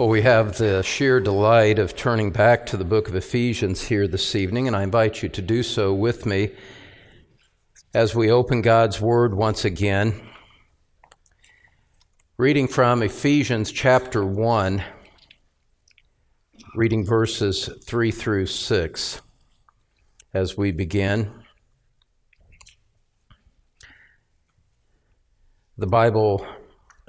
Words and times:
Well, 0.00 0.08
we 0.08 0.22
have 0.22 0.56
the 0.56 0.82
sheer 0.82 1.20
delight 1.20 1.78
of 1.78 1.94
turning 1.94 2.30
back 2.30 2.64
to 2.68 2.78
the 2.78 2.86
book 2.86 3.06
of 3.06 3.14
Ephesians 3.14 3.82
here 3.82 4.08
this 4.08 4.34
evening, 4.34 4.66
and 4.66 4.74
I 4.74 4.82
invite 4.82 5.22
you 5.22 5.28
to 5.28 5.42
do 5.42 5.62
so 5.62 5.92
with 5.92 6.24
me 6.24 6.52
as 7.92 8.14
we 8.14 8.30
open 8.30 8.62
God's 8.62 8.98
Word 8.98 9.34
once 9.34 9.66
again. 9.66 10.18
Reading 12.38 12.66
from 12.66 13.02
Ephesians 13.02 13.70
chapter 13.72 14.24
1, 14.24 14.82
reading 16.74 17.04
verses 17.04 17.68
3 17.84 18.10
through 18.10 18.46
6 18.46 19.20
as 20.32 20.56
we 20.56 20.72
begin. 20.72 21.30
The 25.76 25.86
Bible 25.86 26.46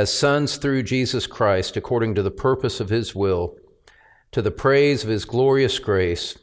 as 0.00 0.10
sons 0.10 0.56
through 0.56 0.82
Jesus 0.82 1.26
Christ, 1.26 1.76
according 1.76 2.14
to 2.14 2.22
the 2.22 2.30
purpose 2.30 2.80
of 2.80 2.88
his 2.88 3.14
will, 3.14 3.58
to 4.32 4.40
the 4.40 4.50
praise 4.50 5.04
of 5.04 5.10
his 5.10 5.26
glorious 5.26 5.78
grace, 5.78 6.38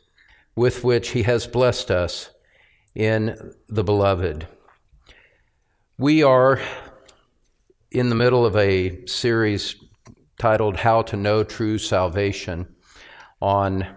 with 0.55 0.83
which 0.83 1.09
he 1.09 1.23
has 1.23 1.47
blessed 1.47 1.89
us 1.89 2.29
in 2.93 3.55
the 3.67 3.83
beloved. 3.83 4.47
We 5.97 6.21
are 6.21 6.61
in 7.89 8.09
the 8.09 8.15
middle 8.15 8.45
of 8.45 8.55
a 8.55 9.03
series 9.07 9.75
titled 10.37 10.77
How 10.77 11.01
to 11.01 11.15
Know 11.15 11.43
True 11.43 11.79
Salvation. 11.79 12.75
On 13.41 13.87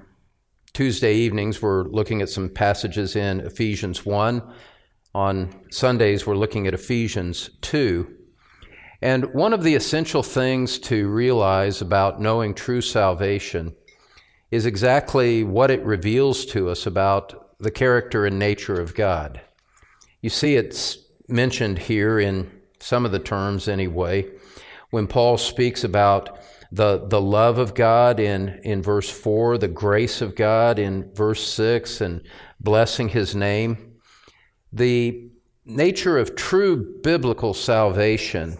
Tuesday 0.72 1.16
evenings, 1.16 1.60
we're 1.60 1.84
looking 1.84 2.22
at 2.22 2.30
some 2.30 2.48
passages 2.48 3.14
in 3.14 3.40
Ephesians 3.40 4.06
1. 4.06 4.42
On 5.14 5.54
Sundays, 5.70 6.26
we're 6.26 6.34
looking 6.34 6.66
at 6.66 6.72
Ephesians 6.72 7.50
2. 7.60 8.16
And 9.02 9.32
one 9.32 9.52
of 9.52 9.62
the 9.62 9.74
essential 9.74 10.22
things 10.22 10.78
to 10.80 11.08
realize 11.08 11.80
about 11.80 12.20
knowing 12.20 12.54
true 12.54 12.82
salvation 12.82 13.74
is 14.50 14.66
exactly 14.66 15.42
what 15.42 15.70
it 15.70 15.82
reveals 15.84 16.44
to 16.46 16.68
us 16.68 16.86
about 16.86 17.56
the 17.58 17.70
character 17.70 18.26
and 18.26 18.38
nature 18.38 18.80
of 18.80 18.94
God. 18.94 19.40
You 20.20 20.28
see, 20.28 20.56
it's 20.56 20.98
mentioned 21.28 21.78
here 21.78 22.18
in 22.18 22.50
some 22.78 23.06
of 23.06 23.12
the 23.12 23.18
terms 23.18 23.68
anyway, 23.68 24.26
when 24.90 25.06
Paul 25.06 25.38
speaks 25.38 25.84
about 25.84 26.38
the, 26.72 27.06
the 27.06 27.20
love 27.20 27.58
of 27.58 27.74
God 27.74 28.20
in, 28.20 28.60
in 28.64 28.82
verse 28.82 29.08
4, 29.08 29.58
the 29.58 29.68
grace 29.68 30.20
of 30.20 30.36
God 30.36 30.78
in 30.78 31.12
verse 31.14 31.46
6, 31.46 32.00
and 32.00 32.22
blessing 32.60 33.08
his 33.08 33.34
name. 33.34 33.94
The 34.72 35.30
nature 35.64 36.18
of 36.18 36.36
true 36.36 37.00
biblical 37.02 37.54
salvation 37.54 38.58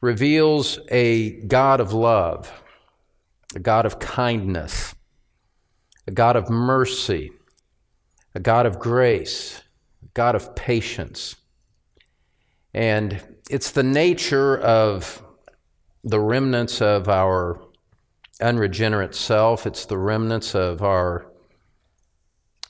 reveals 0.00 0.78
a 0.90 1.30
God 1.46 1.80
of 1.80 1.92
love, 1.92 2.52
a 3.54 3.58
God 3.58 3.86
of 3.86 3.98
kindness, 3.98 4.94
a 6.06 6.10
God 6.10 6.36
of 6.36 6.48
mercy, 6.48 7.32
a 8.34 8.40
God 8.40 8.66
of 8.66 8.78
grace, 8.78 9.62
a 10.02 10.08
God 10.14 10.34
of 10.34 10.54
patience. 10.54 11.36
And 12.72 13.20
it's 13.50 13.72
the 13.72 13.82
nature 13.82 14.58
of 14.58 15.22
the 16.04 16.20
remnants 16.20 16.80
of 16.80 17.08
our 17.08 17.60
unregenerate 18.40 19.14
self, 19.14 19.66
it's 19.66 19.86
the 19.86 19.98
remnants 19.98 20.54
of 20.54 20.80
our 20.80 21.32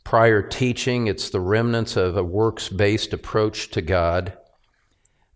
prior 0.03 0.41
teaching, 0.41 1.07
it's 1.07 1.29
the 1.29 1.41
remnants 1.41 1.95
of 1.95 2.17
a 2.17 2.25
works 2.25 2.71
based 2.71 3.13
approach 3.13 3.69
to 3.73 3.83
God 3.83 4.39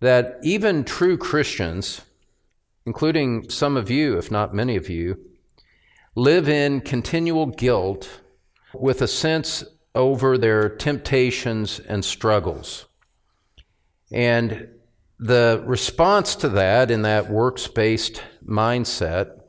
that 0.03 0.41
even 0.43 0.83
true 0.83 1.17
Christians, 1.17 2.01
including 2.85 3.49
some 3.49 3.77
of 3.77 3.89
you, 3.89 4.19
if 4.19 4.33
not 4.33 4.53
many 4.53 4.75
of 4.75 4.91
you, 4.91 5.17
live 6.17 6.49
in 6.49 6.81
continual 6.81 7.47
guilt 7.47 8.21
with 8.75 9.01
a 9.01 9.07
sense 9.07 9.63
over 9.95 10.37
their 10.37 10.69
temptations 10.69 11.79
and 11.79 12.05
struggles. 12.05 12.87
And 14.11 14.71
the 15.21 15.63
response 15.65 16.35
to 16.37 16.49
that, 16.49 16.91
in 16.91 17.03
that 17.03 17.31
works 17.31 17.69
based 17.69 18.25
mindset, 18.45 19.41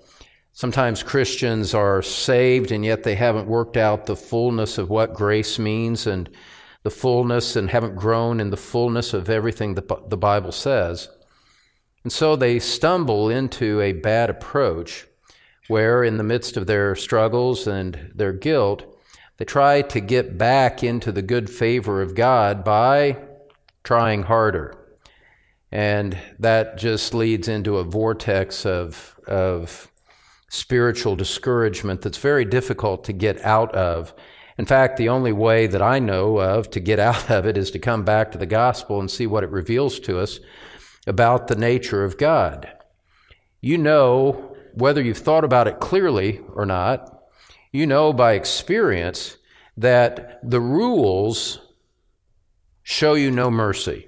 sometimes 0.51 1.01
Christians 1.01 1.73
are 1.73 2.03
saved 2.03 2.71
and 2.71 2.85
yet 2.85 3.01
they 3.01 3.15
haven't 3.15 3.47
worked 3.47 3.75
out 3.75 4.05
the 4.05 4.15
fullness 4.15 4.77
of 4.77 4.91
what 4.91 5.15
grace 5.15 5.57
means 5.57 6.05
and 6.05 6.29
the 6.83 6.91
fullness 6.91 7.55
and 7.55 7.69
haven't 7.69 7.95
grown 7.95 8.39
in 8.39 8.49
the 8.49 8.57
fullness 8.57 9.13
of 9.13 9.29
everything 9.29 9.75
that 9.75 10.09
the 10.09 10.17
Bible 10.17 10.51
says. 10.51 11.09
And 12.03 12.11
so 12.11 12.35
they 12.35 12.59
stumble 12.59 13.29
into 13.29 13.79
a 13.81 13.93
bad 13.93 14.29
approach 14.29 15.07
where, 15.67 16.03
in 16.03 16.17
the 16.17 16.23
midst 16.23 16.57
of 16.57 16.67
their 16.67 16.93
struggles 16.95 17.67
and 17.67 18.11
their 18.13 18.33
guilt, 18.33 18.85
they 19.37 19.45
try 19.45 19.81
to 19.81 19.99
get 20.01 20.37
back 20.37 20.83
into 20.83 21.11
the 21.11 21.21
good 21.21 21.49
favor 21.49 22.01
of 22.01 22.15
God 22.15 22.63
by 22.65 23.17
trying 23.83 24.23
harder. 24.23 24.77
And 25.71 26.17
that 26.37 26.77
just 26.77 27.13
leads 27.13 27.47
into 27.47 27.77
a 27.77 27.83
vortex 27.83 28.65
of, 28.65 29.19
of 29.25 29.89
spiritual 30.49 31.15
discouragement 31.15 32.01
that's 32.01 32.19
very 32.19 32.45
difficult 32.45 33.05
to 33.05 33.13
get 33.13 33.43
out 33.43 33.73
of 33.73 34.13
in 34.57 34.65
fact, 34.65 34.97
the 34.97 35.09
only 35.09 35.31
way 35.31 35.67
that 35.67 35.81
I 35.81 35.99
know 35.99 36.39
of 36.39 36.69
to 36.71 36.79
get 36.79 36.99
out 36.99 37.29
of 37.29 37.45
it 37.45 37.57
is 37.57 37.71
to 37.71 37.79
come 37.79 38.03
back 38.03 38.31
to 38.31 38.37
the 38.37 38.45
gospel 38.45 38.99
and 38.99 39.09
see 39.09 39.27
what 39.27 39.43
it 39.43 39.49
reveals 39.49 39.99
to 40.01 40.19
us 40.19 40.39
about 41.07 41.47
the 41.47 41.55
nature 41.55 42.03
of 42.03 42.17
God. 42.17 42.71
You 43.61 43.77
know, 43.77 44.55
whether 44.73 45.01
you've 45.01 45.17
thought 45.17 45.43
about 45.43 45.67
it 45.67 45.79
clearly 45.79 46.41
or 46.53 46.65
not, 46.65 47.09
you 47.71 47.87
know 47.87 48.13
by 48.13 48.33
experience 48.33 49.37
that 49.75 50.39
the 50.43 50.61
rules 50.61 51.59
show 52.83 53.15
you 53.15 53.31
no 53.31 53.49
mercy. 53.49 54.07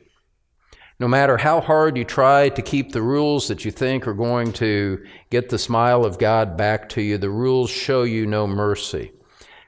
No 1.00 1.08
matter 1.08 1.38
how 1.38 1.60
hard 1.60 1.98
you 1.98 2.06
try 2.06 2.50
to 2.50 2.62
keep 2.62 2.92
the 2.92 3.02
rules 3.02 3.48
that 3.48 3.66
you 3.66 3.72
think 3.72 4.08
are 4.08 4.14
going 4.14 4.54
to 4.54 5.04
get 5.30 5.50
the 5.50 5.58
smile 5.58 6.06
of 6.06 6.20
God 6.20 6.56
back 6.56 6.88
to 6.90 7.02
you, 7.02 7.18
the 7.18 7.30
rules 7.30 7.70
show 7.70 8.04
you 8.04 8.26
no 8.26 8.48
mercy. 8.48 9.12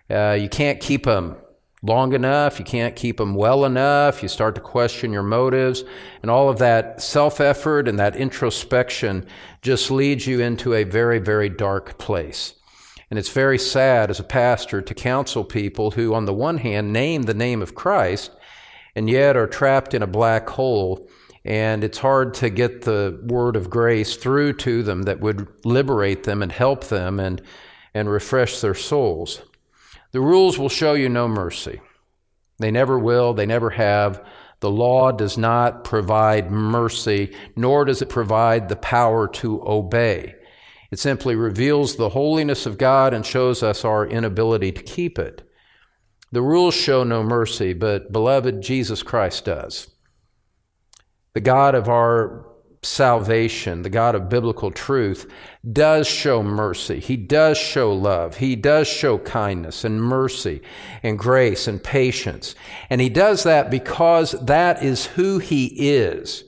Uh, 0.09 0.38
you 0.40 0.50
can't 0.50 0.79
keep 0.79 1.06
them 1.06 1.35
long 1.81 2.13
enough. 2.13 2.59
You 2.59 2.66
can't 2.66 2.95
keep 2.95 3.18
them 3.18 3.35
well 3.35 3.66
enough. 3.66 4.23
You 4.23 4.29
start 4.29 4.56
to 4.56 4.62
question 4.62 5.13
your 5.13 5.23
motives. 5.23 5.84
And 6.22 6.31
all 6.31 6.50
of 6.50 6.59
that 6.59 7.01
self 7.01 7.40
effort 7.40 7.88
and 7.88 8.00
that 8.00 8.16
introspection 8.16 9.25
just 9.62 9.91
leads 9.91 10.28
you 10.28 10.40
into 10.40 10.73
a 10.73 10.84
very, 10.84 11.19
very 11.19 11.50
dark 11.50 11.97
place. 11.97 12.53
And 13.09 13.18
it's 13.18 13.29
very 13.29 13.57
sad 13.57 14.09
as 14.09 14.19
a 14.19 14.23
pastor 14.23 14.81
to 14.81 14.94
counsel 14.94 15.45
people 15.45 15.91
who, 15.91 16.13
on 16.13 16.25
the 16.25 16.34
one 16.34 16.57
hand, 16.57 16.91
name 16.91 17.24
the 17.24 17.34
name 17.34 17.62
of 17.62 17.75
Christ 17.75 18.31
and 18.95 19.09
yet 19.09 19.38
are 19.38 19.47
trapped 19.47 19.94
in 19.94 20.01
a 20.01 20.07
black 20.07 20.50
hole. 20.50 21.07
And 21.45 21.84
it's 21.84 22.00
hard 22.00 22.34
to 22.35 22.50
get 22.50 22.81
the 22.81 23.18
word 23.24 23.56
of 23.56 23.69
grace 23.69 24.18
through 24.18 24.53
to 24.53 24.84
them 24.84 25.03
that 25.03 25.22
would 25.22 25.47
liberate 25.63 26.24
them 26.24 26.41
and 26.41 26.51
help 26.51 26.85
them 26.85 27.19
and, 27.19 27.41
and 27.94 28.09
refresh 28.09 28.59
their 28.59 28.74
souls. 28.74 29.42
The 30.12 30.21
rules 30.21 30.57
will 30.57 30.69
show 30.69 30.94
you 30.94 31.09
no 31.09 31.27
mercy. 31.27 31.81
They 32.59 32.71
never 32.71 32.98
will, 32.98 33.33
they 33.33 33.45
never 33.45 33.71
have. 33.71 34.24
The 34.59 34.71
law 34.71 35.12
does 35.12 35.38
not 35.38 35.83
provide 35.83 36.50
mercy, 36.50 37.36
nor 37.56 37.86
does 37.86 38.01
it 38.01 38.09
provide 38.09 38.69
the 38.69 38.75
power 38.75 39.27
to 39.27 39.62
obey. 39.68 40.36
It 40.89 41.00
simply 41.00 41.36
reveals 41.36 41.95
the 41.95 42.09
holiness 42.09 42.65
of 42.65 42.77
God 42.77 43.13
and 43.13 43.25
shows 43.25 43.62
us 43.62 43.86
our 43.86 44.07
inability 44.07 44.71
to 44.71 44.81
keep 44.81 45.19
it. 45.19 45.44
The 46.31 46.42
rules 46.42 46.74
show 46.74 47.03
no 47.03 47.24
mercy, 47.24 47.74
but 47.74 48.12
beloved, 48.12 48.62
Jesus 48.62 49.03
Christ 49.03 49.45
does. 49.45 49.89
The 51.33 51.42
God 51.42 51.75
of 51.75 51.88
our 51.88 52.48
salvation, 52.88 53.81
the 53.81 53.89
God 53.89 54.16
of 54.16 54.30
biblical 54.30 54.72
truth, 54.72 55.30
does 55.72 56.07
show 56.07 56.42
mercy. 56.42 57.00
He 57.00 57.18
does 57.18 57.57
show 57.57 57.94
love. 57.94 58.38
He 58.38 58.56
does 58.56 58.88
show 58.88 59.18
kindness 59.18 59.84
and 59.84 60.01
mercy 60.01 60.62
and 61.04 61.19
grace 61.19 61.68
and 61.68 61.84
patience. 61.84 62.56
And 62.89 63.01
He 63.01 63.10
does 63.10 63.44
that 63.44 63.69
because 63.69 64.31
that 64.45 64.84
is 64.84 65.07
who 65.07 65.39
He 65.39 65.89
is. 65.89 66.44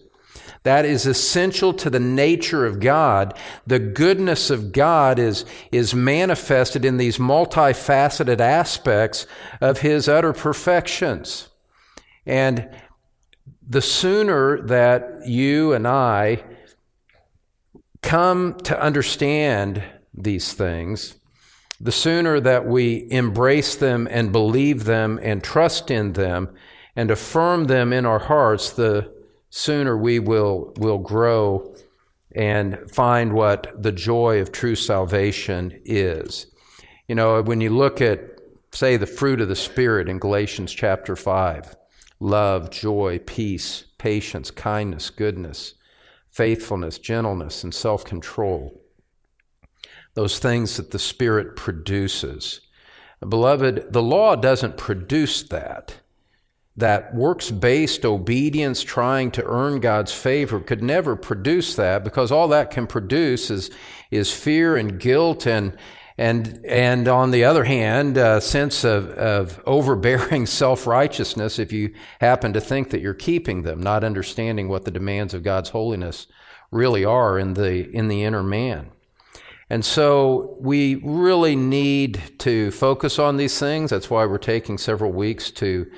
That 0.63 0.85
is 0.85 1.05
essential 1.05 1.73
to 1.75 1.89
the 1.89 1.99
nature 1.99 2.65
of 2.65 2.79
God. 2.79 3.37
The 3.65 3.79
goodness 3.79 4.49
of 4.49 4.71
God 4.71 5.17
is, 5.17 5.45
is 5.71 5.95
manifested 5.95 6.83
in 6.83 6.97
these 6.97 7.17
multifaceted 7.17 8.39
aspects 8.39 9.25
of 9.61 9.79
His 9.79 10.09
utter 10.09 10.33
perfections. 10.33 11.49
And 12.25 12.69
the 13.69 13.81
sooner 13.83 14.59
that 14.63 15.27
you 15.27 15.73
and 15.73 15.87
I 15.87 16.43
come 18.01 18.55
to 18.61 18.81
understand 18.81 19.83
these 20.11 20.53
things, 20.53 21.15
the 21.79 21.91
sooner 21.91 22.39
that 22.39 22.65
we 22.65 23.07
embrace 23.11 23.75
them 23.75 24.07
and 24.09 24.31
believe 24.31 24.85
them 24.85 25.19
and 25.21 25.43
trust 25.43 25.91
in 25.91 26.13
them 26.13 26.49
and 26.95 27.11
affirm 27.11 27.65
them 27.65 27.93
in 27.93 28.07
our 28.07 28.19
hearts, 28.19 28.71
the 28.71 29.13
sooner 29.51 29.95
we 29.95 30.17
will, 30.17 30.73
will 30.77 30.97
grow 30.97 31.75
and 32.35 32.89
find 32.89 33.33
what 33.33 33.71
the 33.81 33.91
joy 33.91 34.41
of 34.41 34.51
true 34.51 34.75
salvation 34.75 35.79
is. 35.85 36.47
You 37.07 37.13
know, 37.13 37.41
when 37.43 37.61
you 37.61 37.69
look 37.69 38.01
at, 38.01 38.19
say, 38.71 38.97
the 38.97 39.07
fruit 39.07 39.41
of 39.41 39.47
the 39.47 39.55
Spirit 39.55 40.09
in 40.09 40.17
Galatians 40.17 40.73
chapter 40.73 41.15
5 41.15 41.75
love, 42.19 42.69
joy, 42.69 43.19
peace, 43.25 43.85
patience, 43.97 44.51
kindness, 44.51 45.09
goodness, 45.09 45.75
faithfulness, 46.27 46.97
gentleness, 46.99 47.63
and 47.63 47.73
self 47.73 48.03
control 48.03 48.81
those 50.19 50.39
things 50.39 50.77
that 50.77 50.91
the 50.91 50.99
Spirit 50.99 51.55
produces. 51.55 52.61
Beloved, 53.27 53.93
the 53.93 54.01
law 54.01 54.35
doesn't 54.35 54.77
produce 54.77 55.43
that. 55.43 55.97
That 56.75 57.13
works 57.13 57.51
based 57.51 58.05
obedience, 58.05 58.81
trying 58.81 59.31
to 59.31 59.45
earn 59.45 59.79
God's 59.79 60.13
favor, 60.13 60.59
could 60.59 60.81
never 60.81 61.15
produce 61.15 61.75
that 61.75 62.03
because 62.03 62.31
all 62.31 62.47
that 62.49 62.71
can 62.71 62.87
produce 62.87 63.49
is, 63.49 63.69
is 64.11 64.31
fear 64.31 64.77
and 64.77 64.99
guilt 64.99 65.45
and, 65.45 65.77
and, 66.19 66.65
and 66.65 67.07
on 67.07 67.31
the 67.31 67.45
other 67.45 67.63
hand, 67.63 68.17
a 68.17 68.41
sense 68.41 68.83
of, 68.83 69.09
of 69.11 69.63
overbearing 69.65 70.45
self 70.47 70.85
righteousness 70.85 71.57
if 71.57 71.71
you 71.71 71.93
happen 72.19 72.51
to 72.51 72.59
think 72.59 72.89
that 72.89 72.99
you're 72.99 73.13
keeping 73.13 73.61
them, 73.61 73.81
not 73.81 74.03
understanding 74.03 74.67
what 74.67 74.83
the 74.83 74.91
demands 74.91 75.33
of 75.33 75.43
God's 75.43 75.69
holiness 75.69 76.27
really 76.71 77.05
are 77.05 77.39
in 77.39 77.53
the, 77.53 77.89
in 77.95 78.09
the 78.09 78.25
inner 78.25 78.43
man. 78.43 78.91
And 79.69 79.85
so 79.85 80.57
we 80.59 80.95
really 80.95 81.55
need 81.55 82.21
to 82.39 82.69
focus 82.71 83.17
on 83.17 83.37
these 83.37 83.57
things. 83.57 83.91
That's 83.91 84.09
why 84.09 84.25
we're 84.25 84.39
taking 84.39 84.77
several 84.77 85.13
weeks 85.13 85.49
to, 85.51 85.89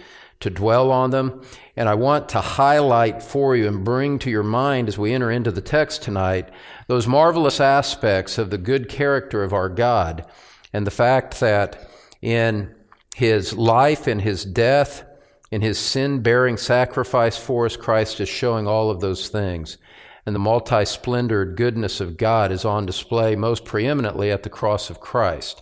to 0.42 0.50
dwell 0.50 0.92
on 0.92 1.12
them. 1.12 1.42
And 1.76 1.88
I 1.88 1.96
want 1.96 2.30
to 2.30 2.42
highlight 2.42 3.24
for 3.24 3.56
you 3.56 3.68
and 3.68 3.84
bring 3.84 4.20
to 4.20 4.30
your 4.30 4.44
mind 4.44 4.88
as 4.88 4.98
we 4.98 5.14
enter 5.14 5.32
into 5.32 5.52
the 5.52 5.62
text 5.62 6.04
tonight 6.04 6.50
those 6.88 7.08
marvelous 7.08 7.60
aspects 7.60 8.38
of 8.38 8.50
the 8.50 8.58
good 8.58 8.90
character 8.90 9.44
of 9.44 9.54
our 9.54 9.70
God 9.70 10.26
and 10.74 10.86
the 10.86 10.92
fact 10.92 11.40
that 11.40 11.90
in 12.22 12.76
his 13.16 13.54
life, 13.54 14.08
in 14.08 14.20
his 14.20 14.46
death, 14.46 15.04
in 15.50 15.62
his 15.62 15.80
sin 15.80 16.22
bearing 16.22 16.58
sacrifice 16.58 17.38
for 17.38 17.66
us, 17.66 17.76
Christ 17.76 18.20
is 18.20 18.30
showing 18.30 18.68
all 18.68 18.90
of 18.90 19.00
those 19.00 19.30
things 19.30 19.78
and 20.26 20.36
the 20.36 20.40
multi 20.40 20.86
splendored 20.86 21.58
goodness 21.58 22.00
of 22.00 22.18
God 22.18 22.52
is 22.52 22.66
on 22.66 22.86
display 22.86 23.36
most 23.36 23.66
preeminently 23.66 24.32
at 24.32 24.44
the 24.44 24.50
cross 24.50 24.90
of 24.90 25.00
Christ. 25.00 25.62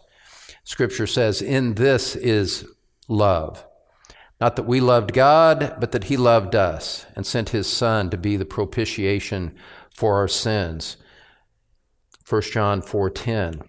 Scripture 0.63 1.07
says, 1.07 1.41
In 1.41 1.75
this 1.75 2.15
is 2.15 2.65
love. 3.07 3.65
Not 4.39 4.55
that 4.55 4.65
we 4.65 4.79
loved 4.79 5.13
God, 5.13 5.75
but 5.79 5.91
that 5.91 6.05
He 6.05 6.17
loved 6.17 6.55
us 6.55 7.05
and 7.15 7.25
sent 7.25 7.49
His 7.49 7.67
Son 7.67 8.09
to 8.09 8.17
be 8.17 8.37
the 8.37 8.45
propitiation 8.45 9.55
for 9.93 10.15
our 10.15 10.27
sins. 10.27 10.97
1 12.27 12.41
John 12.53 12.81
4:10. 12.81 13.61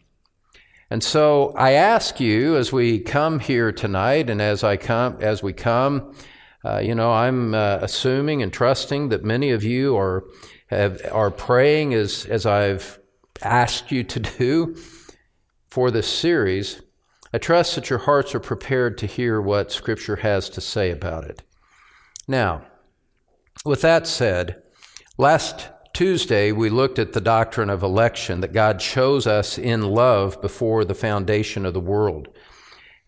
And 0.91 1.03
so 1.03 1.53
I 1.57 1.73
ask 1.73 2.21
you 2.21 2.57
as 2.57 2.73
we 2.73 2.99
come 2.99 3.39
here 3.39 3.73
tonight 3.73 4.29
and 4.29 4.43
as 4.43 4.65
I 4.65 4.77
come 4.77 5.17
as 5.21 5.43
we 5.43 5.53
come, 5.53 6.15
uh, 6.65 6.79
you 6.79 6.95
know, 6.95 7.13
I'm 7.13 7.55
uh, 7.55 7.79
assuming 7.81 8.43
and 8.43 8.53
trusting 8.53 9.09
that 9.09 9.25
many 9.25 9.51
of 9.51 9.65
you 9.65 9.97
are 9.97 10.25
have, 10.71 11.01
are 11.11 11.31
praying 11.31 11.95
as, 11.95 12.27
as 12.27 12.47
I've 12.47 13.01
asked 13.43 13.91
you 13.91 14.05
to 14.05 14.21
do 14.21 14.77
for 15.69 15.91
this 15.91 16.09
series, 16.09 16.81
I 17.33 17.39
trust 17.39 17.75
that 17.77 17.91
your 17.91 18.01
hearts 18.01 18.35
are 18.35 18.41
prepared 18.41 18.99
to 18.99 19.07
hear 19.07 19.41
what 19.41 19.71
Scripture 19.71 20.17
has 20.17 20.49
to 20.51 20.61
say 20.61 20.91
about 20.91 21.25
it. 21.25 21.43
Now, 22.27 22.63
with 23.65 23.83
that 23.83 24.07
said, 24.07 24.63
last 25.17 25.69
Tuesday 25.93 26.51
we 26.51 26.71
looked 26.71 26.99
at 26.99 27.13
the 27.13 27.21
doctrine 27.21 27.71
of 27.71 27.83
election, 27.83 28.41
that 28.41 28.53
God 28.53 28.81
chose 28.81 29.27
us 29.27 29.59
in 29.59 29.83
love 29.83 30.41
before 30.41 30.85
the 30.85 30.95
foundation 30.95 31.65
of 31.65 31.75
the 31.75 31.81
world. 31.81 32.29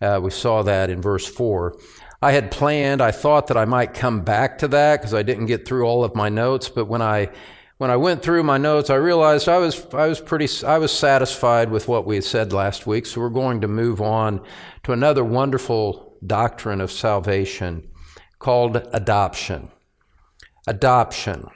Uh, 0.00 0.20
we 0.22 0.30
saw 0.30 0.62
that 0.62 0.90
in 0.90 1.00
verse 1.00 1.26
4. 1.26 1.76
I 2.20 2.32
had 2.32 2.52
planned, 2.52 3.00
I 3.00 3.10
thought 3.10 3.48
that 3.48 3.56
I 3.56 3.64
might 3.64 3.94
come 3.94 4.20
back 4.20 4.58
to 4.58 4.68
that 4.68 5.00
because 5.00 5.14
I 5.14 5.22
didn't 5.22 5.46
get 5.46 5.66
through 5.66 5.84
all 5.84 6.04
of 6.04 6.14
my 6.14 6.28
notes, 6.28 6.68
but 6.68 6.84
when 6.84 7.02
I 7.02 7.30
when 7.82 7.90
I 7.90 7.96
went 7.96 8.22
through 8.22 8.44
my 8.44 8.58
notes, 8.58 8.90
I 8.90 8.94
realized 8.94 9.48
I 9.48 9.58
was 9.58 9.84
I 9.92 10.06
was 10.06 10.20
pretty 10.20 10.46
I 10.64 10.78
was 10.78 10.92
satisfied 10.92 11.68
with 11.68 11.88
what 11.88 12.06
we 12.06 12.14
had 12.14 12.22
said 12.22 12.52
last 12.52 12.86
week. 12.86 13.06
So 13.06 13.20
we're 13.20 13.28
going 13.28 13.60
to 13.60 13.66
move 13.66 14.00
on 14.00 14.40
to 14.84 14.92
another 14.92 15.24
wonderful 15.24 16.16
doctrine 16.24 16.80
of 16.80 16.92
salvation 16.92 17.90
called 18.38 18.76
adoption. 18.92 19.68
Adoption. 20.68 21.48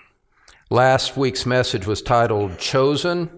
Last 0.69 1.17
week's 1.17 1.47
message 1.47 1.87
was 1.87 2.03
titled 2.03 2.59
Chosen. 2.59 3.31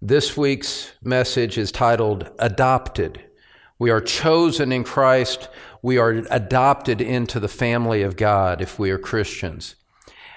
This 0.00 0.38
week's 0.38 0.92
message 1.02 1.58
is 1.58 1.70
titled 1.70 2.30
Adopted. 2.38 3.22
We 3.78 3.90
are 3.90 4.00
chosen 4.00 4.72
in 4.72 4.84
Christ. 4.84 5.50
We 5.82 5.98
are 5.98 6.24
adopted 6.30 7.02
into 7.02 7.38
the 7.38 7.46
family 7.46 8.00
of 8.00 8.16
God 8.16 8.62
if 8.62 8.78
we 8.78 8.90
are 8.90 8.98
Christians. 8.98 9.74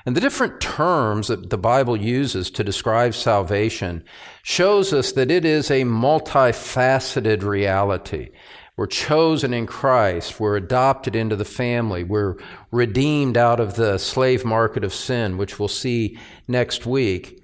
And 0.05 0.15
the 0.15 0.21
different 0.21 0.61
terms 0.61 1.27
that 1.27 1.49
the 1.49 1.57
Bible 1.57 1.97
uses 1.97 2.49
to 2.51 2.63
describe 2.63 3.13
salvation 3.13 4.03
shows 4.43 4.93
us 4.93 5.11
that 5.11 5.29
it 5.29 5.45
is 5.45 5.69
a 5.69 5.83
multifaceted 5.83 7.43
reality. 7.43 8.29
We're 8.77 8.87
chosen 8.87 9.53
in 9.53 9.67
Christ. 9.67 10.39
We're 10.39 10.55
adopted 10.55 11.13
into 11.13 11.35
the 11.35 11.43
family. 11.43 12.05
We're 12.05 12.37
redeemed 12.71 13.35
out 13.35 13.59
of 13.59 13.75
the 13.75 13.97
slave 13.97 14.45
market 14.45 14.85
of 14.85 14.93
sin, 14.93 15.37
which 15.37 15.59
we'll 15.59 15.67
see 15.67 16.17
next 16.47 16.85
week. 16.85 17.43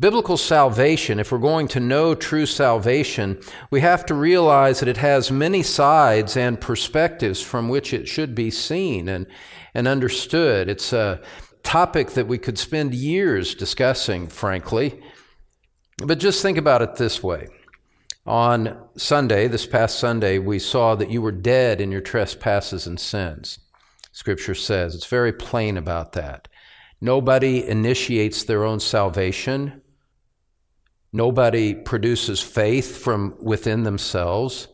Biblical 0.00 0.36
salvation, 0.36 1.20
if 1.20 1.30
we're 1.30 1.38
going 1.38 1.68
to 1.68 1.80
know 1.80 2.14
true 2.14 2.46
salvation, 2.46 3.40
we 3.70 3.80
have 3.80 4.04
to 4.06 4.14
realize 4.14 4.80
that 4.80 4.88
it 4.88 4.96
has 4.96 5.30
many 5.30 5.62
sides 5.62 6.36
and 6.36 6.60
perspectives 6.60 7.40
from 7.40 7.68
which 7.68 7.92
it 7.92 8.08
should 8.08 8.34
be 8.34 8.50
seen 8.50 9.06
and, 9.08 9.26
and 9.72 9.86
understood. 9.86 10.68
It's 10.68 10.92
a 10.92 11.22
topic 11.64 12.10
that 12.10 12.28
we 12.28 12.38
could 12.38 12.58
spend 12.58 12.94
years 12.94 13.54
discussing, 13.54 14.28
frankly. 14.28 15.00
But 15.98 16.18
just 16.18 16.42
think 16.42 16.58
about 16.58 16.82
it 16.82 16.96
this 16.96 17.22
way. 17.22 17.48
On 18.26 18.78
Sunday, 18.96 19.48
this 19.48 19.66
past 19.66 19.98
Sunday, 19.98 20.38
we 20.38 20.58
saw 20.58 20.94
that 20.94 21.10
you 21.10 21.20
were 21.20 21.32
dead 21.32 21.80
in 21.80 21.90
your 21.90 22.00
trespasses 22.00 22.86
and 22.86 22.98
sins. 22.98 23.58
Scripture 24.12 24.54
says 24.54 24.94
it's 24.94 25.06
very 25.06 25.32
plain 25.32 25.76
about 25.76 26.12
that. 26.12 26.48
Nobody 27.00 27.66
initiates 27.66 28.44
their 28.44 28.64
own 28.64 28.80
salvation. 28.80 29.82
Nobody 31.12 31.74
produces 31.74 32.40
faith 32.40 32.96
from 32.96 33.36
within 33.42 33.82
themselves 33.82 34.68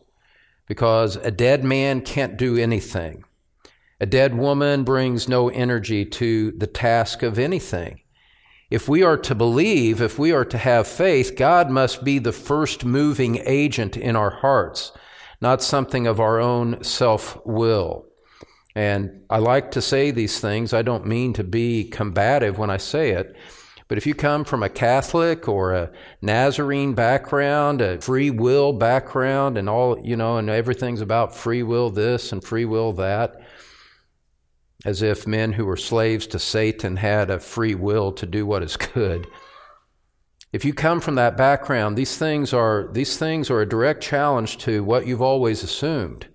because 0.67 1.17
a 1.17 1.31
dead 1.31 1.63
man 1.63 2.01
can't 2.01 2.37
do 2.37 2.57
anything. 2.57 3.25
A 4.01 4.07
dead 4.07 4.33
woman 4.33 4.83
brings 4.83 5.29
no 5.29 5.49
energy 5.49 6.05
to 6.05 6.53
the 6.53 6.65
task 6.65 7.21
of 7.21 7.37
anything. 7.37 8.01
If 8.71 8.89
we 8.89 9.03
are 9.03 9.17
to 9.17 9.35
believe, 9.35 10.01
if 10.01 10.17
we 10.17 10.31
are 10.31 10.43
to 10.43 10.57
have 10.57 10.87
faith, 10.87 11.35
God 11.37 11.69
must 11.69 12.03
be 12.03 12.17
the 12.17 12.31
first 12.31 12.83
moving 12.83 13.37
agent 13.45 13.95
in 13.95 14.15
our 14.15 14.31
hearts, 14.31 14.91
not 15.39 15.61
something 15.61 16.07
of 16.07 16.19
our 16.19 16.39
own 16.39 16.83
self 16.83 17.37
will. 17.45 18.07
And 18.75 19.21
I 19.29 19.37
like 19.37 19.69
to 19.71 19.81
say 19.83 20.09
these 20.09 20.39
things. 20.39 20.73
I 20.73 20.81
don't 20.81 21.05
mean 21.05 21.33
to 21.33 21.43
be 21.43 21.83
combative 21.83 22.57
when 22.57 22.71
I 22.71 22.77
say 22.77 23.11
it. 23.11 23.35
But 23.87 23.99
if 23.99 24.07
you 24.07 24.15
come 24.15 24.45
from 24.45 24.63
a 24.63 24.69
Catholic 24.69 25.47
or 25.47 25.73
a 25.73 25.91
Nazarene 26.23 26.95
background, 26.95 27.81
a 27.81 28.01
free 28.01 28.31
will 28.31 28.73
background, 28.73 29.59
and 29.59 29.69
all, 29.69 29.99
you 30.03 30.15
know, 30.15 30.37
and 30.37 30.49
everything's 30.49 31.01
about 31.01 31.35
free 31.35 31.61
will 31.61 31.91
this 31.91 32.31
and 32.31 32.43
free 32.43 32.65
will 32.65 32.93
that, 32.93 33.41
as 34.85 35.01
if 35.01 35.27
men 35.27 35.53
who 35.53 35.65
were 35.65 35.77
slaves 35.77 36.27
to 36.27 36.39
Satan 36.39 36.97
had 36.97 37.29
a 37.29 37.39
free 37.39 37.75
will 37.75 38.11
to 38.13 38.25
do 38.25 38.45
what 38.45 38.63
is 38.63 38.77
good. 38.77 39.27
If 40.51 40.65
you 40.65 40.73
come 40.73 40.99
from 40.99 41.15
that 41.15 41.37
background, 41.37 41.97
these 41.97 42.17
things 42.17 42.53
are, 42.53 42.89
these 42.91 43.17
things 43.17 43.49
are 43.49 43.61
a 43.61 43.69
direct 43.69 44.03
challenge 44.03 44.57
to 44.59 44.83
what 44.83 45.07
you've 45.07 45.21
always 45.21 45.63
assumed. 45.63 46.27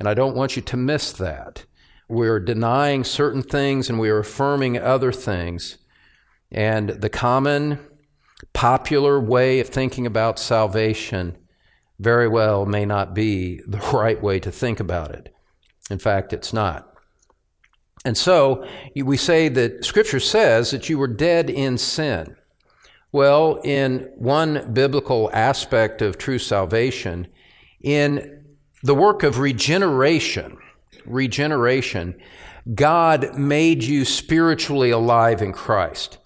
And 0.00 0.08
I 0.08 0.14
don't 0.14 0.36
want 0.36 0.56
you 0.56 0.62
to 0.62 0.76
miss 0.76 1.12
that. 1.12 1.64
We're 2.08 2.40
denying 2.40 3.04
certain 3.04 3.42
things 3.42 3.88
and 3.88 3.98
we 3.98 4.10
are 4.10 4.18
affirming 4.18 4.78
other 4.78 5.12
things 5.12 5.78
And 6.50 6.90
the 6.90 7.10
common, 7.10 7.80
popular 8.52 9.18
way 9.20 9.60
of 9.60 9.68
thinking 9.68 10.06
about 10.06 10.38
salvation 10.38 11.36
very 11.98 12.28
well 12.28 12.66
may 12.66 12.84
not 12.84 13.14
be 13.14 13.60
the 13.66 13.78
right 13.92 14.22
way 14.22 14.38
to 14.40 14.50
think 14.52 14.80
about 14.80 15.12
it. 15.12 15.34
In 15.90 15.98
fact, 15.98 16.32
it's 16.32 16.52
not. 16.52 16.93
And 18.04 18.16
so 18.16 18.66
we 18.94 19.16
say 19.16 19.48
that 19.48 19.84
Scripture 19.84 20.20
says 20.20 20.70
that 20.70 20.88
you 20.88 20.98
were 20.98 21.08
dead 21.08 21.48
in 21.48 21.78
sin. 21.78 22.36
Well, 23.12 23.60
in 23.64 24.10
one 24.16 24.72
biblical 24.72 25.30
aspect 25.32 26.02
of 26.02 26.18
true 26.18 26.38
salvation, 26.38 27.28
in 27.80 28.44
the 28.82 28.94
work 28.94 29.22
of 29.22 29.38
regeneration, 29.38 30.58
regeneration, 31.06 32.20
God 32.74 33.38
made 33.38 33.84
you 33.84 34.04
spiritually 34.04 34.90
alive 34.90 35.40
in 35.42 35.52
Christ. 35.52 36.18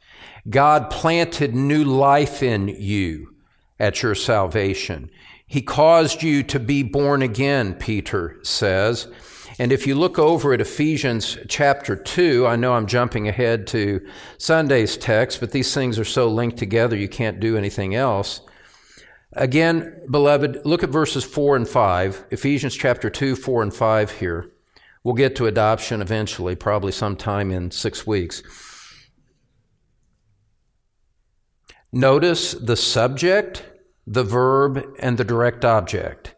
God 0.49 0.91
planted 0.91 1.55
new 1.55 1.85
life 1.85 2.43
in 2.43 2.69
you 2.69 3.35
at 3.79 4.03
your 4.03 4.15
salvation. 4.15 5.11
He 5.47 5.63
caused 5.63 6.23
you 6.23 6.43
to 6.45 6.59
be 6.59 6.83
born 6.83 7.23
again, 7.23 7.75
Peter 7.75 8.39
says. 8.43 9.09
And 9.59 9.73
if 9.73 9.89
you 9.89 9.97
look 9.97 10.19
over 10.21 10.53
at 10.53 10.61
Ephesians 10.61 11.37
chapter 11.49 11.97
2, 11.97 12.47
I 12.47 12.55
know 12.55 12.75
I'm 12.75 12.87
jumping 12.87 13.27
ahead 13.27 13.67
to 13.69 14.07
Sunday's 14.39 14.97
text, 14.97 15.41
but 15.41 15.51
these 15.51 15.75
things 15.75 15.99
are 15.99 16.05
so 16.05 16.29
linked 16.29 16.59
together 16.59 16.97
you 16.97 17.09
can't 17.09 17.41
do 17.41 17.57
anything 17.57 17.95
else. 17.97 18.41
Again, 19.33 20.01
beloved, 20.09 20.65
look 20.65 20.85
at 20.85 20.91
verses 20.91 21.25
4 21.25 21.57
and 21.57 21.69
5, 21.69 22.27
Ephesians 22.31 22.77
chapter 22.77 23.11
2, 23.11 23.35
4 23.35 23.63
and 23.65 23.75
5 23.75 24.13
here. 24.13 24.49
We'll 25.03 25.15
get 25.15 25.35
to 25.37 25.47
adoption 25.47 26.01
eventually, 26.03 26.55
probably 26.55 26.93
sometime 26.93 27.51
in 27.51 27.73
six 27.73 28.07
weeks. 28.07 28.43
Notice 31.93 32.53
the 32.53 32.77
subject, 32.77 33.65
the 34.07 34.25
verb, 34.25 34.85
and 35.01 35.19
the 35.19 35.25
direct 35.25 35.65
object 35.65 36.35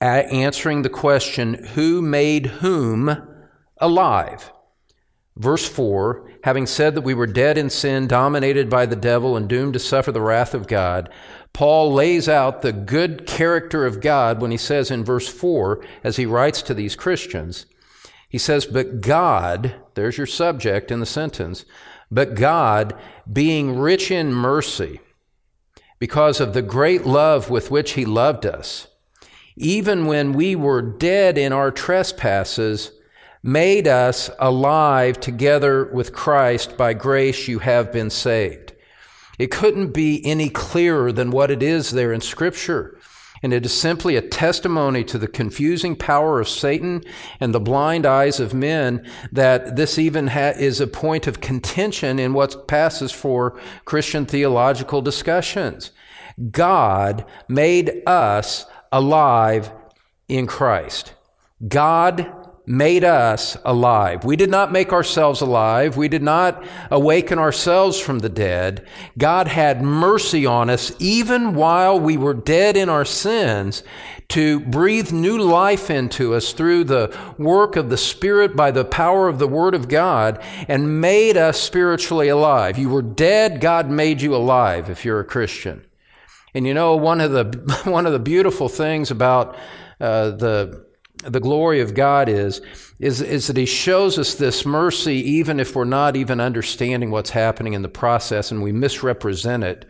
answering 0.00 0.82
the 0.82 0.90
question, 0.90 1.54
Who 1.74 2.00
made 2.00 2.46
whom 2.46 3.22
alive? 3.78 4.52
Verse 5.36 5.68
4 5.68 6.30
Having 6.44 6.66
said 6.66 6.94
that 6.94 7.02
we 7.02 7.12
were 7.12 7.26
dead 7.26 7.58
in 7.58 7.68
sin, 7.68 8.06
dominated 8.06 8.70
by 8.70 8.86
the 8.86 8.96
devil, 8.96 9.36
and 9.36 9.48
doomed 9.48 9.74
to 9.74 9.78
suffer 9.78 10.10
the 10.10 10.22
wrath 10.22 10.54
of 10.54 10.66
God, 10.66 11.10
Paul 11.52 11.92
lays 11.92 12.28
out 12.28 12.62
the 12.62 12.72
good 12.72 13.26
character 13.26 13.84
of 13.84 14.00
God 14.00 14.40
when 14.40 14.50
he 14.50 14.56
says 14.56 14.90
in 14.90 15.04
verse 15.04 15.28
4, 15.28 15.84
as 16.02 16.16
he 16.16 16.24
writes 16.24 16.62
to 16.62 16.74
these 16.74 16.96
Christians, 16.96 17.66
he 18.28 18.38
says, 18.38 18.64
But 18.64 19.00
God, 19.00 19.74
there's 19.94 20.16
your 20.16 20.26
subject 20.26 20.90
in 20.90 21.00
the 21.00 21.06
sentence, 21.06 21.64
but 22.10 22.34
God, 22.34 22.94
being 23.30 23.78
rich 23.78 24.10
in 24.10 24.32
mercy, 24.32 25.00
because 25.98 26.40
of 26.40 26.54
the 26.54 26.62
great 26.62 27.04
love 27.04 27.50
with 27.50 27.70
which 27.70 27.92
he 27.92 28.04
loved 28.04 28.46
us, 28.46 28.86
even 29.60 30.06
when 30.06 30.32
we 30.32 30.56
were 30.56 30.82
dead 30.82 31.36
in 31.36 31.52
our 31.52 31.70
trespasses, 31.70 32.92
made 33.42 33.86
us 33.86 34.30
alive 34.38 35.20
together 35.20 35.84
with 35.92 36.12
Christ. 36.12 36.76
By 36.76 36.94
grace 36.94 37.46
you 37.46 37.60
have 37.60 37.92
been 37.92 38.10
saved. 38.10 38.72
It 39.38 39.50
couldn't 39.50 39.92
be 39.92 40.24
any 40.24 40.48
clearer 40.48 41.12
than 41.12 41.30
what 41.30 41.50
it 41.50 41.62
is 41.62 41.90
there 41.90 42.12
in 42.12 42.20
Scripture. 42.20 42.98
And 43.42 43.54
it 43.54 43.64
is 43.64 43.78
simply 43.78 44.16
a 44.16 44.22
testimony 44.22 45.02
to 45.04 45.16
the 45.16 45.28
confusing 45.28 45.96
power 45.96 46.40
of 46.40 46.48
Satan 46.48 47.02
and 47.38 47.54
the 47.54 47.60
blind 47.60 48.04
eyes 48.04 48.38
of 48.38 48.52
men 48.52 49.06
that 49.32 49.76
this 49.76 49.98
even 49.98 50.26
ha- 50.26 50.52
is 50.58 50.78
a 50.78 50.86
point 50.86 51.26
of 51.26 51.40
contention 51.40 52.18
in 52.18 52.34
what 52.34 52.68
passes 52.68 53.12
for 53.12 53.58
Christian 53.86 54.26
theological 54.26 55.00
discussions. 55.00 55.90
God 56.50 57.24
made 57.48 58.02
us 58.06 58.66
alive 58.92 59.72
in 60.28 60.46
Christ. 60.46 61.14
God 61.66 62.32
made 62.66 63.02
us 63.02 63.56
alive. 63.64 64.24
We 64.24 64.36
did 64.36 64.48
not 64.48 64.70
make 64.70 64.92
ourselves 64.92 65.40
alive. 65.40 65.96
We 65.96 66.06
did 66.06 66.22
not 66.22 66.64
awaken 66.88 67.38
ourselves 67.38 67.98
from 67.98 68.20
the 68.20 68.28
dead. 68.28 68.86
God 69.18 69.48
had 69.48 69.82
mercy 69.82 70.46
on 70.46 70.70
us 70.70 70.92
even 71.00 71.54
while 71.54 71.98
we 71.98 72.16
were 72.16 72.32
dead 72.32 72.76
in 72.76 72.88
our 72.88 73.04
sins 73.04 73.82
to 74.28 74.60
breathe 74.60 75.10
new 75.10 75.36
life 75.36 75.90
into 75.90 76.32
us 76.32 76.52
through 76.52 76.84
the 76.84 77.16
work 77.38 77.74
of 77.74 77.90
the 77.90 77.96
Spirit 77.96 78.54
by 78.54 78.70
the 78.70 78.84
power 78.84 79.26
of 79.26 79.40
the 79.40 79.48
Word 79.48 79.74
of 79.74 79.88
God 79.88 80.40
and 80.68 81.00
made 81.00 81.36
us 81.36 81.60
spiritually 81.60 82.28
alive. 82.28 82.78
You 82.78 82.90
were 82.90 83.02
dead. 83.02 83.60
God 83.60 83.90
made 83.90 84.22
you 84.22 84.36
alive 84.36 84.88
if 84.88 85.04
you're 85.04 85.18
a 85.18 85.24
Christian. 85.24 85.84
And 86.54 86.66
you 86.66 86.74
know, 86.74 86.96
one 86.96 87.20
of 87.20 87.30
the, 87.30 87.80
one 87.90 88.06
of 88.06 88.12
the 88.12 88.18
beautiful 88.18 88.68
things 88.68 89.10
about 89.10 89.56
uh, 90.00 90.30
the, 90.30 90.86
the 91.24 91.40
glory 91.40 91.80
of 91.80 91.94
God 91.94 92.28
is, 92.28 92.60
is, 92.98 93.20
is 93.20 93.46
that 93.48 93.56
He 93.56 93.66
shows 93.66 94.18
us 94.18 94.34
this 94.34 94.64
mercy 94.64 95.16
even 95.16 95.60
if 95.60 95.74
we're 95.74 95.84
not 95.84 96.16
even 96.16 96.40
understanding 96.40 97.10
what's 97.10 97.30
happening 97.30 97.74
in 97.74 97.82
the 97.82 97.88
process 97.88 98.50
and 98.50 98.62
we 98.62 98.72
misrepresent 98.72 99.64
it 99.64 99.86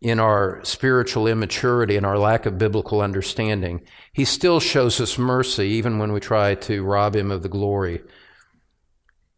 in 0.00 0.20
our 0.20 0.60
spiritual 0.64 1.26
immaturity 1.26 1.96
and 1.96 2.06
our 2.06 2.18
lack 2.18 2.46
of 2.46 2.56
biblical 2.56 3.00
understanding. 3.00 3.82
He 4.12 4.24
still 4.24 4.60
shows 4.60 5.00
us 5.00 5.18
mercy 5.18 5.66
even 5.70 5.98
when 5.98 6.12
we 6.12 6.20
try 6.20 6.54
to 6.54 6.84
rob 6.84 7.16
Him 7.16 7.30
of 7.30 7.42
the 7.42 7.48
glory 7.48 8.02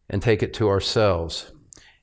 and 0.09 0.21
take 0.21 0.43
it 0.43 0.53
to 0.55 0.69
ourselves. 0.69 1.51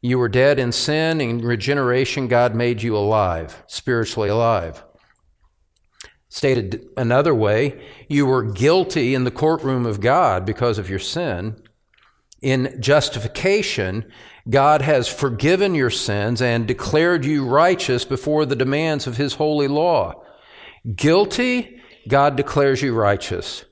You 0.00 0.18
were 0.18 0.28
dead 0.28 0.58
in 0.58 0.72
sin. 0.72 1.20
In 1.20 1.38
regeneration, 1.38 2.28
God 2.28 2.54
made 2.54 2.82
you 2.82 2.96
alive, 2.96 3.62
spiritually 3.66 4.28
alive. 4.28 4.84
Stated 6.28 6.86
another 6.96 7.34
way, 7.34 7.82
you 8.08 8.26
were 8.26 8.42
guilty 8.42 9.14
in 9.14 9.24
the 9.24 9.30
courtroom 9.30 9.86
of 9.86 10.00
God 10.00 10.44
because 10.44 10.78
of 10.78 10.90
your 10.90 10.98
sin. 10.98 11.60
In 12.40 12.80
justification, 12.80 14.10
God 14.48 14.82
has 14.82 15.08
forgiven 15.08 15.74
your 15.74 15.90
sins 15.90 16.40
and 16.40 16.68
declared 16.68 17.24
you 17.24 17.44
righteous 17.44 18.04
before 18.04 18.46
the 18.46 18.54
demands 18.54 19.06
of 19.06 19.16
His 19.16 19.34
holy 19.34 19.66
law. 19.66 20.22
Guilty, 20.94 21.80
God 22.06 22.36
declares 22.36 22.82
you 22.82 22.94
righteous. 22.94 23.64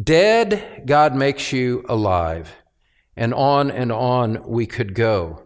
Dead, 0.00 0.82
God 0.84 1.14
makes 1.14 1.52
you 1.52 1.84
alive 1.88 2.54
and 3.20 3.34
on 3.34 3.70
and 3.70 3.92
on 3.92 4.42
we 4.48 4.66
could 4.66 4.94
go. 4.94 5.42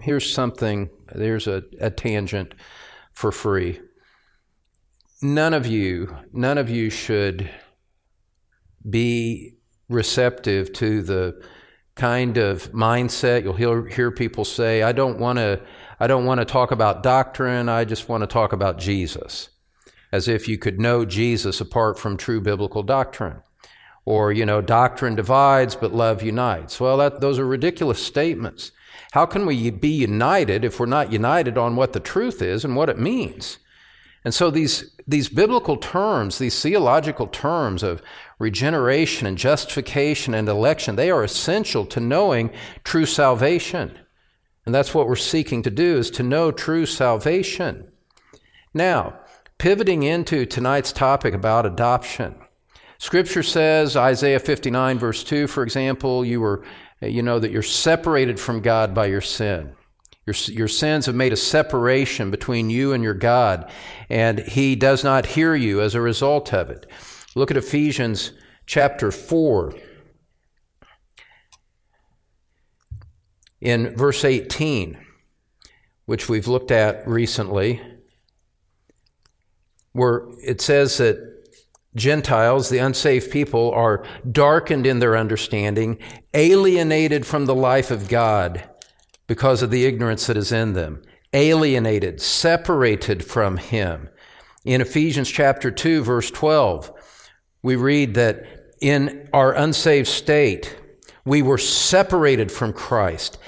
Here's 0.00 0.30
something, 0.30 0.90
there's 1.14 1.46
a, 1.46 1.62
a 1.80 1.88
tangent 1.88 2.52
for 3.14 3.30
free. 3.30 3.80
None 5.22 5.54
of 5.54 5.64
you, 5.64 6.16
none 6.32 6.58
of 6.58 6.68
you 6.68 6.90
should 6.90 7.48
be 8.90 9.54
receptive 9.88 10.72
to 10.72 11.02
the 11.02 11.40
kind 11.94 12.38
of 12.38 12.72
mindset 12.72 13.44
you'll 13.44 13.52
hear, 13.52 13.86
hear 13.86 14.10
people 14.10 14.44
say, 14.44 14.82
I 14.82 14.90
don't 14.90 15.20
want 15.20 15.38
to 15.38 15.60
I 16.00 16.08
don't 16.08 16.24
want 16.24 16.40
to 16.40 16.44
talk 16.44 16.72
about 16.72 17.04
doctrine, 17.04 17.68
I 17.68 17.84
just 17.84 18.08
want 18.08 18.22
to 18.22 18.26
talk 18.26 18.52
about 18.52 18.78
Jesus. 18.78 19.50
As 20.10 20.26
if 20.26 20.48
you 20.48 20.58
could 20.58 20.80
know 20.80 21.04
Jesus 21.04 21.60
apart 21.60 21.96
from 21.96 22.16
true 22.16 22.40
biblical 22.40 22.82
doctrine. 22.82 23.42
Or, 24.04 24.32
you 24.32 24.44
know, 24.44 24.60
doctrine 24.60 25.14
divides, 25.14 25.76
but 25.76 25.94
love 25.94 26.22
unites. 26.22 26.80
Well, 26.80 26.96
that, 26.96 27.20
those 27.20 27.38
are 27.38 27.46
ridiculous 27.46 28.04
statements. 28.04 28.72
How 29.12 29.26
can 29.26 29.46
we 29.46 29.70
be 29.70 29.90
united 29.90 30.64
if 30.64 30.80
we're 30.80 30.86
not 30.86 31.12
united 31.12 31.56
on 31.56 31.76
what 31.76 31.92
the 31.92 32.00
truth 32.00 32.42
is 32.42 32.64
and 32.64 32.74
what 32.74 32.88
it 32.88 32.98
means? 32.98 33.58
And 34.24 34.32
so 34.32 34.50
these, 34.50 34.96
these 35.06 35.28
biblical 35.28 35.76
terms, 35.76 36.38
these 36.38 36.60
theological 36.60 37.26
terms 37.26 37.82
of 37.82 38.02
regeneration 38.38 39.26
and 39.26 39.36
justification 39.36 40.34
and 40.34 40.48
election, 40.48 40.96
they 40.96 41.10
are 41.10 41.24
essential 41.24 41.84
to 41.86 42.00
knowing 42.00 42.50
true 42.84 43.06
salvation. 43.06 43.98
And 44.64 44.74
that's 44.74 44.94
what 44.94 45.08
we're 45.08 45.16
seeking 45.16 45.62
to 45.62 45.70
do 45.70 45.98
is 45.98 46.10
to 46.12 46.22
know 46.22 46.52
true 46.52 46.86
salvation. 46.86 47.90
Now, 48.72 49.18
pivoting 49.58 50.02
into 50.02 50.46
tonight's 50.46 50.92
topic 50.92 51.34
about 51.34 51.66
adoption. 51.66 52.36
Scripture 53.02 53.42
says, 53.42 53.96
Isaiah 53.96 54.38
59, 54.38 54.96
verse 54.96 55.24
2, 55.24 55.48
for 55.48 55.64
example, 55.64 56.24
you 56.24 56.40
were, 56.40 56.62
you 57.00 57.20
know, 57.20 57.40
that 57.40 57.50
you're 57.50 57.60
separated 57.60 58.38
from 58.38 58.60
God 58.60 58.94
by 58.94 59.06
your 59.06 59.20
sin. 59.20 59.72
Your, 60.24 60.36
your 60.46 60.68
sins 60.68 61.06
have 61.06 61.16
made 61.16 61.32
a 61.32 61.36
separation 61.36 62.30
between 62.30 62.70
you 62.70 62.92
and 62.92 63.02
your 63.02 63.12
God, 63.14 63.68
and 64.08 64.38
He 64.38 64.76
does 64.76 65.02
not 65.02 65.26
hear 65.26 65.56
you 65.56 65.80
as 65.80 65.96
a 65.96 66.00
result 66.00 66.54
of 66.54 66.70
it. 66.70 66.86
Look 67.34 67.50
at 67.50 67.56
Ephesians 67.56 68.30
chapter 68.66 69.10
4. 69.10 69.74
In 73.60 73.96
verse 73.96 74.24
18, 74.24 74.96
which 76.06 76.28
we've 76.28 76.46
looked 76.46 76.70
at 76.70 77.04
recently, 77.08 77.80
where 79.90 80.22
it 80.40 80.60
says 80.60 80.98
that 80.98 81.31
Gentiles, 81.94 82.68
the 82.68 82.78
unsaved 82.78 83.30
people, 83.30 83.70
are 83.72 84.04
darkened 84.30 84.86
in 84.86 84.98
their 84.98 85.16
understanding, 85.16 85.98
alienated 86.32 87.26
from 87.26 87.46
the 87.46 87.54
life 87.54 87.90
of 87.90 88.08
God 88.08 88.64
because 89.26 89.62
of 89.62 89.70
the 89.70 89.84
ignorance 89.84 90.26
that 90.26 90.36
is 90.36 90.52
in 90.52 90.72
them, 90.72 91.02
alienated, 91.32 92.20
separated 92.20 93.24
from 93.24 93.58
Him. 93.58 94.08
In 94.64 94.80
Ephesians 94.80 95.30
chapter 95.30 95.70
2, 95.70 96.02
verse 96.02 96.30
12, 96.30 96.92
we 97.62 97.76
read 97.76 98.14
that 98.14 98.46
in 98.80 99.28
our 99.32 99.52
unsaved 99.52 100.08
state, 100.08 100.76
we 101.24 101.42
were 101.42 101.58
separated 101.58 102.50
from 102.50 102.72
Christ, 102.72 103.38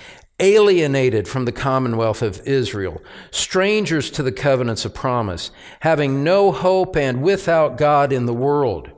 alienated 0.40 1.28
from 1.28 1.44
the 1.44 1.52
commonwealth 1.52 2.22
of 2.22 2.40
Israel, 2.46 3.00
strangers 3.30 4.10
to 4.10 4.22
the 4.22 4.32
covenants 4.32 4.84
of 4.84 4.94
promise, 4.94 5.50
having 5.80 6.24
no 6.24 6.50
hope 6.50 6.96
and 6.96 7.22
without 7.22 7.76
God 7.76 8.12
in 8.12 8.26
the 8.26 8.34
world. 8.34 8.90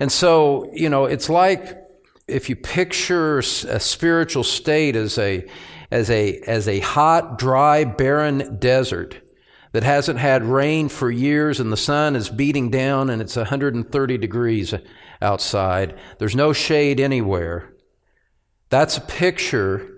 And 0.00 0.10
so, 0.10 0.70
you 0.72 0.88
know, 0.88 1.04
it's 1.04 1.28
like 1.28 1.78
if 2.26 2.48
you 2.48 2.56
picture 2.56 3.38
a 3.38 3.80
spiritual 3.80 4.44
state 4.44 4.96
as 4.96 5.16
a, 5.18 5.48
as 5.90 6.10
a, 6.10 6.40
as 6.40 6.66
a 6.66 6.80
hot, 6.80 7.38
dry, 7.38 7.84
barren 7.84 8.58
desert 8.58 9.22
that 9.72 9.84
hasn't 9.84 10.18
had 10.18 10.44
rain 10.44 10.88
for 10.88 11.10
years 11.10 11.60
and 11.60 11.72
the 11.72 11.76
sun 11.76 12.16
is 12.16 12.28
beating 12.28 12.70
down 12.70 13.08
and 13.08 13.22
it's 13.22 13.36
130 13.36 14.18
degrees 14.18 14.74
outside. 15.22 15.96
There's 16.18 16.34
no 16.34 16.52
shade 16.52 16.98
anywhere. 16.98 17.72
That's 18.68 18.96
a 18.96 19.02
picture 19.02 19.95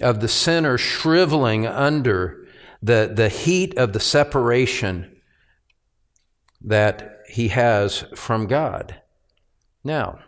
of 0.00 0.20
the 0.20 0.28
sinner 0.28 0.78
shriveling 0.78 1.66
under 1.66 2.46
the, 2.82 3.10
the 3.14 3.28
heat 3.28 3.76
of 3.76 3.92
the 3.92 4.00
separation 4.00 5.16
that 6.60 7.20
he 7.28 7.48
has 7.48 8.04
from 8.14 8.46
God. 8.46 9.00
Now, 9.84 10.20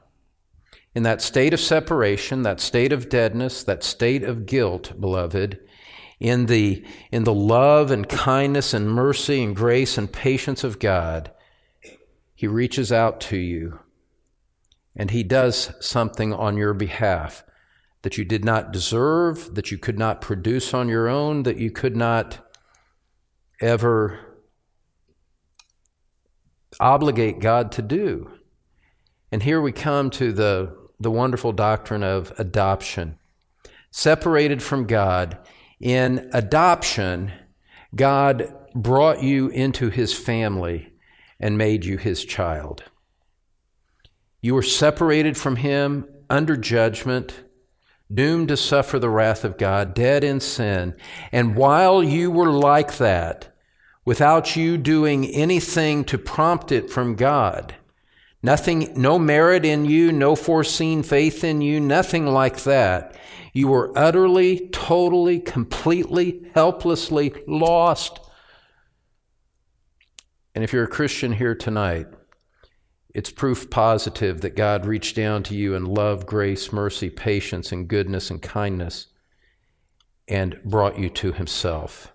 in 0.94 1.02
that 1.02 1.22
state 1.22 1.52
of 1.52 1.60
separation, 1.60 2.42
that 2.42 2.60
state 2.60 2.92
of 2.92 3.08
deadness, 3.08 3.64
that 3.64 3.82
state 3.82 4.22
of 4.22 4.46
guilt, 4.46 5.00
beloved, 5.00 5.58
in 6.20 6.46
the, 6.46 6.84
in 7.10 7.24
the 7.24 7.34
love 7.34 7.90
and 7.90 8.08
kindness 8.08 8.72
and 8.72 8.88
mercy 8.88 9.42
and 9.42 9.56
grace 9.56 9.98
and 9.98 10.12
patience 10.12 10.62
of 10.62 10.78
God, 10.78 11.32
He 12.34 12.46
reaches 12.46 12.92
out 12.92 13.20
to 13.22 13.36
you 13.36 13.80
and 14.94 15.10
He 15.10 15.24
does 15.24 15.72
something 15.80 16.32
on 16.32 16.56
your 16.56 16.74
behalf 16.74 17.42
that 18.04 18.18
you 18.18 18.24
did 18.24 18.44
not 18.44 18.70
deserve, 18.70 19.54
that 19.54 19.70
you 19.70 19.78
could 19.78 19.98
not 19.98 20.20
produce 20.20 20.74
on 20.74 20.90
your 20.90 21.08
own, 21.08 21.42
that 21.44 21.56
you 21.56 21.70
could 21.70 21.96
not 21.96 22.38
ever 23.62 24.20
obligate 26.78 27.40
God 27.40 27.72
to 27.72 27.80
do. 27.80 28.30
And 29.32 29.42
here 29.42 29.58
we 29.58 29.72
come 29.72 30.10
to 30.10 30.32
the, 30.34 30.76
the 31.00 31.10
wonderful 31.10 31.52
doctrine 31.52 32.02
of 32.02 32.30
adoption. 32.36 33.18
Separated 33.90 34.62
from 34.62 34.86
God, 34.86 35.38
in 35.80 36.28
adoption, 36.34 37.32
God 37.94 38.54
brought 38.74 39.22
you 39.22 39.48
into 39.48 39.88
his 39.88 40.12
family 40.12 40.92
and 41.40 41.56
made 41.56 41.86
you 41.86 41.96
his 41.96 42.22
child. 42.22 42.84
You 44.42 44.54
were 44.54 44.62
separated 44.62 45.38
from 45.38 45.56
him 45.56 46.06
under 46.28 46.54
judgment 46.58 47.43
doomed 48.12 48.48
to 48.48 48.56
suffer 48.56 48.98
the 48.98 49.10
wrath 49.10 49.44
of 49.44 49.58
God, 49.58 49.94
dead 49.94 50.24
in 50.24 50.40
sin. 50.40 50.94
And 51.32 51.56
while 51.56 52.02
you 52.02 52.30
were 52.30 52.50
like 52.50 52.98
that, 52.98 53.54
without 54.04 54.56
you 54.56 54.76
doing 54.76 55.26
anything 55.26 56.04
to 56.04 56.18
prompt 56.18 56.70
it 56.70 56.90
from 56.90 57.16
God, 57.16 57.74
nothing, 58.42 58.92
no 58.94 59.18
merit 59.18 59.64
in 59.64 59.84
you, 59.84 60.12
no 60.12 60.36
foreseen 60.36 61.02
faith 61.02 61.42
in 61.42 61.60
you, 61.60 61.80
nothing 61.80 62.26
like 62.26 62.62
that, 62.64 63.16
you 63.52 63.68
were 63.68 63.96
utterly, 63.96 64.68
totally, 64.68 65.38
completely, 65.40 66.50
helplessly 66.54 67.32
lost. 67.46 68.20
And 70.54 70.62
if 70.62 70.72
you're 70.72 70.84
a 70.84 70.88
Christian 70.88 71.32
here 71.32 71.54
tonight, 71.54 72.08
it's 73.14 73.30
proof 73.30 73.70
positive 73.70 74.40
that 74.40 74.56
God 74.56 74.86
reached 74.86 75.14
down 75.14 75.44
to 75.44 75.54
you 75.54 75.74
in 75.74 75.84
love, 75.84 76.26
grace, 76.26 76.72
mercy, 76.72 77.08
patience, 77.08 77.70
and 77.70 77.86
goodness 77.86 78.28
and 78.28 78.42
kindness 78.42 79.06
and 80.26 80.60
brought 80.64 80.98
you 80.98 81.08
to 81.10 81.32
Himself 81.32 82.12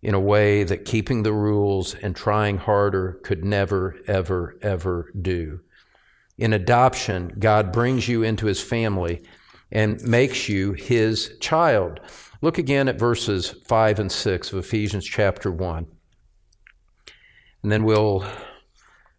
in 0.00 0.14
a 0.14 0.20
way 0.20 0.62
that 0.62 0.84
keeping 0.84 1.24
the 1.24 1.32
rules 1.32 1.94
and 1.96 2.14
trying 2.14 2.56
harder 2.56 3.20
could 3.24 3.44
never, 3.44 3.96
ever, 4.06 4.56
ever 4.62 5.10
do. 5.20 5.60
In 6.36 6.52
adoption, 6.52 7.34
God 7.40 7.72
brings 7.72 8.06
you 8.06 8.22
into 8.22 8.46
His 8.46 8.62
family 8.62 9.22
and 9.72 10.00
makes 10.02 10.48
you 10.48 10.72
His 10.74 11.36
child. 11.40 11.98
Look 12.40 12.58
again 12.58 12.86
at 12.86 12.98
verses 12.98 13.56
5 13.66 13.98
and 13.98 14.12
6 14.12 14.52
of 14.52 14.58
Ephesians 14.60 15.04
chapter 15.04 15.50
1. 15.50 15.86
And 17.64 17.72
then 17.72 17.82
we'll 17.82 18.24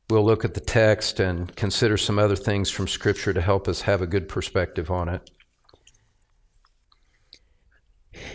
We'll 0.09 0.25
look 0.25 0.43
at 0.43 0.55
the 0.55 0.59
text 0.59 1.19
and 1.19 1.55
consider 1.55 1.95
some 1.95 2.17
other 2.17 2.35
things 2.35 2.71
from 2.71 2.87
Scripture 2.87 3.31
to 3.31 3.41
help 3.41 3.67
us 3.67 3.81
have 3.81 4.01
a 4.01 4.07
good 4.07 4.27
perspective 4.27 4.89
on 4.89 5.07
it. 5.07 5.29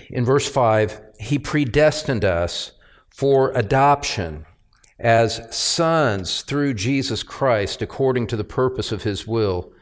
In 0.09 0.25
verse 0.25 0.49
5, 0.49 1.01
He 1.19 1.39
predestined 1.39 2.25
us 2.25 2.73
for 3.11 3.51
adoption 3.53 4.47
as 5.01 5.55
sons 5.55 6.43
through 6.43 6.75
Jesus 6.75 7.25
Christ 7.25 7.83
according 7.83 8.29
to 8.29 8.37
the 8.37 8.45
purpose 8.45 8.93
of 8.93 9.03
His 9.03 9.27
will, 9.27 9.73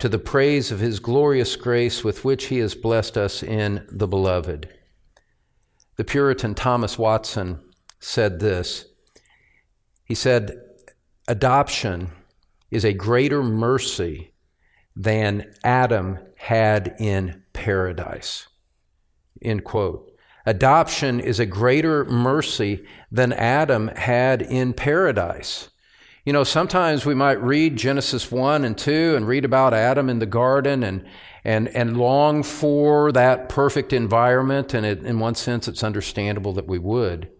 to 0.00 0.08
the 0.10 0.18
praise 0.18 0.70
of 0.70 0.80
His 0.80 1.00
glorious 1.00 1.56
grace 1.56 2.04
with 2.04 2.26
which 2.26 2.46
He 2.46 2.58
has 2.58 2.74
blessed 2.74 3.16
us 3.16 3.42
in 3.42 3.86
the 3.90 4.06
Beloved. 4.06 4.68
The 5.96 6.04
Puritan 6.04 6.54
Thomas 6.54 6.98
Watson 6.98 7.60
said 8.00 8.38
this. 8.38 8.84
He 10.04 10.14
said, 10.14 10.67
adoption 11.28 12.10
is 12.70 12.84
a 12.84 12.92
greater 12.92 13.42
mercy 13.42 14.32
than 14.96 15.54
Adam 15.62 16.18
had 16.36 16.96
in 16.98 17.44
paradise. 17.52 18.48
End 19.40 19.62
quote. 19.62 20.10
Adoption 20.46 21.20
is 21.20 21.38
a 21.38 21.46
greater 21.46 22.04
mercy 22.06 22.84
than 23.12 23.32
Adam 23.34 23.88
had 23.88 24.42
in 24.42 24.72
paradise. 24.72 25.68
You 26.24 26.32
know, 26.32 26.44
sometimes 26.44 27.06
we 27.06 27.14
might 27.14 27.42
read 27.42 27.76
Genesis 27.76 28.30
1 28.30 28.64
and 28.64 28.76
2 28.76 29.14
and 29.16 29.26
read 29.26 29.44
about 29.44 29.74
Adam 29.74 30.08
in 30.08 30.18
the 30.18 30.26
garden 30.26 30.82
and, 30.82 31.06
and, 31.44 31.68
and 31.68 31.96
long 31.96 32.42
for 32.42 33.12
that 33.12 33.48
perfect 33.48 33.92
environment, 33.92 34.74
and 34.74 34.84
it, 34.84 35.02
in 35.04 35.20
one 35.20 35.34
sense, 35.34 35.68
it's 35.68 35.84
understandable 35.84 36.52
that 36.54 36.66
we 36.66 36.78
would. 36.78 37.30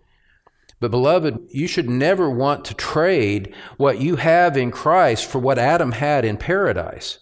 But, 0.80 0.90
beloved, 0.90 1.48
you 1.50 1.66
should 1.66 1.88
never 1.88 2.30
want 2.30 2.64
to 2.66 2.74
trade 2.74 3.54
what 3.76 4.00
you 4.00 4.16
have 4.16 4.56
in 4.56 4.70
Christ 4.70 5.26
for 5.26 5.38
what 5.38 5.58
Adam 5.58 5.92
had 5.92 6.24
in 6.24 6.36
paradise. 6.36 7.18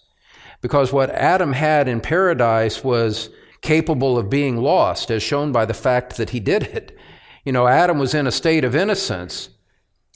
Because 0.61 0.93
what 0.93 1.11
Adam 1.11 1.53
had 1.53 1.89
in 1.89 2.01
paradise 2.01 2.85
was 2.85 3.31
capable 3.63 4.19
of 4.19 4.31
being 4.31 4.59
lost, 4.59 5.11
as 5.11 5.23
shown 5.23 5.53
by 5.53 5.65
the 5.65 5.75
fact 5.75 6.17
that 6.17 6.31
he 6.31 6.41
did 6.41 6.65
it. 6.65 6.97
You 7.45 7.53
know, 7.53 7.67
Adam 7.67 7.99
was 7.99 8.15
in 8.15 8.27
a 8.27 8.33
state 8.33 8.65
of 8.65 8.77
innocence, 8.77 9.49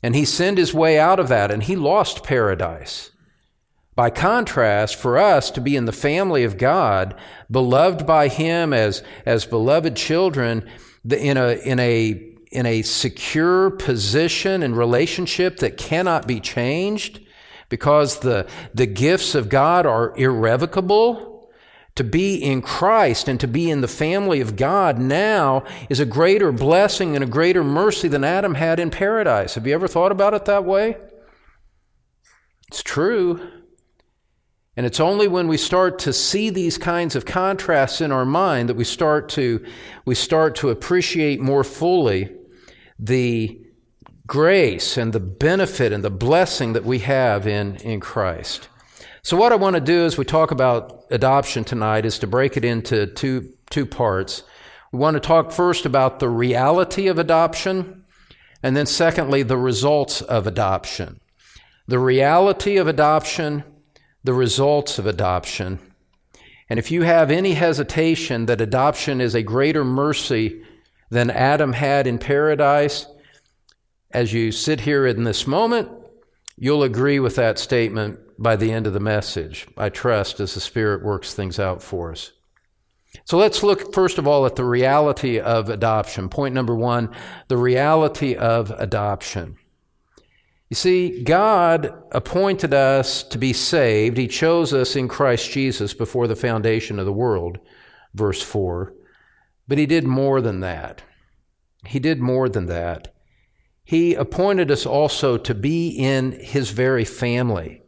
and 0.02 0.14
he 0.14 0.24
sinned 0.24 0.58
his 0.58 0.74
way 0.74 0.98
out 0.98 1.18
of 1.18 1.28
that, 1.28 1.50
and 1.50 1.62
he 1.62 1.76
lost 1.76 2.24
paradise. 2.24 3.10
By 3.96 4.10
contrast, 4.10 4.96
for 4.96 5.18
us 5.18 5.50
to 5.50 5.60
be 5.60 5.76
in 5.76 5.84
the 5.84 5.92
family 5.92 6.44
of 6.44 6.56
God, 6.56 7.14
beloved 7.50 8.06
by 8.06 8.28
Him 8.28 8.72
as, 8.72 9.02
as 9.26 9.44
beloved 9.44 9.94
children, 9.94 10.66
in 11.08 11.36
a, 11.36 11.54
in 11.56 11.78
a 11.80 12.29
in 12.50 12.66
a 12.66 12.82
secure 12.82 13.70
position 13.70 14.62
and 14.62 14.76
relationship 14.76 15.58
that 15.58 15.76
cannot 15.76 16.26
be 16.26 16.40
changed 16.40 17.20
because 17.68 18.20
the, 18.20 18.48
the 18.74 18.86
gifts 18.86 19.34
of 19.34 19.48
God 19.48 19.86
are 19.86 20.12
irrevocable. 20.16 21.28
To 21.96 22.04
be 22.04 22.36
in 22.36 22.62
Christ 22.62 23.28
and 23.28 23.38
to 23.40 23.48
be 23.48 23.70
in 23.70 23.80
the 23.80 23.88
family 23.88 24.40
of 24.40 24.56
God 24.56 24.98
now 24.98 25.64
is 25.88 26.00
a 26.00 26.06
greater 26.06 26.50
blessing 26.50 27.14
and 27.14 27.22
a 27.22 27.26
greater 27.26 27.62
mercy 27.62 28.08
than 28.08 28.24
Adam 28.24 28.54
had 28.54 28.80
in 28.80 28.90
paradise. 28.90 29.54
Have 29.54 29.66
you 29.66 29.74
ever 29.74 29.88
thought 29.88 30.12
about 30.12 30.32
it 30.32 30.44
that 30.46 30.64
way? 30.64 30.96
It's 32.68 32.82
true. 32.82 33.40
And 34.76 34.86
it's 34.86 35.00
only 35.00 35.28
when 35.28 35.46
we 35.46 35.56
start 35.56 35.98
to 36.00 36.12
see 36.12 36.48
these 36.48 36.78
kinds 36.78 37.14
of 37.16 37.26
contrasts 37.26 38.00
in 38.00 38.12
our 38.12 38.24
mind 38.24 38.68
that 38.68 38.76
we 38.76 38.84
start 38.84 39.28
to, 39.30 39.64
we 40.04 40.14
start 40.14 40.54
to 40.56 40.70
appreciate 40.70 41.40
more 41.40 41.64
fully 41.64 42.34
the 43.02 43.58
grace 44.26 44.96
and 44.96 45.12
the 45.12 45.20
benefit 45.20 45.92
and 45.92 46.04
the 46.04 46.10
blessing 46.10 46.74
that 46.74 46.84
we 46.84 46.98
have 47.00 47.46
in, 47.46 47.76
in 47.76 47.98
Christ. 47.98 48.68
So, 49.22 49.36
what 49.36 49.52
I 49.52 49.56
want 49.56 49.74
to 49.74 49.80
do 49.80 50.04
as 50.04 50.18
we 50.18 50.24
talk 50.24 50.50
about 50.50 51.04
adoption 51.10 51.64
tonight 51.64 52.04
is 52.04 52.18
to 52.20 52.26
break 52.26 52.56
it 52.56 52.64
into 52.64 53.06
two, 53.06 53.52
two 53.70 53.86
parts. 53.86 54.42
We 54.92 54.98
want 54.98 55.14
to 55.14 55.20
talk 55.20 55.50
first 55.50 55.86
about 55.86 56.20
the 56.20 56.28
reality 56.28 57.06
of 57.08 57.18
adoption, 57.18 58.04
and 58.62 58.76
then 58.76 58.86
secondly, 58.86 59.42
the 59.42 59.56
results 59.56 60.20
of 60.22 60.46
adoption. 60.46 61.20
the 61.88 61.98
reality 61.98 62.76
of 62.76 62.86
adoption, 62.86 63.64
the 64.22 64.32
results 64.32 64.98
of 64.98 65.06
adoption. 65.06 65.80
And 66.68 66.78
if 66.78 66.92
you 66.92 67.02
have 67.02 67.32
any 67.32 67.54
hesitation 67.54 68.46
that 68.46 68.60
adoption 68.60 69.20
is 69.20 69.34
a 69.34 69.42
greater 69.42 69.84
mercy 69.84 70.62
than 71.10 71.30
Adam 71.30 71.72
had 71.72 72.06
in 72.06 72.18
paradise, 72.18 73.06
as 74.12 74.32
you 74.32 74.50
sit 74.52 74.80
here 74.80 75.06
in 75.06 75.24
this 75.24 75.46
moment, 75.46 75.88
you'll 76.56 76.82
agree 76.82 77.18
with 77.18 77.36
that 77.36 77.58
statement 77.58 78.18
by 78.38 78.56
the 78.56 78.72
end 78.72 78.86
of 78.86 78.92
the 78.92 79.00
message. 79.00 79.66
I 79.76 79.88
trust 79.88 80.40
as 80.40 80.54
the 80.54 80.60
Spirit 80.60 81.04
works 81.04 81.34
things 81.34 81.58
out 81.58 81.82
for 81.82 82.12
us. 82.12 82.32
So 83.24 83.36
let's 83.36 83.62
look 83.62 83.92
first 83.92 84.18
of 84.18 84.26
all 84.26 84.46
at 84.46 84.56
the 84.56 84.64
reality 84.64 85.38
of 85.38 85.68
adoption. 85.68 86.28
Point 86.28 86.54
number 86.54 86.74
one 86.74 87.14
the 87.48 87.56
reality 87.56 88.36
of 88.36 88.70
adoption. 88.72 89.56
You 90.68 90.76
see, 90.76 91.24
God 91.24 91.92
appointed 92.12 92.72
us 92.72 93.24
to 93.24 93.38
be 93.38 93.52
saved. 93.52 94.16
He 94.16 94.28
chose 94.28 94.72
us 94.72 94.94
in 94.94 95.08
Christ 95.08 95.50
Jesus 95.50 95.92
before 95.92 96.28
the 96.28 96.36
foundation 96.36 97.00
of 97.00 97.06
the 97.06 97.12
world, 97.12 97.58
verse 98.14 98.40
4. 98.40 98.94
But 99.70 99.78
He 99.78 99.86
did 99.86 100.04
more 100.04 100.40
than 100.40 100.58
that. 100.60 101.02
He 101.86 102.00
did 102.00 102.20
more 102.20 102.48
than 102.48 102.66
that. 102.66 103.14
He 103.84 104.14
appointed 104.14 104.68
us 104.68 104.84
also 104.84 105.38
to 105.38 105.54
be 105.54 105.90
in 105.90 106.32
His 106.32 106.70
very 106.70 107.04
family, 107.04 107.84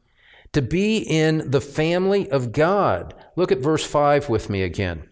to 0.52 0.62
be 0.62 0.98
in 0.98 1.50
the 1.50 1.60
family 1.60 2.30
of 2.30 2.52
God. 2.52 3.14
Look 3.34 3.50
at 3.50 3.58
verse 3.58 3.84
5 3.84 4.28
with 4.28 4.48
me 4.48 4.62
again. 4.62 5.08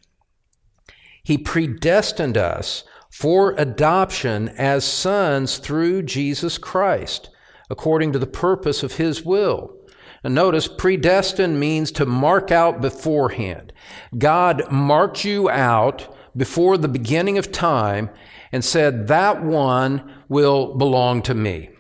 He 1.25 1.37
predestined 1.37 2.39
us 2.39 2.85
for 3.11 3.51
adoption 3.59 4.51
as 4.51 4.85
sons 4.85 5.59
through 5.59 6.05
Jesus 6.05 6.57
Christ 6.57 7.31
according 7.69 8.13
to 8.13 8.21
the 8.21 8.29
purpose 8.29 8.85
of 8.85 8.95
His 8.95 9.25
will. 9.25 9.77
And 10.23 10.37
notice, 10.37 10.69
predestined 10.69 11.59
means 11.59 11.91
to 11.93 12.07
mark 12.07 12.53
out 12.53 12.81
beforehand. 12.81 13.73
God 14.17 14.71
marked 14.71 15.25
you 15.25 15.51
out 15.51 16.17
before 16.37 16.77
the 16.77 16.89
beginning 16.89 17.39
of 17.39 17.53
time 17.53 18.11
and 18.53 18.65
said, 18.65 19.09
That 19.09 19.43
one 19.43 20.23
will 20.29 20.75
belong 20.75 21.23
to 21.23 21.35
me. 21.35 21.71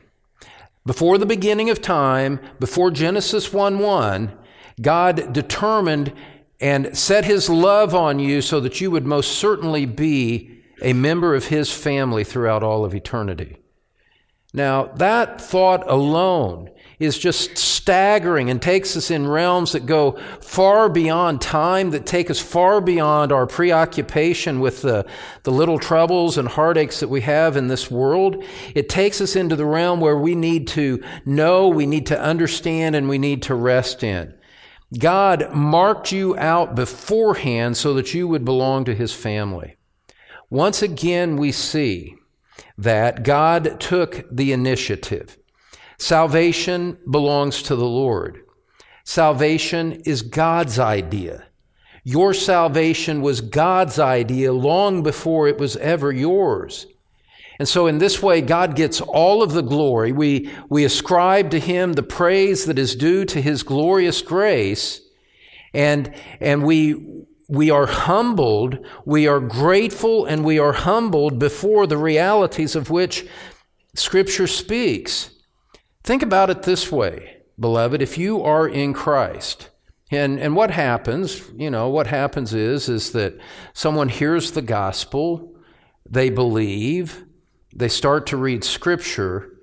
Before 0.86 1.18
the 1.18 1.26
beginning 1.26 1.70
of 1.70 1.82
time, 1.82 2.40
before 2.58 2.90
Genesis 2.90 3.52
1 3.52 3.78
1, 3.78 4.36
God 4.80 5.32
determined 5.32 6.12
and 6.60 6.96
set 6.96 7.24
his 7.24 7.48
love 7.48 7.94
on 7.94 8.18
you 8.18 8.42
so 8.42 8.60
that 8.60 8.80
you 8.80 8.90
would 8.90 9.06
most 9.06 9.32
certainly 9.32 9.86
be 9.86 10.62
a 10.82 10.92
member 10.92 11.34
of 11.34 11.46
his 11.46 11.72
family 11.72 12.24
throughout 12.24 12.62
all 12.62 12.84
of 12.84 12.94
eternity. 12.94 13.56
Now, 14.52 14.86
that 14.96 15.40
thought 15.40 15.88
alone 15.88 16.70
is 17.00 17.18
just 17.18 17.56
staggering 17.56 18.50
and 18.50 18.60
takes 18.60 18.94
us 18.94 19.10
in 19.10 19.26
realms 19.26 19.72
that 19.72 19.86
go 19.86 20.12
far 20.42 20.90
beyond 20.90 21.40
time, 21.40 21.90
that 21.90 22.04
take 22.04 22.30
us 22.30 22.38
far 22.38 22.80
beyond 22.80 23.32
our 23.32 23.46
preoccupation 23.46 24.60
with 24.60 24.82
the, 24.82 25.06
the 25.42 25.50
little 25.50 25.78
troubles 25.78 26.36
and 26.36 26.46
heartaches 26.46 27.00
that 27.00 27.08
we 27.08 27.22
have 27.22 27.56
in 27.56 27.68
this 27.68 27.90
world. 27.90 28.44
It 28.74 28.90
takes 28.90 29.22
us 29.22 29.34
into 29.34 29.56
the 29.56 29.64
realm 29.64 29.98
where 29.98 30.18
we 30.18 30.34
need 30.34 30.68
to 30.68 31.02
know, 31.24 31.68
we 31.68 31.86
need 31.86 32.06
to 32.06 32.20
understand, 32.20 32.94
and 32.94 33.08
we 33.08 33.18
need 33.18 33.42
to 33.44 33.54
rest 33.54 34.04
in. 34.04 34.34
God 34.98 35.54
marked 35.54 36.12
you 36.12 36.36
out 36.36 36.74
beforehand 36.74 37.78
so 37.78 37.94
that 37.94 38.12
you 38.12 38.28
would 38.28 38.44
belong 38.44 38.84
to 38.84 38.94
his 38.94 39.14
family. 39.14 39.76
Once 40.50 40.82
again, 40.82 41.36
we 41.36 41.52
see 41.52 42.16
that 42.76 43.22
God 43.22 43.80
took 43.80 44.26
the 44.30 44.52
initiative. 44.52 45.38
Salvation 46.00 46.96
belongs 47.10 47.62
to 47.62 47.76
the 47.76 47.84
Lord. 47.84 48.40
Salvation 49.04 50.00
is 50.06 50.22
God's 50.22 50.78
idea. 50.78 51.48
Your 52.04 52.32
salvation 52.32 53.20
was 53.20 53.42
God's 53.42 53.98
idea 53.98 54.50
long 54.50 55.02
before 55.02 55.46
it 55.46 55.58
was 55.58 55.76
ever 55.76 56.10
yours. 56.10 56.86
And 57.58 57.68
so, 57.68 57.86
in 57.86 57.98
this 57.98 58.22
way, 58.22 58.40
God 58.40 58.76
gets 58.76 59.02
all 59.02 59.42
of 59.42 59.52
the 59.52 59.60
glory. 59.60 60.10
We, 60.10 60.50
we 60.70 60.86
ascribe 60.86 61.50
to 61.50 61.60
Him 61.60 61.92
the 61.92 62.02
praise 62.02 62.64
that 62.64 62.78
is 62.78 62.96
due 62.96 63.26
to 63.26 63.42
His 63.42 63.62
glorious 63.62 64.22
grace. 64.22 65.02
And, 65.74 66.14
and 66.40 66.64
we, 66.64 67.26
we 67.46 67.70
are 67.70 67.84
humbled, 67.84 68.78
we 69.04 69.26
are 69.26 69.38
grateful, 69.38 70.24
and 70.24 70.46
we 70.46 70.58
are 70.58 70.72
humbled 70.72 71.38
before 71.38 71.86
the 71.86 71.98
realities 71.98 72.74
of 72.74 72.88
which 72.88 73.26
Scripture 73.94 74.46
speaks. 74.46 75.32
Think 76.02 76.22
about 76.22 76.50
it 76.50 76.62
this 76.62 76.90
way, 76.90 77.38
beloved. 77.58 78.02
If 78.02 78.18
you 78.18 78.42
are 78.42 78.68
in 78.68 78.92
Christ, 78.92 79.70
and, 80.10 80.40
and 80.40 80.56
what 80.56 80.70
happens, 80.72 81.42
you 81.56 81.70
know, 81.70 81.88
what 81.88 82.08
happens 82.08 82.52
is, 82.52 82.88
is 82.88 83.12
that 83.12 83.38
someone 83.72 84.08
hears 84.08 84.52
the 84.52 84.62
gospel, 84.62 85.54
they 86.08 86.30
believe, 86.30 87.24
they 87.74 87.88
start 87.88 88.26
to 88.28 88.36
read 88.36 88.64
Scripture, 88.64 89.56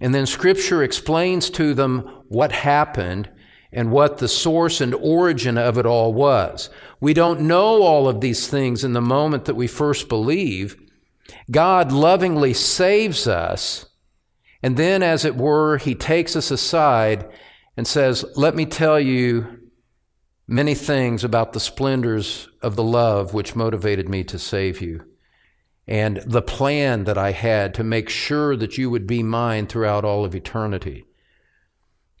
and 0.00 0.14
then 0.14 0.26
Scripture 0.26 0.82
explains 0.82 1.50
to 1.50 1.74
them 1.74 2.00
what 2.28 2.52
happened, 2.52 3.30
and 3.72 3.90
what 3.90 4.18
the 4.18 4.28
source 4.28 4.80
and 4.80 4.94
origin 4.94 5.56
of 5.56 5.78
it 5.78 5.86
all 5.86 6.12
was. 6.12 6.68
We 7.00 7.14
don't 7.14 7.40
know 7.40 7.82
all 7.82 8.06
of 8.06 8.20
these 8.20 8.46
things 8.46 8.84
in 8.84 8.92
the 8.92 9.00
moment 9.00 9.46
that 9.46 9.54
we 9.54 9.66
first 9.66 10.08
believe. 10.08 10.76
God 11.50 11.90
lovingly 11.90 12.52
saves 12.52 13.26
us, 13.26 13.86
and 14.62 14.76
then, 14.76 15.02
as 15.02 15.24
it 15.24 15.36
were, 15.36 15.78
He 15.78 15.94
takes 15.94 16.36
us 16.36 16.50
aside 16.50 17.28
and 17.76 17.86
says, 17.86 18.24
Let 18.36 18.54
me 18.54 18.64
tell 18.66 19.00
you 19.00 19.58
many 20.46 20.74
things 20.74 21.24
about 21.24 21.52
the 21.52 21.60
splendors 21.60 22.48
of 22.60 22.76
the 22.76 22.84
love 22.84 23.34
which 23.34 23.56
motivated 23.56 24.08
me 24.08 24.22
to 24.24 24.38
save 24.38 24.80
you, 24.80 25.04
and 25.86 26.18
the 26.26 26.42
plan 26.42 27.04
that 27.04 27.18
I 27.18 27.32
had 27.32 27.74
to 27.74 27.84
make 27.84 28.08
sure 28.08 28.56
that 28.56 28.78
you 28.78 28.90
would 28.90 29.06
be 29.06 29.22
mine 29.22 29.66
throughout 29.66 30.04
all 30.04 30.24
of 30.24 30.34
eternity. 30.34 31.04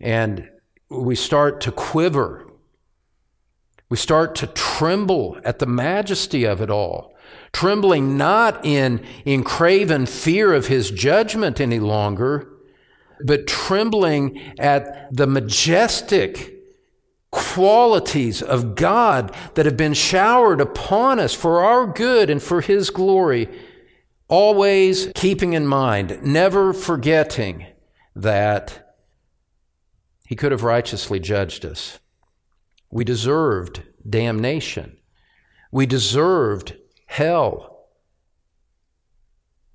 And 0.00 0.48
we 0.88 1.14
start 1.14 1.60
to 1.62 1.72
quiver. 1.72 2.46
We 3.88 3.96
start 3.96 4.34
to 4.36 4.46
tremble 4.48 5.38
at 5.44 5.58
the 5.58 5.66
majesty 5.66 6.44
of 6.44 6.60
it 6.60 6.70
all, 6.70 7.11
trembling 7.52 8.16
not 8.16 8.64
in, 8.64 9.04
in 9.24 9.44
craven 9.44 10.06
fear 10.06 10.52
of 10.52 10.66
his 10.66 10.90
judgment 10.90 11.60
any 11.60 11.78
longer, 11.78 12.48
but 13.24 13.46
trembling 13.46 14.40
at 14.58 15.14
the 15.14 15.26
majestic 15.26 16.52
qualities 17.30 18.42
of 18.42 18.74
God 18.74 19.34
that 19.54 19.66
have 19.66 19.76
been 19.76 19.94
showered 19.94 20.60
upon 20.60 21.18
us 21.18 21.34
for 21.34 21.62
our 21.64 21.86
good 21.86 22.30
and 22.30 22.42
for 22.42 22.60
his 22.60 22.90
glory, 22.90 23.48
always 24.28 25.10
keeping 25.14 25.52
in 25.52 25.66
mind, 25.66 26.22
never 26.22 26.72
forgetting 26.72 27.66
that 28.14 28.94
he 30.26 30.36
could 30.36 30.52
have 30.52 30.62
righteously 30.62 31.20
judged 31.20 31.64
us. 31.64 31.98
We 32.90 33.04
deserved 33.04 33.82
damnation. 34.08 34.98
We 35.70 35.86
deserved 35.86 36.76
hell 37.12 37.88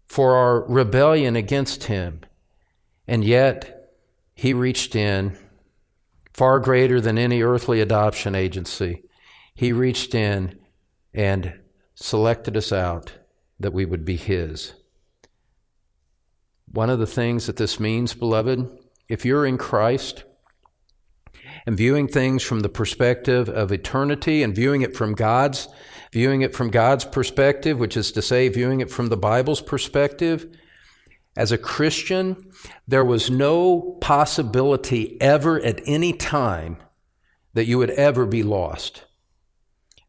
for 0.08 0.36
our 0.36 0.67
rebellion 0.67 1.36
against 1.36 1.84
Him. 1.84 2.21
And 3.08 3.23
yet, 3.23 3.91
He 4.34 4.54
reached 4.54 4.95
in, 4.95 5.38
far 6.34 6.60
greater 6.60 7.00
than 7.00 7.19
any 7.19 7.43
earthly 7.43 7.80
adoption 7.80 8.34
agency. 8.34 9.04
He 9.54 9.71
reached 9.71 10.15
in 10.15 10.58
and 11.13 11.60
selected 11.93 12.58
us 12.58 12.71
out 12.71 13.13
that 13.60 13.73
we 13.73 13.86
would 13.86 14.04
be 14.04 14.17
His. 14.17 14.73
One 16.71 16.89
of 16.89 16.97
the 16.97 17.06
things 17.06 17.45
that 17.45 17.58
this 17.58 17.80
means, 17.80 18.15
beloved, 18.15 18.67
if 19.08 19.26
you're 19.26 19.45
in 19.45 19.60
Christ, 19.60 20.23
and 21.67 21.78
viewing 21.78 22.08
things 22.08 22.41
from 22.41 22.62
the 22.62 22.69
perspective 22.69 23.47
of 23.47 23.71
eternity 23.71 24.41
and 24.41 24.56
viewing 24.56 24.82
it 24.82 24.95
from 24.95 25.13
God's, 25.13 25.67
viewing 26.17 26.41
it 26.41 26.56
from 26.56 26.71
God's 26.71 27.06
perspective, 27.06 27.77
which 27.77 27.95
is 27.95 28.12
to 28.12 28.23
say, 28.23 28.49
viewing 28.49 28.80
it 28.80 28.89
from 28.89 29.10
the 29.10 29.15
Bible's 29.15 29.62
perspective. 29.62 30.47
As 31.36 31.51
a 31.51 31.60
Christian, 31.60 32.49
there 32.88 33.06
was 33.06 33.30
no 33.30 33.99
possibility 34.01 35.21
ever 35.21 35.62
at 35.62 35.80
any 35.86 36.13
time 36.13 36.77
that 37.53 37.67
you 37.67 37.77
would 37.77 37.91
ever 37.91 38.25
be 38.25 38.41
lost. 38.41 39.03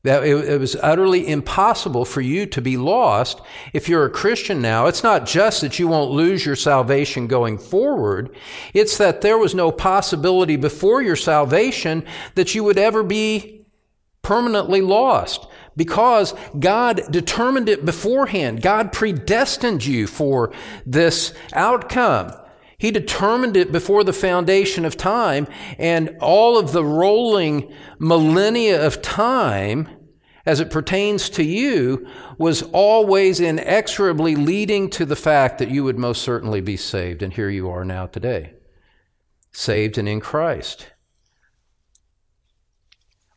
That 0.03 0.25
it, 0.25 0.59
was 0.59 0.77
utterly 0.77 1.29
impossible 1.29 2.07
for 2.07 2.23
you 2.23 2.47
to 2.47 2.63
be 2.63 2.79
lost 2.79 3.43
if 3.75 3.87
you're 3.87 4.07
a 4.07 4.11
Christian 4.11 4.63
now. 4.63 4.87
It's 4.87 5.03
not 5.03 5.27
just 5.27 5.61
that 5.61 5.79
you 5.79 5.89
won't 5.89 6.11
lose 6.11 6.47
your 6.47 6.57
salvation 6.57 7.27
going 7.27 7.59
forward. 7.59 8.35
It's 8.73 8.97
that 8.97 9.21
there 9.21 9.37
was 9.37 9.55
no 9.55 9.71
possibility 9.71 10.57
before 10.57 11.03
your 11.03 11.17
salvation 11.17 12.07
that 12.35 12.55
you 12.55 12.65
would 12.65 12.79
ever 12.79 13.03
be 13.03 13.67
permanently 14.23 14.81
lost 14.81 15.47
because 15.79 16.35
God 16.59 17.01
determined 17.11 17.69
it 17.69 17.87
beforehand. 17.87 18.61
God 18.61 18.93
predestined 18.93 19.87
you 19.87 20.07
for 20.07 20.53
this 20.85 21.33
outcome. 21.55 22.33
He 22.77 22.91
determined 22.91 23.57
it 23.57 23.73
before 23.73 24.05
the 24.05 24.13
foundation 24.13 24.85
of 24.85 24.97
time, 24.97 25.47
and 25.79 26.17
all 26.21 26.59
of 26.59 26.73
the 26.73 26.85
rolling 26.85 27.73
millennia 27.99 28.85
of 28.85 29.03
time, 29.03 29.89
as 30.45 30.61
it 30.61 30.71
pertains 30.71 31.29
to 31.31 31.43
you, 31.43 32.07
was 32.39 32.63
always 32.73 33.41
inexorably 33.41 34.37
leading 34.37 34.91
to 34.91 35.05
the 35.05 35.17
fact 35.17 35.59
that 35.59 35.71
you 35.71 35.85
would 35.85 35.99
most 35.99 36.23
certainly 36.23 36.61
be 36.61 36.77
saved. 36.77 37.23
And 37.23 37.33
here 37.33 37.51
you 37.51 37.69
are 37.71 37.85
now 37.85 38.07
today, 38.07 38.55
saved 39.53 39.99
and 39.99 40.09
in 40.09 40.21
Christ. 40.21 40.93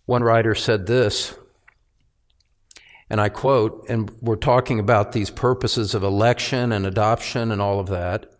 One 0.06 0.24
writer 0.24 0.56
said 0.56 0.88
this, 0.88 1.36
and 3.12 3.20
I 3.20 3.28
quote, 3.28 3.86
and 3.90 4.10
we're 4.22 4.38
talking 4.38 4.80
about 4.80 5.12
these 5.12 5.30
purposes 5.30 5.94
of 5.94 6.02
election 6.02 6.72
and 6.72 6.86
adoption 6.86 7.52
and 7.52 7.62
all 7.62 7.82
of 7.82 7.90
that. 7.90 8.32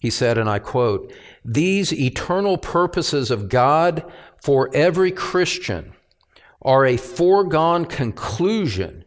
He 0.00 0.08
said, 0.08 0.38
and 0.38 0.48
I 0.48 0.60
quote, 0.60 1.12
These 1.44 1.92
eternal 1.92 2.56
purposes 2.56 3.30
of 3.30 3.50
God 3.50 4.10
for 4.40 4.70
every 4.72 5.12
Christian 5.12 5.92
are 6.62 6.86
a 6.86 6.96
foregone 6.96 7.84
conclusion 7.84 9.04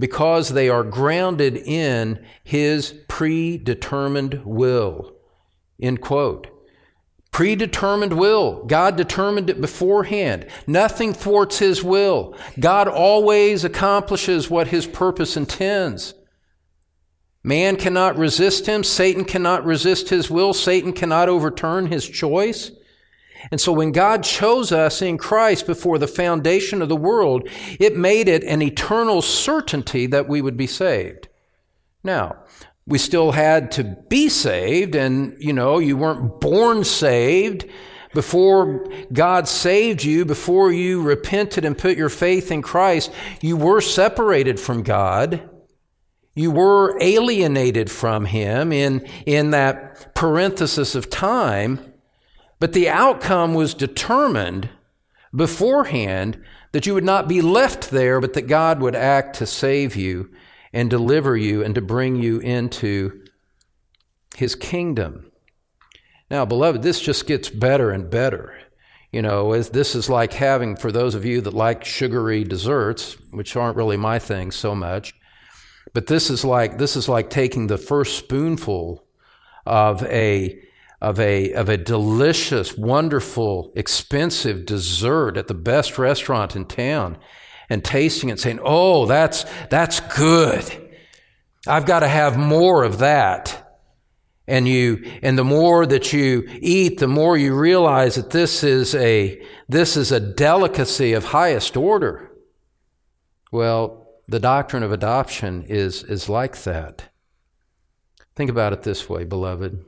because 0.00 0.48
they 0.48 0.68
are 0.68 0.82
grounded 0.82 1.56
in 1.56 2.26
His 2.42 2.92
predetermined 3.06 4.44
will. 4.44 5.14
End 5.80 6.00
quote. 6.00 6.48
Predetermined 7.34 8.12
will. 8.12 8.64
God 8.64 8.94
determined 8.94 9.50
it 9.50 9.60
beforehand. 9.60 10.46
Nothing 10.68 11.12
thwarts 11.12 11.58
His 11.58 11.82
will. 11.82 12.36
God 12.60 12.86
always 12.86 13.64
accomplishes 13.64 14.48
what 14.48 14.68
His 14.68 14.86
purpose 14.86 15.36
intends. 15.36 16.14
Man 17.42 17.74
cannot 17.74 18.16
resist 18.16 18.66
him. 18.66 18.84
Satan 18.84 19.24
cannot 19.24 19.66
resist 19.66 20.08
his 20.08 20.30
will. 20.30 20.54
Satan 20.54 20.94
cannot 20.94 21.28
overturn 21.28 21.88
his 21.88 22.08
choice. 22.08 22.70
And 23.50 23.60
so 23.60 23.70
when 23.70 23.92
God 23.92 24.22
chose 24.22 24.72
us 24.72 25.02
in 25.02 25.18
Christ 25.18 25.66
before 25.66 25.98
the 25.98 26.06
foundation 26.06 26.80
of 26.80 26.88
the 26.88 26.96
world, 26.96 27.46
it 27.78 27.96
made 27.96 28.28
it 28.28 28.44
an 28.44 28.62
eternal 28.62 29.20
certainty 29.20 30.06
that 30.06 30.26
we 30.26 30.40
would 30.40 30.56
be 30.56 30.66
saved. 30.66 31.28
Now, 32.02 32.36
we 32.86 32.98
still 32.98 33.32
had 33.32 33.70
to 33.72 33.84
be 34.08 34.28
saved, 34.28 34.94
and 34.94 35.36
you 35.38 35.52
know, 35.52 35.78
you 35.78 35.96
weren't 35.96 36.40
born 36.40 36.84
saved. 36.84 37.66
Before 38.12 38.86
God 39.12 39.48
saved 39.48 40.04
you, 40.04 40.24
before 40.24 40.70
you 40.70 41.02
repented 41.02 41.64
and 41.64 41.76
put 41.76 41.96
your 41.96 42.08
faith 42.08 42.52
in 42.52 42.62
Christ, 42.62 43.10
you 43.40 43.56
were 43.56 43.80
separated 43.80 44.60
from 44.60 44.84
God. 44.84 45.48
You 46.36 46.52
were 46.52 46.96
alienated 47.00 47.90
from 47.90 48.26
him 48.26 48.72
in, 48.72 49.04
in 49.26 49.50
that 49.50 50.14
parenthesis 50.14 50.94
of 50.94 51.10
time, 51.10 51.80
but 52.60 52.72
the 52.72 52.88
outcome 52.88 53.54
was 53.54 53.74
determined 53.74 54.68
beforehand 55.34 56.40
that 56.70 56.86
you 56.86 56.94
would 56.94 57.04
not 57.04 57.28
be 57.28 57.40
left 57.40 57.90
there, 57.90 58.20
but 58.20 58.34
that 58.34 58.42
God 58.42 58.80
would 58.80 58.96
act 58.96 59.36
to 59.36 59.46
save 59.46 59.96
you 59.96 60.30
and 60.74 60.90
deliver 60.90 61.36
you 61.36 61.64
and 61.64 61.74
to 61.76 61.80
bring 61.80 62.16
you 62.16 62.40
into 62.40 63.24
his 64.36 64.56
kingdom. 64.56 65.30
Now, 66.30 66.44
beloved, 66.44 66.82
this 66.82 67.00
just 67.00 67.28
gets 67.28 67.48
better 67.48 67.92
and 67.92 68.10
better. 68.10 68.58
You 69.12 69.22
know, 69.22 69.52
as 69.52 69.70
this 69.70 69.94
is 69.94 70.10
like 70.10 70.32
having, 70.32 70.74
for 70.74 70.90
those 70.90 71.14
of 71.14 71.24
you 71.24 71.40
that 71.42 71.54
like 71.54 71.84
sugary 71.84 72.42
desserts, 72.42 73.16
which 73.30 73.54
aren't 73.54 73.76
really 73.76 73.96
my 73.96 74.18
thing 74.18 74.50
so 74.50 74.74
much, 74.74 75.14
but 75.92 76.08
this 76.08 76.28
is 76.28 76.44
like 76.44 76.78
this 76.78 76.96
is 76.96 77.08
like 77.08 77.30
taking 77.30 77.68
the 77.68 77.78
first 77.78 78.18
spoonful 78.18 79.06
of 79.64 80.02
a 80.02 80.60
of 81.00 81.20
a 81.20 81.52
of 81.52 81.68
a 81.68 81.76
delicious, 81.76 82.76
wonderful, 82.76 83.72
expensive 83.76 84.66
dessert 84.66 85.36
at 85.36 85.46
the 85.46 85.54
best 85.54 85.98
restaurant 85.98 86.56
in 86.56 86.64
town 86.64 87.16
and 87.68 87.84
tasting 87.84 88.28
it 88.28 88.40
saying, 88.40 88.60
"Oh, 88.62 89.06
that's 89.06 89.44
that's 89.70 90.00
good. 90.00 90.64
I've 91.66 91.86
got 91.86 92.00
to 92.00 92.08
have 92.08 92.36
more 92.36 92.84
of 92.84 92.98
that." 92.98 93.60
And 94.46 94.68
you 94.68 95.10
and 95.22 95.38
the 95.38 95.44
more 95.44 95.86
that 95.86 96.12
you 96.12 96.46
eat, 96.60 96.98
the 96.98 97.08
more 97.08 97.36
you 97.36 97.54
realize 97.54 98.16
that 98.16 98.30
this 98.30 98.62
is 98.62 98.94
a 98.94 99.42
this 99.68 99.96
is 99.96 100.12
a 100.12 100.20
delicacy 100.20 101.14
of 101.14 101.26
highest 101.26 101.76
order. 101.76 102.30
Well, 103.50 104.04
the 104.26 104.40
doctrine 104.40 104.82
of 104.82 104.92
adoption 104.92 105.64
is, 105.68 106.02
is 106.02 106.28
like 106.28 106.62
that. 106.62 107.10
Think 108.34 108.50
about 108.50 108.72
it 108.72 108.82
this 108.82 109.08
way, 109.08 109.24
beloved. 109.24 109.84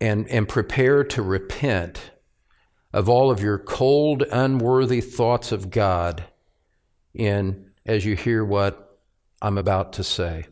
And, 0.00 0.28
and 0.28 0.48
prepare 0.48 1.04
to 1.04 1.22
repent 1.22 2.10
of 2.96 3.08
all 3.10 3.30
of 3.30 3.42
your 3.42 3.58
cold, 3.58 4.22
unworthy 4.32 5.02
thoughts 5.02 5.52
of 5.52 5.70
God 5.70 6.24
in 7.12 7.70
as 7.84 8.06
you 8.06 8.16
hear 8.16 8.42
what 8.42 8.98
I'm 9.42 9.58
about 9.58 9.92
to 9.94 10.04
say. 10.04 10.46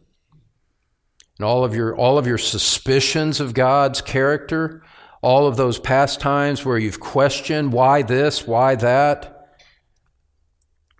And 1.39 1.47
all 1.47 1.65
of 1.65 1.75
your 1.75 1.97
all 1.97 2.19
of 2.19 2.27
your 2.27 2.39
suspicions 2.39 3.41
of 3.41 3.55
God's 3.55 4.03
character, 4.03 4.83
all 5.23 5.47
of 5.47 5.57
those 5.57 5.79
past 5.79 6.21
times 6.21 6.65
where 6.65 6.77
you've 6.77 7.01
questioned 7.01 7.73
why 7.73 8.03
this, 8.03 8.47
why 8.47 8.75
that, 8.77 9.35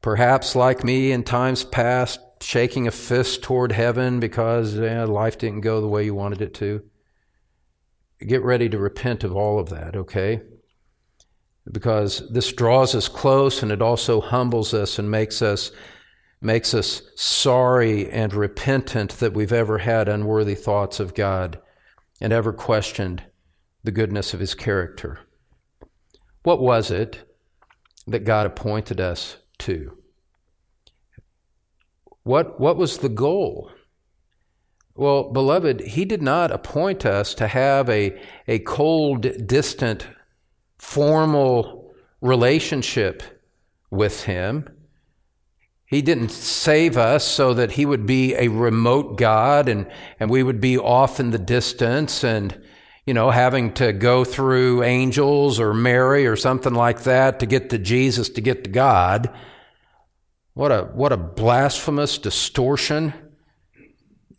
Perhaps, 0.01 0.55
like 0.55 0.83
me 0.83 1.13
in 1.13 1.23
times 1.23 1.65
past, 1.65 2.21
shaking 2.43 2.87
a 2.87 2.91
fist 2.91 3.43
toward 3.43 3.73
heaven 3.73 4.21
because 4.21 4.79
eh, 4.79 5.05
life 5.05 5.39
didn't 5.39 5.63
go 5.63 5.81
the 5.81 5.89
way 5.89 6.05
you 6.05 6.15
wanted 6.15 6.43
it 6.43 6.53
to. 6.55 6.83
Get 8.21 8.43
ready 8.43 8.69
to 8.69 8.79
repent 8.79 9.25
of 9.25 9.35
all 9.35 9.59
of 9.59 9.71
that, 9.71 9.95
okay? 9.97 10.43
Because 11.71 12.29
this 12.31 12.53
draws 12.53 12.95
us 12.95 13.09
close 13.09 13.63
and 13.63 13.73
it 13.73 13.81
also 13.81 14.21
humbles 14.21 14.75
us 14.75 14.99
and 14.99 15.11
makes 15.11 15.41
us 15.41 15.73
makes 16.41 16.75
us 16.75 17.01
sorry 17.17 18.11
and 18.11 18.35
repentant 18.35 19.13
that 19.13 19.33
we've 19.33 19.53
ever 19.53 19.79
had 19.79 20.09
unworthy 20.09 20.55
thoughts 20.55 21.01
of 21.01 21.15
God 21.15 21.59
and 22.21 22.35
ever 22.35 22.53
questioned 22.53 23.23
the 23.83 23.91
goodness 23.91 24.35
of 24.35 24.41
his 24.41 24.55
character. 24.55 25.21
What 26.43 26.61
was 26.61 26.91
it 26.91 27.27
that 28.07 28.25
God 28.25 28.47
appointed 28.47 29.01
us 29.01 29.39
to? 29.61 29.97
What, 32.23 32.61
what 32.61 32.77
was 32.77 32.99
the 32.99 33.09
goal? 33.09 33.71
Well, 34.95 35.33
beloved, 35.33 35.81
he 35.81 36.05
did 36.05 36.23
not 36.23 36.51
appoint 36.51 37.05
us 37.05 37.35
to 37.35 37.49
have 37.49 37.89
a, 37.89 38.21
a 38.47 38.61
cold, 38.61 39.47
distant, 39.47 40.07
formal 40.85 41.93
relationship 42.21 43.23
with 43.91 44.25
him. 44.25 44.69
He 45.87 46.03
didn't 46.03 46.31
save 46.31 46.97
us 46.99 47.27
so 47.27 47.55
that 47.55 47.73
he 47.73 47.87
would 47.87 48.07
be 48.07 48.35
a 48.35 48.49
remote 48.49 49.17
God 49.17 49.69
and, 49.69 49.91
and 50.21 50.31
we 50.31 50.43
would 50.43 50.61
be 50.61 50.77
off 50.77 51.19
in 51.19 51.31
the 51.31 51.39
distance 51.39 52.23
and, 52.23 52.61
you 53.07 53.15
know, 53.15 53.31
having 53.31 53.73
to 53.75 53.93
go 53.93 54.25
through 54.25 54.83
angels 54.83 55.59
or 55.59 55.73
Mary 55.73 56.27
or 56.27 56.37
something 56.37 56.75
like 56.75 57.05
that 57.05 57.41
to 57.41 57.47
get 57.47 57.71
to 57.71 57.79
Jesus, 57.79 58.29
to 58.31 58.41
get 58.41 58.65
to 58.65 58.71
God. 58.71 59.35
What 60.53 60.71
a, 60.71 60.83
what 60.83 61.13
a 61.13 61.17
blasphemous 61.17 62.19
distortion 62.19 63.15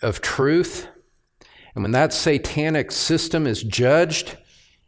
of 0.02 0.22
truth. 0.22 0.88
And 1.74 1.84
when 1.84 1.92
that 1.92 2.14
satanic 2.14 2.92
system 2.92 3.48
is 3.48 3.64
judged, 3.64 4.38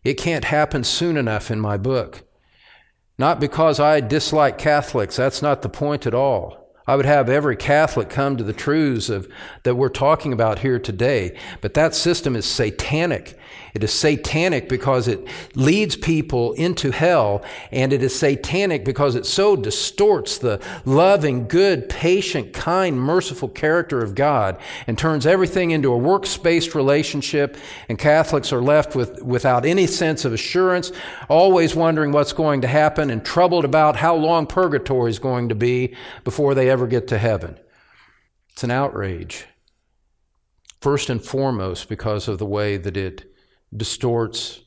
it 0.08 0.18
can't 0.18 0.46
happen 0.46 0.86
soon 0.86 1.18
enough 1.18 1.52
in 1.52 1.60
my 1.60 1.76
book. 1.76 2.24
Not 3.18 3.42
because 3.42 3.78
I 3.78 4.00
dislike 4.00 4.58
Catholics, 4.58 5.18
that's 5.18 5.42
not 5.42 5.64
the 5.64 5.70
point 5.70 6.08
at 6.08 6.14
all. 6.14 6.74
I 6.88 6.96
would 6.96 7.06
have 7.06 7.28
every 7.28 7.58
Catholic 7.58 8.10
come 8.10 8.38
to 8.38 8.44
the 8.46 8.54
truths 8.54 9.10
of, 9.10 9.28
that 9.64 9.76
we're 9.76 9.90
talking 9.90 10.32
about 10.32 10.60
here 10.60 10.80
today. 10.80 11.38
But 11.60 11.74
that 11.74 11.94
system 11.94 12.38
is 12.38 12.46
satanic. 12.46 13.37
It 13.78 13.84
is 13.84 13.94
satanic 13.94 14.68
because 14.68 15.08
it 15.08 15.28
leads 15.54 15.96
people 15.96 16.54
into 16.54 16.90
hell, 16.90 17.44
and 17.72 17.94
it 17.94 18.02
is 18.02 18.18
satanic 18.18 18.84
because 18.84 19.14
it 19.14 19.28
so 19.28 19.56
distorts 19.56 20.40
the 20.40 20.60
loving, 20.84 21.48
good, 21.48 21.88
patient, 21.88 22.54
kind, 22.54 23.00
merciful 23.00 23.48
character 23.48 24.02
of 24.02 24.16
God 24.16 24.58
and 24.88 24.98
turns 24.98 25.28
everything 25.28 25.70
into 25.70 25.94
a 25.94 25.98
works 25.98 26.36
based 26.38 26.74
relationship, 26.74 27.56
and 27.88 28.00
Catholics 28.00 28.52
are 28.52 28.64
left 28.64 28.96
with, 28.96 29.22
without 29.22 29.64
any 29.64 29.86
sense 29.86 30.26
of 30.26 30.34
assurance, 30.34 30.92
always 31.30 31.76
wondering 31.76 32.12
what's 32.12 32.34
going 32.34 32.62
to 32.62 32.68
happen, 32.68 33.12
and 33.12 33.24
troubled 33.24 33.64
about 33.64 33.98
how 33.98 34.16
long 34.16 34.48
purgatory 34.48 35.12
is 35.12 35.20
going 35.20 35.50
to 35.50 35.56
be 35.56 35.96
before 36.24 36.56
they 36.56 36.68
ever 36.68 36.88
get 36.88 37.08
to 37.10 37.20
heaven. 37.20 37.60
It's 38.54 38.64
an 38.64 38.72
outrage. 38.72 39.46
First 40.82 41.12
and 41.12 41.24
foremost, 41.24 41.88
because 41.88 42.28
of 42.28 42.40
the 42.40 42.46
way 42.48 42.78
that 42.78 42.98
it 42.98 43.37
distorts 43.78 44.62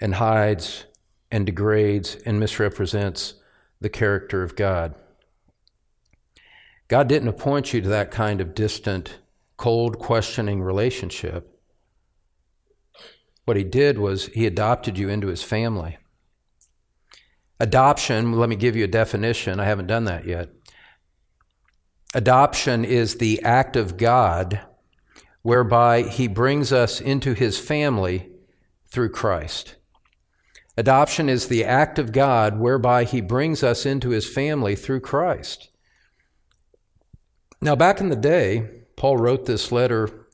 and 0.00 0.14
hides 0.14 0.86
and 1.30 1.46
degrades 1.46 2.16
and 2.26 2.40
misrepresents 2.40 3.34
the 3.80 3.88
character 3.88 4.42
of 4.42 4.56
God. 4.56 4.94
God 6.88 7.08
didn't 7.08 7.28
appoint 7.28 7.72
you 7.72 7.80
to 7.80 7.88
that 7.88 8.10
kind 8.10 8.40
of 8.40 8.54
distant, 8.54 9.18
cold, 9.56 9.98
questioning 9.98 10.62
relationship. 10.62 11.60
What 13.44 13.56
he 13.56 13.64
did 13.64 13.98
was 13.98 14.26
he 14.26 14.46
adopted 14.46 14.98
you 14.98 15.08
into 15.08 15.28
his 15.28 15.42
family. 15.42 15.98
Adoption, 17.58 18.32
let 18.32 18.48
me 18.48 18.56
give 18.56 18.76
you 18.76 18.84
a 18.84 18.88
definition. 18.88 19.58
I 19.58 19.64
haven't 19.64 19.86
done 19.86 20.04
that 20.04 20.26
yet. 20.26 20.50
Adoption 22.14 22.84
is 22.84 23.16
the 23.16 23.42
act 23.42 23.76
of 23.76 23.96
God 23.96 24.60
whereby 25.46 26.02
he 26.02 26.26
brings 26.26 26.72
us 26.72 27.00
into 27.00 27.32
his 27.32 27.56
family 27.56 28.28
through 28.88 29.08
Christ. 29.08 29.76
Adoption 30.76 31.28
is 31.28 31.46
the 31.46 31.64
act 31.64 32.00
of 32.00 32.10
God 32.10 32.58
whereby 32.58 33.04
he 33.04 33.20
brings 33.20 33.62
us 33.62 33.86
into 33.86 34.10
his 34.10 34.28
family 34.28 34.74
through 34.74 34.98
Christ. 34.98 35.70
Now, 37.60 37.76
back 37.76 38.00
in 38.00 38.08
the 38.08 38.16
day, 38.16 38.68
Paul 38.96 39.18
wrote 39.18 39.46
this 39.46 39.70
letter 39.70 40.26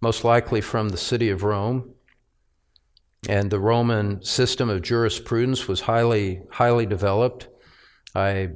most 0.00 0.22
likely 0.22 0.60
from 0.60 0.90
the 0.90 0.96
city 0.96 1.30
of 1.30 1.42
Rome. 1.42 1.94
And 3.28 3.50
the 3.50 3.58
Roman 3.58 4.22
system 4.22 4.70
of 4.70 4.82
jurisprudence 4.82 5.66
was 5.66 5.80
highly, 5.80 6.42
highly 6.52 6.86
developed. 6.86 7.48
I 8.14 8.50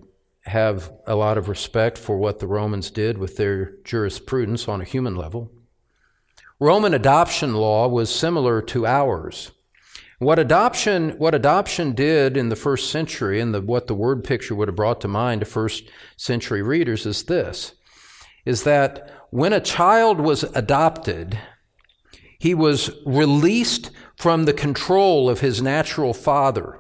have 0.45 0.93
a 1.09 1.17
lot 1.17 1.39
of 1.39 1.49
respect 1.49 1.99
for 1.99 2.19
what 2.19 2.39
the 2.39 2.47
Romans 2.47 2.93
did 2.93 3.19
with 3.19 3.37
their 3.37 3.79
jurisprudence 3.83 4.69
on 4.69 4.81
a 4.81 4.85
human 4.85 5.17
level. 5.17 5.51
Roman 6.63 6.95
adoption 6.95 7.55
law 7.55 7.89
was 7.89 8.09
similar 8.09 8.63
to 8.63 8.87
ours. 8.87 9.51
What 10.21 10.39
adoption, 10.39 11.19
what 11.19 11.35
adoption 11.35 11.91
did 11.91 12.37
in 12.37 12.51
the 12.51 12.57
first 12.57 12.89
century, 12.89 13.41
and 13.41 13.53
the, 13.53 13.61
what 13.61 13.89
the 13.89 13.97
word 13.97 14.23
picture 14.23 14.55
would 14.55 14.69
have 14.69 14.77
brought 14.77 15.01
to 15.01 15.09
mind 15.09 15.41
to 15.41 15.45
first 15.45 15.91
century 16.17 16.63
readers, 16.63 17.05
is 17.05 17.25
this: 17.25 17.75
is 18.47 18.63
that 18.63 19.11
when 19.31 19.53
a 19.53 19.59
child 19.59 20.21
was 20.21 20.45
adopted, 20.55 21.37
he 22.39 22.55
was 22.55 22.93
released 23.05 23.91
from 24.17 24.45
the 24.45 24.53
control 24.53 25.29
of 25.29 25.41
his 25.41 25.61
natural 25.61 26.15
father 26.15 26.79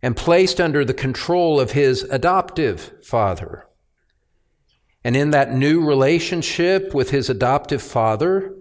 and 0.00 0.16
placed 0.16 0.58
under 0.58 0.86
the 0.86 0.94
control 0.94 1.60
of 1.60 1.72
his 1.72 2.02
adoptive 2.04 2.94
father. 3.02 3.66
And 5.04 5.16
in 5.16 5.30
that 5.30 5.52
new 5.52 5.84
relationship 5.86 6.94
with 6.94 7.10
his 7.10 7.28
adoptive 7.28 7.82
father, 7.82 8.54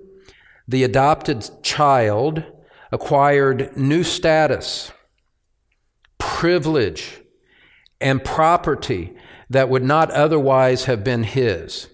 the 0.68 0.84
adopted 0.84 1.50
child 1.64 2.44
acquired 2.92 3.76
new 3.78 4.04
status, 4.04 4.92
privilege, 6.18 7.22
and 8.02 8.24
property 8.24 9.16
that 9.50 9.70
would 9.70 9.84
not 9.84 10.12
otherwise 10.12 10.86
have 10.86 11.04
been 11.04 11.24
his. 11.24 11.90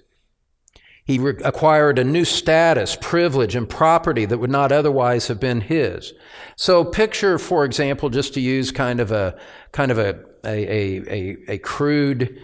He 1.05 1.17
re- 1.17 1.41
acquired 1.43 1.97
a 1.97 2.03
new 2.03 2.25
status, 2.25 2.95
privilege, 2.99 3.55
and 3.55 3.67
property 3.67 4.25
that 4.25 4.37
would 4.37 4.51
not 4.51 4.71
otherwise 4.71 5.27
have 5.27 5.39
been 5.39 5.61
his. 5.61 6.13
So 6.55 6.83
picture, 6.85 7.39
for 7.39 7.65
example, 7.65 8.09
just 8.09 8.33
to 8.35 8.41
use 8.41 8.71
kind 8.71 8.99
of 8.99 9.11
a, 9.11 9.35
kind 9.71 9.91
of 9.91 9.97
a, 9.97 10.19
a, 10.43 10.99
a, 11.09 11.37
a 11.47 11.57
crude, 11.59 12.39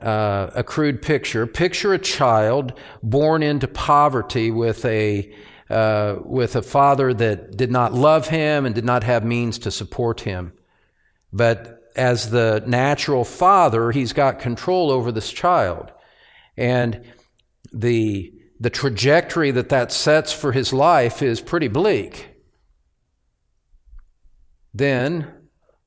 uh, 0.00 0.50
a 0.54 0.62
crude 0.62 1.02
picture. 1.02 1.46
Picture 1.46 1.94
a 1.94 1.98
child 1.98 2.78
born 3.02 3.42
into 3.42 3.68
poverty 3.68 4.50
with 4.50 4.84
a, 4.84 5.34
uh, 5.70 6.16
with 6.24 6.56
a 6.56 6.62
father 6.62 7.14
that 7.14 7.56
did 7.56 7.70
not 7.70 7.92
love 7.92 8.28
him 8.28 8.66
and 8.66 8.74
did 8.74 8.84
not 8.84 9.04
have 9.04 9.24
means 9.24 9.58
to 9.58 9.70
support 9.70 10.20
him. 10.20 10.52
But 11.32 11.80
as 11.96 12.30
the 12.30 12.62
natural 12.66 13.24
father, 13.24 13.90
he's 13.90 14.12
got 14.12 14.38
control 14.38 14.90
over 14.90 15.10
this 15.10 15.32
child. 15.32 15.92
And 16.56 17.02
the, 17.72 18.32
the 18.60 18.70
trajectory 18.70 19.50
that 19.50 19.70
that 19.70 19.92
sets 19.92 20.32
for 20.32 20.52
his 20.52 20.72
life 20.72 21.22
is 21.22 21.40
pretty 21.40 21.68
bleak. 21.68 22.28
Then, 24.74 25.32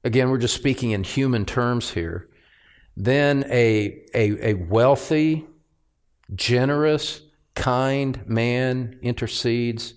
again, 0.04 0.30
we're 0.30 0.39
just 0.39 0.56
speaking 0.56 0.91
in 0.91 1.04
human 1.04 1.45
terms 1.45 1.91
here. 1.91 2.29
Then 3.00 3.46
a, 3.50 4.04
a, 4.14 4.50
a 4.50 4.54
wealthy, 4.56 5.48
generous, 6.36 7.22
kind 7.56 8.28
man 8.28 9.00
intercedes 9.02 9.94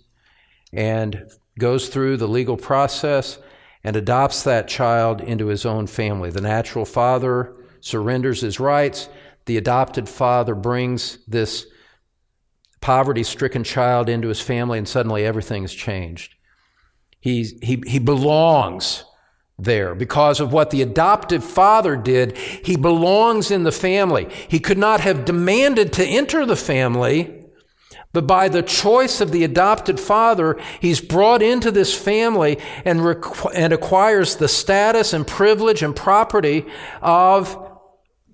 and 0.73 1.29
goes 1.59 1.89
through 1.89 2.17
the 2.17 2.29
legal 2.29 2.57
process 2.57 3.41
and 3.83 3.97
adopts 3.97 4.45
that 4.45 4.69
child 4.69 5.21
into 5.21 5.49
his 5.49 5.67
own 5.67 5.89
family. 5.89 6.31
The 6.31 6.41
natural 6.41 6.85
father 6.85 7.57
surrenders 7.81 8.41
his 8.41 8.61
rights. 8.61 9.09
The 9.47 9.57
adopted 9.57 10.09
father 10.09 10.55
brings 10.55 11.19
this 11.27 11.67
poverty 12.81 13.25
stricken 13.25 13.65
child 13.65 14.09
into 14.09 14.29
his 14.29 14.41
family, 14.41 14.79
and 14.79 14.89
suddenly 14.89 15.25
everything 15.25 15.63
has 15.63 15.75
changed. 15.75 16.37
He, 17.19 17.59
he, 17.63 17.83
he 17.85 17.99
belongs 17.99 19.05
there 19.65 19.95
because 19.95 20.41
of 20.41 20.53
what 20.53 20.71
the 20.71 20.83
adoptive 20.83 21.45
father 21.45 21.97
did. 21.97 22.37
He 22.37 22.77
belongs 22.77 23.51
in 23.51 23.65
the 23.65 23.73
family. 23.73 24.29
He 24.49 24.59
could 24.59 24.79
not 24.79 25.01
have 25.01 25.25
demanded 25.25 25.93
to 25.95 26.05
enter 26.05 26.45
the 26.45 26.57
family, 26.57 27.43
but 28.13 28.27
by 28.27 28.49
the 28.49 28.63
choice 28.63 29.21
of 29.21 29.33
the 29.33 29.45
adopted 29.45 29.99
father, 29.99 30.61
he's 30.81 31.01
brought 31.01 31.43
into 31.43 31.71
this 31.71 31.95
family 31.97 32.59
and, 32.85 33.01
requ- 33.01 33.53
and 33.55 33.73
acquires 33.73 34.37
the 34.37 34.49
status 34.49 35.13
and 35.13 35.27
privilege 35.27 35.83
and 35.83 35.97
property 35.97 36.67
of 37.01 37.71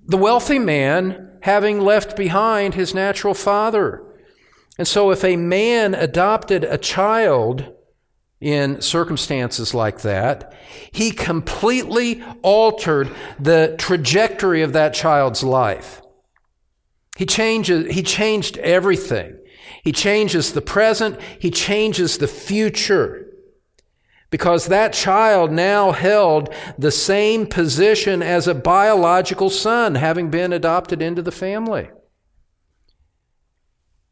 the 0.07 0.17
wealthy 0.17 0.59
man 0.59 1.39
having 1.43 1.81
left 1.81 2.17
behind 2.17 2.75
his 2.75 2.95
natural 2.95 3.35
father. 3.35 4.05
And 4.79 4.89
so, 4.89 5.11
if 5.11 5.25
a 5.25 5.37
man 5.37 5.95
adopted 5.95 6.65
a 6.65 6.79
child 6.79 7.73
in 8.41 8.81
circumstances 8.81 9.75
like 9.75 10.03
that, 10.03 10.55
he 10.93 11.11
completely 11.11 12.23
altered 12.43 13.11
the 13.39 13.75
trajectory 13.79 14.63
of 14.63 14.73
that 14.73 14.95
child's 14.95 15.43
life. 15.43 16.01
He 17.17 17.27
changes, 17.27 17.93
he 17.95 18.03
changed 18.03 18.59
everything. 18.59 19.39
He 19.83 19.93
changes 19.93 20.53
the 20.53 20.61
present, 20.61 21.21
he 21.39 21.51
changes 21.51 22.19
the 22.19 22.29
future. 22.29 23.27
Because 24.31 24.67
that 24.67 24.93
child 24.93 25.51
now 25.51 25.93
held 25.93 26.53
the 26.77 26.93
same 26.93 27.47
position 27.47 28.23
as 28.23 28.47
a 28.47 28.55
biological 28.55 29.51
son, 29.51 29.95
having 29.95 30.31
been 30.31 30.53
adopted 30.53 31.01
into 31.01 31.23
the 31.23 31.33
family. 31.33 31.91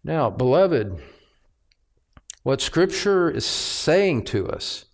Now, 0.02 0.30
beloved, 0.30 0.98
what 2.46 2.60
Scripture 2.60 3.28
is 3.28 3.44
saying 3.44 4.22
to 4.22 4.48
us 4.48 4.84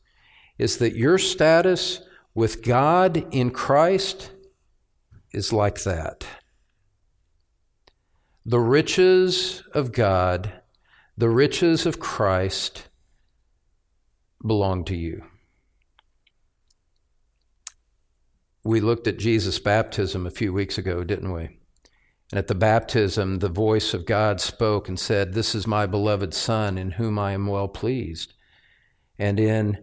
is 0.56 0.78
that 0.78 0.96
your 0.96 1.18
status 1.18 2.00
with 2.34 2.62
God 2.62 3.26
in 3.30 3.50
Christ 3.50 4.32
is 5.34 5.52
like 5.52 5.82
that. 5.82 6.26
The 8.46 8.58
riches 8.58 9.62
of 9.74 9.92
God, 9.92 10.62
the 11.18 11.28
riches 11.28 11.84
of 11.84 12.00
Christ 12.00 12.88
belong 14.40 14.86
to 14.86 14.96
you. 14.96 15.22
We 18.64 18.80
looked 18.80 19.06
at 19.06 19.18
Jesus' 19.18 19.58
baptism 19.58 20.26
a 20.26 20.30
few 20.30 20.54
weeks 20.54 20.78
ago, 20.78 21.04
didn't 21.04 21.30
we? 21.30 21.58
And 22.32 22.38
at 22.38 22.48
the 22.48 22.54
baptism, 22.54 23.40
the 23.40 23.50
voice 23.50 23.92
of 23.92 24.06
God 24.06 24.40
spoke 24.40 24.88
and 24.88 24.98
said, 24.98 25.34
This 25.34 25.54
is 25.54 25.66
my 25.66 25.84
beloved 25.84 26.32
Son, 26.32 26.78
in 26.78 26.92
whom 26.92 27.18
I 27.18 27.32
am 27.32 27.46
well 27.46 27.68
pleased. 27.68 28.32
And 29.18 29.38
in 29.38 29.76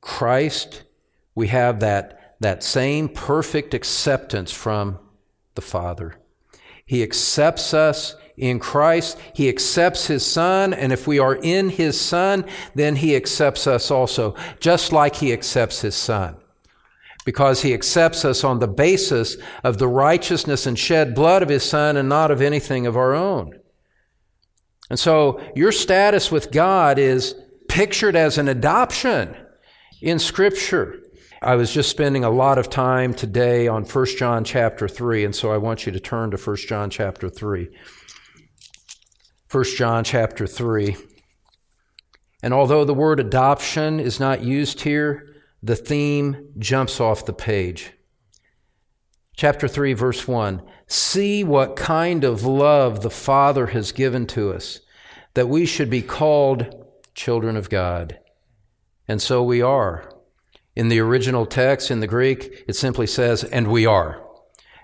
Christ, 0.00 0.84
we 1.34 1.48
have 1.48 1.80
that, 1.80 2.36
that 2.40 2.62
same 2.62 3.10
perfect 3.10 3.74
acceptance 3.74 4.50
from 4.50 4.98
the 5.54 5.60
Father. 5.60 6.14
He 6.86 7.02
accepts 7.02 7.74
us 7.74 8.16
in 8.38 8.58
Christ. 8.58 9.18
He 9.34 9.50
accepts 9.50 10.06
His 10.06 10.24
Son. 10.24 10.72
And 10.72 10.94
if 10.94 11.06
we 11.06 11.18
are 11.18 11.36
in 11.36 11.68
His 11.68 12.00
Son, 12.00 12.46
then 12.74 12.96
He 12.96 13.14
accepts 13.14 13.66
us 13.66 13.90
also, 13.90 14.34
just 14.60 14.92
like 14.92 15.16
He 15.16 15.30
accepts 15.30 15.82
His 15.82 15.94
Son 15.94 16.36
because 17.24 17.62
he 17.62 17.72
accepts 17.72 18.24
us 18.24 18.42
on 18.42 18.58
the 18.58 18.68
basis 18.68 19.36
of 19.62 19.78
the 19.78 19.88
righteousness 19.88 20.66
and 20.66 20.78
shed 20.78 21.14
blood 21.14 21.42
of 21.42 21.48
his 21.48 21.62
son 21.62 21.96
and 21.96 22.08
not 22.08 22.30
of 22.30 22.42
anything 22.42 22.86
of 22.86 22.96
our 22.96 23.14
own. 23.14 23.58
And 24.90 24.98
so 24.98 25.40
your 25.54 25.72
status 25.72 26.30
with 26.30 26.50
God 26.50 26.98
is 26.98 27.34
pictured 27.68 28.16
as 28.16 28.38
an 28.38 28.48
adoption 28.48 29.36
in 30.00 30.18
scripture. 30.18 30.98
I 31.40 31.54
was 31.54 31.72
just 31.72 31.90
spending 31.90 32.24
a 32.24 32.30
lot 32.30 32.58
of 32.58 32.68
time 32.68 33.14
today 33.14 33.66
on 33.66 33.84
1 33.84 34.06
John 34.18 34.44
chapter 34.44 34.86
3, 34.86 35.24
and 35.24 35.34
so 35.34 35.50
I 35.50 35.56
want 35.56 35.86
you 35.86 35.92
to 35.92 36.00
turn 36.00 36.30
to 36.32 36.36
1 36.36 36.56
John 36.68 36.90
chapter 36.90 37.28
3. 37.28 37.68
1 39.50 39.64
John 39.76 40.04
chapter 40.04 40.46
3. 40.46 40.96
And 42.42 42.52
although 42.52 42.84
the 42.84 42.94
word 42.94 43.20
adoption 43.20 44.00
is 44.00 44.20
not 44.20 44.42
used 44.42 44.82
here, 44.82 45.31
the 45.62 45.76
theme 45.76 46.48
jumps 46.58 47.00
off 47.00 47.24
the 47.24 47.32
page. 47.32 47.92
Chapter 49.36 49.68
3, 49.68 49.92
verse 49.94 50.26
1 50.26 50.62
See 50.86 51.44
what 51.44 51.76
kind 51.76 52.24
of 52.24 52.44
love 52.44 53.02
the 53.02 53.10
Father 53.10 53.68
has 53.68 53.92
given 53.92 54.26
to 54.28 54.52
us, 54.52 54.80
that 55.34 55.48
we 55.48 55.64
should 55.64 55.88
be 55.88 56.02
called 56.02 56.86
children 57.14 57.56
of 57.56 57.70
God. 57.70 58.18
And 59.08 59.20
so 59.20 59.42
we 59.42 59.62
are. 59.62 60.08
In 60.74 60.88
the 60.88 61.00
original 61.00 61.44
text, 61.44 61.90
in 61.90 62.00
the 62.00 62.06
Greek, 62.06 62.64
it 62.66 62.74
simply 62.74 63.06
says, 63.06 63.44
and 63.44 63.68
we 63.68 63.84
are. 63.84 64.22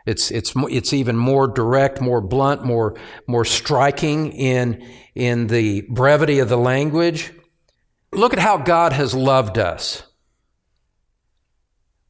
It's, 0.06 0.30
it's, 0.30 0.52
it's 0.56 0.92
even 0.92 1.16
more 1.16 1.46
direct, 1.48 2.00
more 2.00 2.20
blunt, 2.20 2.64
more, 2.64 2.94
more 3.26 3.44
striking 3.44 4.32
in, 4.32 4.86
in 5.14 5.48
the 5.48 5.82
brevity 5.82 6.38
of 6.38 6.48
the 6.48 6.56
language. 6.56 7.32
Look 8.12 8.32
at 8.32 8.38
how 8.38 8.58
God 8.58 8.92
has 8.92 9.14
loved 9.14 9.58
us. 9.58 10.07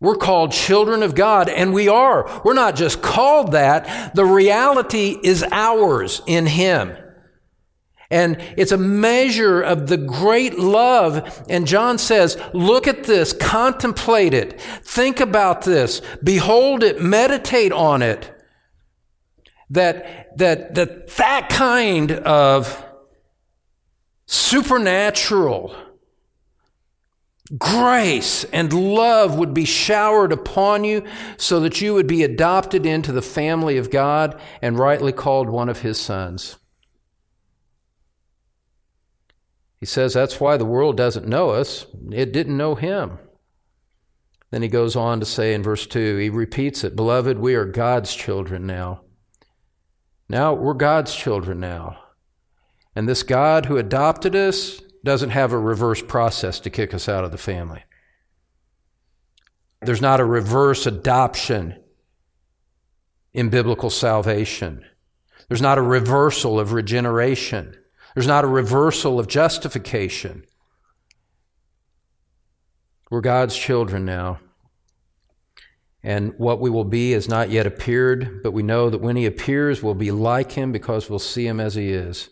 We're 0.00 0.16
called 0.16 0.52
children 0.52 1.02
of 1.02 1.14
God, 1.14 1.48
and 1.48 1.72
we 1.72 1.88
are. 1.88 2.40
We're 2.44 2.54
not 2.54 2.76
just 2.76 3.02
called 3.02 3.52
that. 3.52 4.14
The 4.14 4.24
reality 4.24 5.18
is 5.22 5.44
ours 5.50 6.22
in 6.26 6.46
Him. 6.46 6.96
And 8.10 8.40
it's 8.56 8.72
a 8.72 8.78
measure 8.78 9.60
of 9.60 9.88
the 9.88 9.98
great 9.98 10.58
love. 10.58 11.44
And 11.50 11.66
John 11.66 11.98
says, 11.98 12.40
look 12.54 12.86
at 12.86 13.04
this, 13.04 13.32
contemplate 13.34 14.34
it, 14.34 14.60
think 14.60 15.20
about 15.20 15.62
this, 15.62 16.00
behold 16.22 16.82
it, 16.82 17.02
meditate 17.02 17.72
on 17.72 18.00
it. 18.00 18.34
That, 19.70 20.38
that, 20.38 20.74
that, 20.76 21.08
that 21.16 21.50
kind 21.50 22.12
of 22.12 22.82
supernatural 24.24 25.74
grace 27.56 28.44
and 28.44 28.72
love 28.72 29.38
would 29.38 29.54
be 29.54 29.64
showered 29.64 30.32
upon 30.32 30.84
you 30.84 31.04
so 31.36 31.60
that 31.60 31.80
you 31.80 31.94
would 31.94 32.06
be 32.06 32.22
adopted 32.22 32.84
into 32.84 33.12
the 33.12 33.22
family 33.22 33.78
of 33.78 33.90
God 33.90 34.38
and 34.60 34.78
rightly 34.78 35.12
called 35.12 35.48
one 35.48 35.68
of 35.68 35.80
his 35.80 35.98
sons. 35.98 36.56
He 39.78 39.86
says 39.86 40.12
that's 40.12 40.40
why 40.40 40.56
the 40.56 40.64
world 40.64 40.96
doesn't 40.96 41.26
know 41.26 41.50
us. 41.50 41.86
It 42.10 42.32
didn't 42.32 42.56
know 42.56 42.74
him. 42.74 43.18
Then 44.50 44.62
he 44.62 44.68
goes 44.68 44.96
on 44.96 45.20
to 45.20 45.26
say 45.26 45.54
in 45.54 45.62
verse 45.62 45.86
2, 45.86 46.16
he 46.16 46.30
repeats 46.30 46.82
it 46.82 46.96
Beloved, 46.96 47.38
we 47.38 47.54
are 47.54 47.64
God's 47.64 48.14
children 48.14 48.66
now. 48.66 49.02
Now 50.28 50.52
we're 50.52 50.74
God's 50.74 51.14
children 51.14 51.60
now. 51.60 51.98
And 52.94 53.08
this 53.08 53.22
God 53.22 53.66
who 53.66 53.76
adopted 53.76 54.34
us 54.34 54.82
doesn't 55.08 55.30
have 55.30 55.54
a 55.54 55.58
reverse 55.58 56.02
process 56.02 56.60
to 56.60 56.68
kick 56.68 56.92
us 56.92 57.08
out 57.08 57.24
of 57.24 57.32
the 57.32 57.38
family. 57.38 57.82
There's 59.80 60.02
not 60.02 60.20
a 60.20 60.24
reverse 60.24 60.84
adoption 60.84 61.82
in 63.32 63.48
biblical 63.48 63.88
salvation. 63.88 64.84
There's 65.48 65.62
not 65.62 65.78
a 65.78 65.82
reversal 65.82 66.60
of 66.60 66.74
regeneration. 66.74 67.74
There's 68.14 68.26
not 68.26 68.44
a 68.44 68.48
reversal 68.48 69.18
of 69.18 69.28
justification. 69.28 70.44
We're 73.10 73.22
God's 73.22 73.56
children 73.56 74.04
now. 74.04 74.40
And 76.02 76.34
what 76.36 76.60
we 76.60 76.68
will 76.68 76.84
be 76.84 77.12
has 77.12 77.30
not 77.30 77.48
yet 77.48 77.66
appeared, 77.66 78.42
but 78.42 78.52
we 78.52 78.62
know 78.62 78.90
that 78.90 79.00
when 79.00 79.16
He 79.16 79.24
appears, 79.24 79.82
we'll 79.82 79.94
be 79.94 80.10
like 80.10 80.52
Him 80.52 80.70
because 80.70 81.08
we'll 81.08 81.18
see 81.18 81.46
Him 81.46 81.60
as 81.60 81.76
He 81.76 81.92
is. 81.92 82.28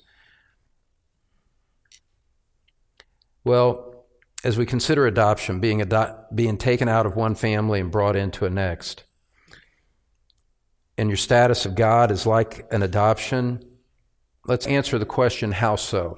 Well, 3.47 4.05
as 4.44 4.59
we 4.59 4.66
consider 4.66 5.07
adoption, 5.07 5.61
being, 5.61 5.80
ado- 5.80 6.14
being 6.34 6.59
taken 6.59 6.88
out 6.88 7.07
of 7.07 7.16
one 7.16 7.34
family 7.34 7.80
and 7.80 7.90
brought 7.90 8.16
into 8.16 8.44
a 8.44 8.51
next, 8.51 9.05
and 10.99 11.09
your 11.09 11.16
status 11.16 11.64
of 11.64 11.74
God 11.74 12.11
is 12.11 12.26
like 12.26 12.66
an 12.70 12.82
adoption, 12.82 13.62
Let's 14.47 14.66
answer 14.66 14.99
the 14.99 15.07
question 15.07 15.53
how 15.53 15.76
so? 15.76 16.16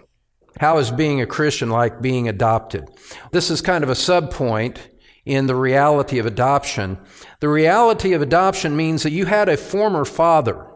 How 0.60 0.78
is 0.78 0.90
being 0.90 1.20
a 1.20 1.26
Christian 1.26 1.70
like 1.70 2.02
being 2.02 2.28
adopted? 2.28 2.88
This 3.32 3.50
is 3.50 3.62
kind 3.62 3.82
of 3.82 3.90
a 3.90 3.94
subpoint 3.94 4.78
in 5.24 5.46
the 5.46 5.54
reality 5.54 6.18
of 6.18 6.26
adoption. 6.26 6.98
The 7.40 7.48
reality 7.48 8.12
of 8.12 8.20
adoption 8.20 8.76
means 8.76 9.02
that 9.02 9.12
you 9.12 9.26
had 9.26 9.48
a 9.48 9.56
former 9.56 10.04
father. 10.04 10.66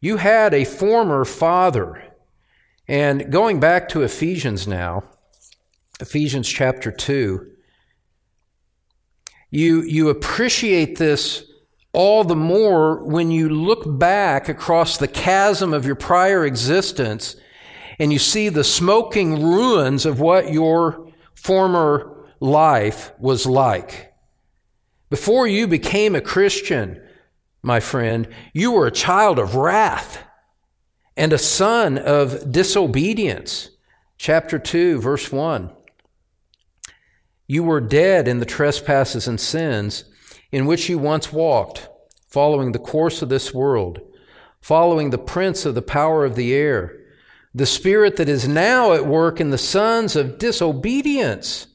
You 0.00 0.16
had 0.16 0.54
a 0.54 0.64
former 0.64 1.24
father. 1.24 2.02
And 2.88 3.30
going 3.30 3.60
back 3.60 3.88
to 3.90 4.02
Ephesians 4.02 4.66
now, 4.66 5.04
Ephesians 6.00 6.48
chapter 6.48 6.90
2, 6.90 7.48
you, 9.50 9.82
you 9.82 10.08
appreciate 10.08 10.98
this 10.98 11.44
all 11.92 12.24
the 12.24 12.36
more 12.36 13.04
when 13.04 13.30
you 13.30 13.48
look 13.48 13.98
back 13.98 14.48
across 14.48 14.96
the 14.96 15.08
chasm 15.08 15.74
of 15.74 15.84
your 15.84 15.94
prior 15.94 16.44
existence 16.46 17.36
and 17.98 18.12
you 18.12 18.18
see 18.18 18.48
the 18.48 18.64
smoking 18.64 19.42
ruins 19.42 20.06
of 20.06 20.18
what 20.18 20.52
your 20.52 21.12
former 21.34 22.26
life 22.40 23.12
was 23.18 23.46
like. 23.46 24.12
Before 25.10 25.46
you 25.46 25.66
became 25.68 26.14
a 26.14 26.22
Christian, 26.22 27.00
my 27.62 27.78
friend, 27.80 28.26
you 28.54 28.72
were 28.72 28.86
a 28.86 28.92
child 28.92 29.38
of 29.38 29.54
wrath 29.54 30.24
and 31.16 31.32
a 31.32 31.38
son 31.38 31.98
of 31.98 32.50
disobedience. 32.50 33.68
Chapter 34.16 34.58
2, 34.58 35.00
verse 35.00 35.30
1. 35.30 35.70
You 37.52 37.64
were 37.64 37.82
dead 37.82 38.28
in 38.28 38.38
the 38.38 38.46
trespasses 38.46 39.28
and 39.28 39.38
sins 39.38 40.04
in 40.52 40.64
which 40.64 40.88
you 40.88 40.96
once 40.96 41.34
walked, 41.34 41.86
following 42.26 42.72
the 42.72 42.78
course 42.78 43.20
of 43.20 43.28
this 43.28 43.52
world, 43.52 44.00
following 44.62 45.10
the 45.10 45.18
prince 45.18 45.66
of 45.66 45.74
the 45.74 45.82
power 45.82 46.24
of 46.24 46.34
the 46.34 46.54
air, 46.54 46.98
the 47.54 47.66
spirit 47.66 48.16
that 48.16 48.26
is 48.26 48.48
now 48.48 48.94
at 48.94 49.04
work 49.04 49.38
in 49.38 49.50
the 49.50 49.58
sons 49.58 50.16
of 50.16 50.38
disobedience, 50.38 51.66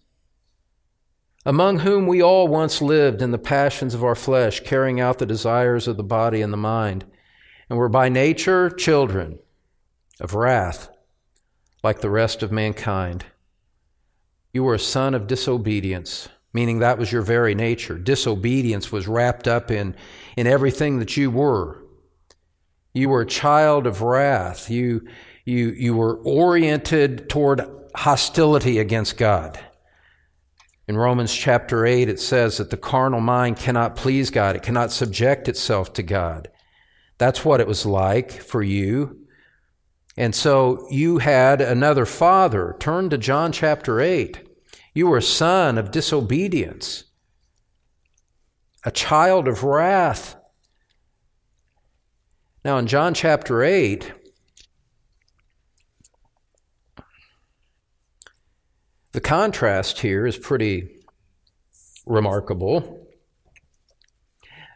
among 1.45 1.81
whom 1.81 2.07
we 2.07 2.23
all 2.23 2.47
once 2.47 2.81
lived 2.81 3.21
in 3.21 3.29
the 3.29 3.37
passions 3.37 3.93
of 3.93 4.03
our 4.03 4.15
flesh, 4.15 4.61
carrying 4.61 4.99
out 4.99 5.19
the 5.19 5.27
desires 5.27 5.87
of 5.87 5.95
the 5.95 6.03
body 6.03 6.41
and 6.41 6.51
the 6.51 6.57
mind, 6.57 7.05
and 7.69 7.77
were 7.77 7.87
by 7.87 8.09
nature 8.09 8.71
children 8.71 9.37
of 10.19 10.33
wrath, 10.33 10.89
like 11.83 12.01
the 12.01 12.09
rest 12.09 12.41
of 12.41 12.51
mankind. 12.51 13.25
You 14.57 14.63
were 14.63 14.73
a 14.73 14.79
son 14.79 15.13
of 15.13 15.27
disobedience 15.27 16.29
meaning 16.57 16.79
that 16.79 16.97
was 16.97 17.11
your 17.11 17.21
very 17.21 17.53
nature. 17.53 17.99
Disobedience 17.99 18.91
was 18.91 19.07
wrapped 19.07 19.47
up 19.47 19.69
in, 19.69 19.95
in 20.35 20.47
everything 20.47 20.97
that 20.97 21.15
you 21.15 21.29
were. 21.29 21.83
You 22.95 23.09
were 23.09 23.21
a 23.21 23.27
child 23.27 23.85
of 23.85 24.01
wrath. 24.01 24.67
You, 24.67 25.07
you, 25.45 25.69
you 25.69 25.95
were 25.95 26.17
oriented 26.23 27.29
toward 27.29 27.61
hostility 27.93 28.79
against 28.79 29.17
God. 29.17 29.59
In 30.87 30.97
Romans 30.97 31.31
chapter 31.31 31.85
8, 31.85 32.09
it 32.09 32.19
says 32.19 32.57
that 32.57 32.71
the 32.71 32.77
carnal 32.77 33.21
mind 33.21 33.57
cannot 33.57 33.95
please 33.95 34.31
God, 34.31 34.55
it 34.55 34.63
cannot 34.63 34.91
subject 34.91 35.47
itself 35.47 35.93
to 35.93 36.01
God. 36.01 36.49
That's 37.19 37.45
what 37.45 37.61
it 37.61 37.67
was 37.67 37.85
like 37.85 38.31
for 38.31 38.63
you. 38.63 39.27
And 40.17 40.33
so 40.33 40.87
you 40.89 41.19
had 41.19 41.61
another 41.61 42.07
father. 42.07 42.75
Turn 42.79 43.11
to 43.11 43.19
John 43.19 43.51
chapter 43.51 44.01
8. 44.01 44.46
You 44.97 45.05
were 45.05 45.17
a 45.17 45.21
son 45.21 45.77
of 45.77 45.91
disobedience, 45.91 47.03
a 48.83 48.89
child 48.89 49.47
of 49.47 49.63
wrath. 49.63 50.35
Now, 52.65 52.79
in 52.79 52.87
John 52.87 53.13
chapter 53.13 53.61
8, 53.61 54.11
the 59.11 59.21
contrast 59.21 59.99
here 59.99 60.25
is 60.25 60.35
pretty 60.35 60.95
remarkable 62.07 63.07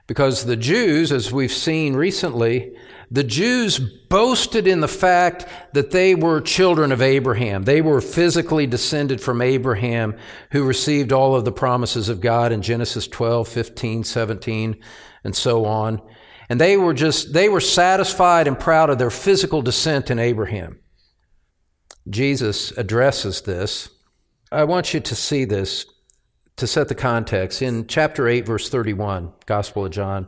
because 0.06 0.46
the 0.46 0.56
Jews, 0.56 1.12
as 1.12 1.32
we've 1.32 1.52
seen 1.52 1.96
recently, 1.96 2.76
the 3.14 3.24
Jews 3.26 3.78
boasted 3.78 4.66
in 4.66 4.80
the 4.80 4.88
fact 4.88 5.46
that 5.74 5.92
they 5.92 6.16
were 6.16 6.40
children 6.40 6.94
of 6.94 7.02
Abraham. 7.02 7.64
They 7.64 7.82
were 7.82 8.00
physically 8.00 8.66
descended 8.66 9.20
from 9.20 9.42
Abraham, 9.42 10.16
who 10.52 10.64
received 10.64 11.12
all 11.12 11.36
of 11.36 11.44
the 11.44 11.52
promises 11.52 12.08
of 12.08 12.22
God 12.22 12.54
in 12.54 12.62
Genesis 12.62 13.10
12, 13.10 13.50
15, 13.50 14.06
17, 14.06 14.80
and 15.26 15.36
so 15.36 15.66
on. 15.66 16.02
And 16.48 16.60
they 16.60 16.78
were 16.78 16.94
just, 16.94 17.34
they 17.34 17.50
were 17.50 17.60
satisfied 17.60 18.48
and 18.48 18.58
proud 18.58 18.90
of 18.90 18.98
their 18.98 19.12
physical 19.12 19.62
descent 19.62 20.10
in 20.10 20.18
Abraham. 20.18 20.80
Jesus 22.10 22.72
addresses 22.72 23.42
this. 23.42 23.90
I 24.54 24.64
want 24.64 24.94
you 24.94 25.02
to 25.02 25.16
see 25.16 25.44
this 25.44 25.86
to 26.56 26.66
set 26.66 26.88
the 26.88 26.96
context. 26.96 27.62
In 27.62 27.88
chapter 27.88 28.28
8, 28.28 28.46
verse 28.46 28.70
31, 28.70 29.34
Gospel 29.46 29.86
of 29.86 29.92
John, 29.92 30.28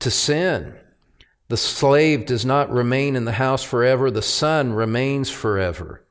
to 0.00 0.10
sin. 0.10 0.74
The 1.48 1.56
slave 1.56 2.26
does 2.26 2.44
not 2.44 2.70
remain 2.70 3.16
in 3.16 3.24
the 3.24 3.32
house 3.32 3.62
forever, 3.62 4.10
the 4.10 4.22
son 4.22 4.72
remains 4.72 5.30
forever. 5.30 6.04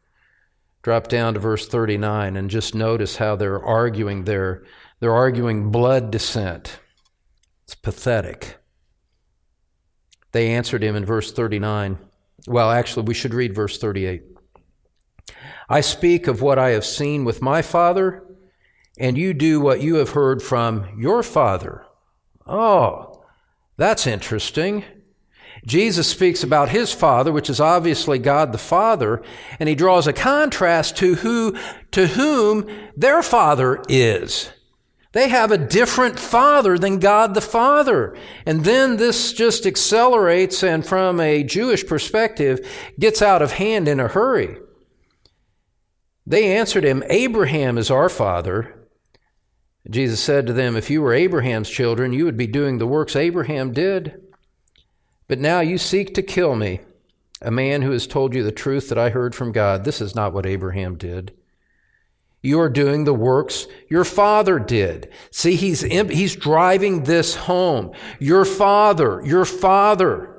Drop 0.82 1.08
down 1.08 1.34
to 1.34 1.40
verse 1.40 1.68
39 1.68 2.38
and 2.38 2.50
just 2.50 2.76
notice 2.76 3.18
how 3.18 3.36
they're 3.36 3.64
arguing 3.64 4.26
their 4.26 4.64
they're 5.00 5.14
arguing 5.14 5.72
blood 5.72 6.12
descent. 6.12 6.80
It's 7.64 7.76
pathetic. 7.76 8.58
They 10.32 10.52
answered 10.52 10.84
him 10.84 10.96
in 10.96 11.06
verse 11.06 11.32
39. 11.32 11.98
Well, 12.48 12.72
actually, 12.72 13.06
we 13.06 13.14
should 13.14 13.34
read 13.34 13.56
verse 13.56 13.78
38. 13.78 14.24
I 15.68 15.82
speak 15.82 16.28
of 16.28 16.42
what 16.42 16.60
I 16.60 16.70
have 16.70 16.86
seen 16.86 17.26
with 17.26 17.42
my 17.42 17.62
father, 17.62 18.24
and 19.00 19.18
you 19.18 19.34
do 19.34 19.60
what 19.60 19.82
you 19.82 19.96
have 19.96 20.12
heard 20.12 20.44
from 20.44 20.88
your 20.98 21.24
father. 21.24 21.86
Oh, 22.46 23.15
that's 23.78 24.08
interesting. 24.08 24.84
Jesus 25.66 26.08
speaks 26.08 26.44
about 26.44 26.70
his 26.70 26.94
father, 26.94 27.32
which 27.32 27.50
is 27.50 27.60
obviously 27.60 28.20
God 28.20 28.52
the 28.52 28.58
Father, 28.58 29.24
and 29.60 29.68
he 29.68 29.76
draws 29.76 30.06
a 30.06 30.14
contrast 30.14 30.96
to 30.98 31.16
who, 31.16 31.58
to 31.92 32.08
whom 32.08 32.70
their 32.96 33.24
father 33.24 33.82
is. 33.90 34.52
They 35.14 35.30
have 35.30 35.50
a 35.50 35.58
different 35.58 36.20
father 36.20 36.78
than 36.78 37.00
God 37.00 37.36
the 37.36 37.42
Father. 37.42 38.18
And 38.46 38.66
then 38.66 38.98
this 38.98 39.32
just 39.32 39.66
accelerates 39.66 40.62
and 40.62 40.86
from 40.86 41.22
a 41.22 41.42
Jewish 41.42 41.88
perspective 41.88 42.60
gets 43.00 43.22
out 43.22 43.42
of 43.42 43.54
hand 43.54 43.88
in 43.88 44.02
a 44.02 44.10
hurry. 44.10 44.58
They 46.28 46.54
answered 46.58 46.84
him, 46.84 47.02
Abraham 47.08 47.78
is 47.78 47.90
our 47.90 48.10
father. 48.10 48.75
Jesus 49.90 50.20
said 50.20 50.48
to 50.48 50.54
them, 50.54 50.76
If 50.76 50.90
you 50.90 51.02
were 51.02 51.14
Abraham's 51.14 51.70
children, 51.70 52.14
you 52.14 52.26
would 52.26 52.38
be 52.38 52.48
doing 52.48 52.78
the 52.78 52.88
works 52.88 53.16
Abraham 53.16 53.72
did. 53.72 54.22
But 55.28 55.40
now 55.40 55.60
you 55.60 55.78
seek 55.78 56.14
to 56.16 56.22
kill 56.22 56.56
me, 56.56 56.82
a 57.42 57.52
man 57.52 57.82
who 57.82 57.92
has 57.92 58.08
told 58.08 58.34
you 58.34 58.44
the 58.44 58.52
truth 58.52 58.90
that 58.90 58.98
I 58.98 59.10
heard 59.10 59.36
from 59.36 59.52
God. 59.52 59.84
This 59.84 60.02
is 60.02 60.16
not 60.16 60.34
what 60.34 60.46
Abraham 60.46 60.98
did. 60.98 61.34
You 62.42 62.60
are 62.60 62.70
doing 62.70 63.06
the 63.06 63.14
works 63.14 63.66
your 63.90 64.04
father 64.04 64.60
did. 64.60 65.12
See, 65.32 65.56
he's, 65.56 65.82
he's 65.82 66.36
driving 66.36 67.04
this 67.04 67.36
home. 67.36 67.92
Your 68.20 68.46
father, 68.46 69.22
your 69.26 69.46
father. 69.46 70.32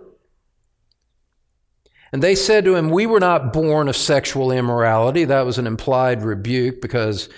And 2.12 2.22
they 2.22 2.36
said 2.36 2.64
to 2.64 2.76
him, 2.76 2.90
We 2.90 3.06
were 3.06 3.18
not 3.18 3.52
born 3.52 3.88
of 3.88 3.96
sexual 3.96 4.52
immorality. 4.52 5.24
That 5.24 5.46
was 5.46 5.58
an 5.58 5.66
implied 5.66 6.22
rebuke 6.22 6.80
because 6.80 7.28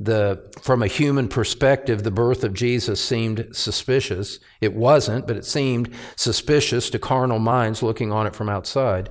the, 0.00 0.52
from 0.62 0.82
a 0.82 0.86
human 0.86 1.28
perspective, 1.28 2.02
the 2.02 2.10
birth 2.10 2.44
of 2.44 2.54
Jesus 2.54 3.02
seemed 3.02 3.48
suspicious. 3.52 4.38
It 4.60 4.74
wasn't, 4.74 5.26
but 5.26 5.36
it 5.36 5.44
seemed 5.44 5.92
suspicious 6.14 6.88
to 6.90 6.98
carnal 6.98 7.40
minds 7.40 7.82
looking 7.82 8.12
on 8.12 8.26
it 8.26 8.36
from 8.36 8.48
outside. 8.48 9.10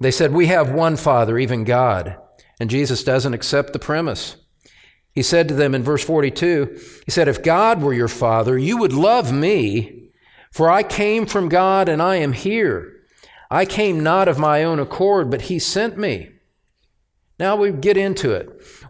They 0.00 0.10
said, 0.12 0.32
We 0.32 0.46
have 0.46 0.70
one 0.70 0.96
Father, 0.96 1.38
even 1.38 1.64
God. 1.64 2.16
And 2.60 2.70
Jesus 2.70 3.02
doesn't 3.02 3.34
accept 3.34 3.72
the 3.72 3.78
premise. 3.78 4.36
He 5.12 5.22
said 5.22 5.48
to 5.48 5.54
them 5.54 5.74
in 5.74 5.82
verse 5.82 6.04
42, 6.04 6.78
He 7.04 7.10
said, 7.10 7.26
If 7.26 7.42
God 7.42 7.82
were 7.82 7.94
your 7.94 8.08
Father, 8.08 8.56
you 8.56 8.76
would 8.76 8.92
love 8.92 9.32
me, 9.32 10.10
for 10.52 10.70
I 10.70 10.82
came 10.82 11.26
from 11.26 11.48
God 11.48 11.88
and 11.88 12.00
I 12.00 12.16
am 12.16 12.32
here. 12.32 12.92
I 13.50 13.64
came 13.64 14.02
not 14.02 14.28
of 14.28 14.38
my 14.38 14.62
own 14.62 14.78
accord, 14.78 15.30
but 15.30 15.42
He 15.42 15.58
sent 15.58 15.98
me. 15.98 16.30
Now 17.38 17.56
we 17.56 17.70
get 17.72 17.96
into 17.96 18.32
it. 18.32 18.62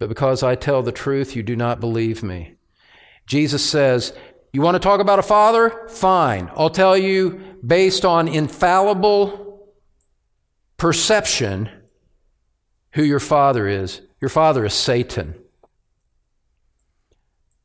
But 0.00 0.08
because 0.08 0.42
I 0.42 0.54
tell 0.56 0.82
the 0.82 0.90
truth, 0.90 1.36
you 1.36 1.44
do 1.44 1.54
not 1.54 1.78
believe 1.78 2.22
me. 2.22 2.54
Jesus 3.26 3.64
says, 3.64 4.14
You 4.52 4.62
want 4.62 4.74
to 4.74 4.80
talk 4.80 4.98
about 4.98 5.18
a 5.18 5.22
father? 5.22 5.86
Fine. 5.88 6.50
I'll 6.56 6.70
tell 6.70 6.96
you, 6.96 7.58
based 7.64 8.04
on 8.04 8.26
infallible 8.26 9.68
perception, 10.78 11.68
who 12.94 13.04
your 13.04 13.20
father 13.20 13.68
is. 13.68 14.00
Your 14.22 14.30
father 14.30 14.64
is 14.64 14.72
Satan. 14.72 15.34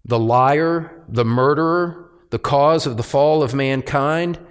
The 0.04 0.20
liar, 0.20 1.04
the 1.08 1.26
murderer, 1.26 2.12
the 2.32 2.40
cause 2.40 2.86
of 2.86 2.98
the 2.98 3.04
fall 3.04 3.44
of 3.44 3.54
mankind, 3.54 4.45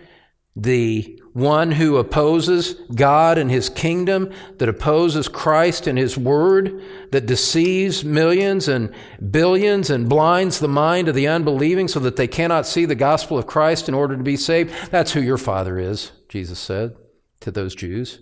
the 0.56 1.20
one 1.32 1.72
who 1.72 1.96
opposes 1.96 2.74
God 2.94 3.38
and 3.38 3.50
his 3.50 3.68
kingdom, 3.68 4.32
that 4.58 4.68
opposes 4.68 5.26
Christ 5.26 5.86
and 5.86 5.98
his 5.98 6.16
word, 6.16 6.80
that 7.10 7.26
deceives 7.26 8.04
millions 8.04 8.68
and 8.68 8.94
billions 9.30 9.90
and 9.90 10.08
blinds 10.08 10.60
the 10.60 10.68
mind 10.68 11.08
of 11.08 11.16
the 11.16 11.26
unbelieving 11.26 11.88
so 11.88 11.98
that 12.00 12.16
they 12.16 12.28
cannot 12.28 12.66
see 12.66 12.84
the 12.84 12.94
gospel 12.94 13.36
of 13.36 13.48
Christ 13.48 13.88
in 13.88 13.94
order 13.94 14.16
to 14.16 14.22
be 14.22 14.36
saved. 14.36 14.72
That's 14.90 15.12
who 15.12 15.20
your 15.20 15.38
father 15.38 15.78
is, 15.78 16.12
Jesus 16.28 16.60
said 16.60 16.94
to 17.40 17.50
those 17.50 17.74
Jews. 17.74 18.20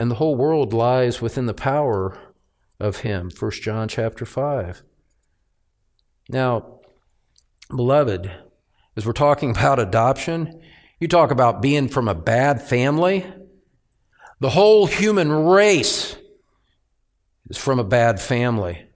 and 0.00 0.10
the 0.10 0.16
whole 0.16 0.34
world 0.34 0.72
lies 0.72 1.20
within 1.20 1.44
the 1.44 1.54
power 1.54 2.18
of 2.80 3.00
him 3.00 3.30
1 3.38 3.50
john 3.52 3.86
chapter 3.86 4.24
5 4.24 4.82
now 6.30 6.79
beloved 7.70 8.30
as 8.96 9.06
we're 9.06 9.12
talking 9.12 9.50
about 9.56 9.78
adoption 9.78 10.60
you 10.98 11.08
talk 11.08 11.30
about 11.30 11.62
being 11.62 11.88
from 11.88 12.08
a 12.08 12.14
bad 12.14 12.60
family 12.60 13.26
the 14.40 14.50
whole 14.50 14.86
human 14.86 15.30
race 15.30 16.16
is 17.48 17.56
from 17.56 17.78
a 17.78 17.84
bad 17.84 18.20
family 18.20 18.86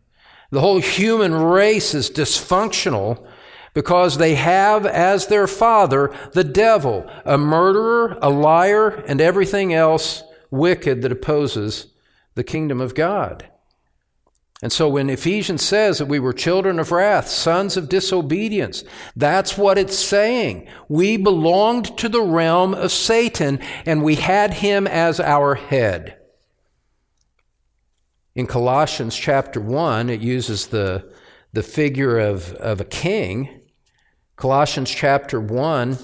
the 0.50 0.60
whole 0.60 0.80
human 0.80 1.34
race 1.34 1.94
is 1.94 2.10
dysfunctional 2.10 3.26
because 3.74 4.16
they 4.16 4.36
have 4.36 4.86
as 4.86 5.26
their 5.26 5.46
father 5.46 6.14
the 6.32 6.44
devil, 6.44 7.10
a 7.24 7.36
murderer, 7.36 8.16
a 8.22 8.30
liar, 8.30 9.02
and 9.08 9.20
everything 9.20 9.74
else 9.74 10.22
wicked 10.50 11.02
that 11.02 11.12
opposes 11.12 11.88
the 12.36 12.44
kingdom 12.44 12.80
of 12.80 12.94
God. 12.94 13.50
And 14.64 14.72
so 14.72 14.88
when 14.88 15.10
Ephesians 15.10 15.60
says 15.62 15.98
that 15.98 16.06
we 16.06 16.18
were 16.18 16.32
children 16.32 16.78
of 16.78 16.90
wrath, 16.90 17.28
sons 17.28 17.76
of 17.76 17.90
disobedience, 17.90 18.82
that's 19.14 19.58
what 19.58 19.76
it's 19.76 19.98
saying. 19.98 20.66
We 20.88 21.18
belonged 21.18 21.98
to 21.98 22.08
the 22.08 22.22
realm 22.22 22.72
of 22.72 22.90
Satan 22.90 23.60
and 23.84 24.02
we 24.02 24.14
had 24.14 24.54
him 24.54 24.86
as 24.86 25.20
our 25.20 25.54
head. 25.54 26.16
In 28.34 28.46
Colossians 28.46 29.14
chapter 29.14 29.60
1, 29.60 30.08
it 30.08 30.22
uses 30.22 30.68
the, 30.68 31.12
the 31.52 31.62
figure 31.62 32.18
of, 32.18 32.54
of 32.54 32.80
a 32.80 32.86
king. 32.86 33.60
Colossians 34.36 34.90
chapter 34.90 35.42
1, 35.42 35.98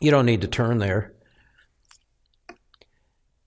you 0.00 0.10
don't 0.10 0.24
need 0.24 0.40
to 0.40 0.48
turn 0.48 0.78
there. 0.78 1.12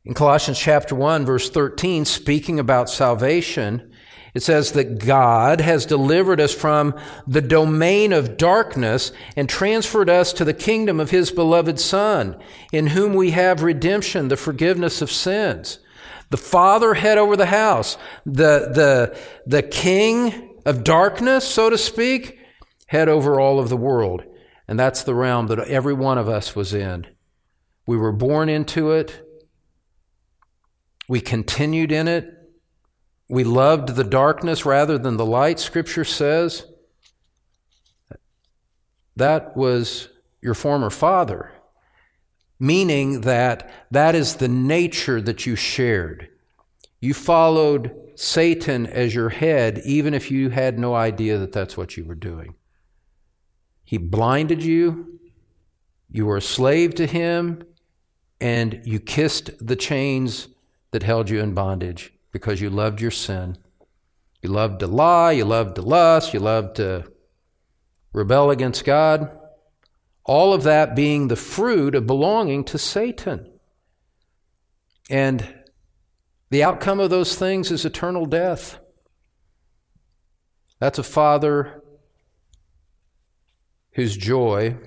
In 0.06 0.14
Colossians 0.14 0.60
chapter 0.60 0.94
1 0.94 1.26
verse 1.26 1.50
13, 1.50 2.06
speaking 2.06 2.60
about 2.60 2.88
salvation, 2.88 3.91
it 4.34 4.44
says 4.44 4.72
that 4.72 5.00
God 5.00 5.60
has 5.60 5.86
delivered 5.86 6.40
us 6.40 6.54
from 6.54 6.98
the 7.28 7.42
domain 7.42 8.14
of 8.14 8.38
darkness 8.38 9.12
and 9.36 9.50
transferred 9.50 10.10
us 10.10 10.32
to 10.34 10.46
the 10.46 10.54
kingdom 10.54 11.00
of 11.00 11.12
his 11.12 11.32
beloved 11.32 11.80
son, 11.80 12.38
in 12.72 12.88
whom 12.88 13.14
we 13.14 13.32
have 13.32 13.62
redemption, 13.62 14.30
the 14.30 14.38
forgiveness 14.38 15.02
of 15.02 15.12
sins. 15.12 15.80
The 16.30 16.38
father 16.38 16.94
head 16.94 17.18
over 17.18 17.36
the 17.36 17.48
house, 17.48 17.98
the, 18.26 18.72
the, 18.74 19.20
the 19.46 19.62
king 19.62 20.56
of 20.66 20.86
darkness, 20.86 21.46
so 21.46 21.70
to 21.70 21.78
speak, 21.78 22.40
head 22.88 23.10
over 23.10 23.40
all 23.40 23.60
of 23.60 23.68
the 23.68 23.78
world. 23.78 24.24
And 24.66 24.80
that's 24.80 25.04
the 25.04 25.16
realm 25.16 25.48
that 25.48 25.60
every 25.60 25.94
one 25.94 26.18
of 26.18 26.30
us 26.30 26.56
was 26.56 26.74
in. 26.74 27.06
We 27.86 27.98
were 27.98 28.14
born 28.14 28.48
into 28.48 28.92
it. 28.92 29.28
We 31.10 31.20
continued 31.20 31.92
in 31.92 32.08
it. 32.08 32.41
We 33.32 33.46
loved 33.46 33.96
the 33.96 34.04
darkness 34.04 34.66
rather 34.66 34.98
than 34.98 35.16
the 35.16 35.26
light, 35.26 35.58
Scripture 35.58 36.04
says. 36.04 36.66
That 39.16 39.56
was 39.56 40.10
your 40.42 40.54
former 40.54 40.90
father. 40.90 41.54
meaning 42.62 43.22
that 43.22 43.72
that 43.90 44.14
is 44.14 44.36
the 44.36 44.48
nature 44.48 45.20
that 45.20 45.48
you 45.48 45.56
shared. 45.56 46.30
You 47.00 47.16
followed 47.16 47.92
Satan 48.14 48.86
as 48.86 49.16
your 49.16 49.30
head, 49.30 49.82
even 49.84 50.14
if 50.14 50.30
you 50.30 50.52
had 50.52 50.78
no 50.78 50.94
idea 50.94 51.40
that 51.40 51.54
that's 51.54 51.76
what 51.76 51.98
you 51.98 52.06
were 52.06 52.14
doing. 52.14 52.54
He 53.84 53.98
blinded 53.98 54.64
you, 54.64 55.20
you 56.12 56.28
were 56.28 56.38
a 56.38 56.42
slave 56.42 56.94
to 56.96 57.08
him, 57.08 57.64
and 58.40 58.80
you 58.86 59.00
kissed 59.00 59.50
the 59.60 59.76
chains 59.76 60.48
that 60.92 61.02
held 61.02 61.32
you 61.32 61.40
in 61.40 61.56
bondage 61.56 62.14
because 62.32 62.62
you 62.62 62.70
loved 62.70 63.02
your 63.02 63.12
sin. 63.12 63.58
You 64.42 64.50
loved 64.50 64.80
to 64.80 64.88
lie, 64.88 65.34
you 65.34 65.46
loved 65.46 65.76
to 65.76 65.82
lust, 65.82 66.34
you 66.34 66.40
loved 66.40 66.76
to 66.78 67.12
rebel 68.14 68.50
against 68.50 68.86
God. 68.86 69.38
All 70.24 70.54
of 70.54 70.64
that 70.64 70.96
being 70.96 71.28
the 71.28 71.36
fruit 71.36 71.96
of 71.96 72.08
belonging 72.08 72.64
to 72.66 72.78
Satan. 72.78 73.48
And 75.10 75.56
the 76.50 76.64
outcome 76.64 77.00
of 77.00 77.10
those 77.10 77.36
things 77.36 77.72
is 77.72 77.86
eternal 77.86 78.26
death. 78.26 78.80
That's 80.80 81.00
a 81.00 81.04
father 81.04 81.84
whose 83.94 84.18
joy 84.18 84.78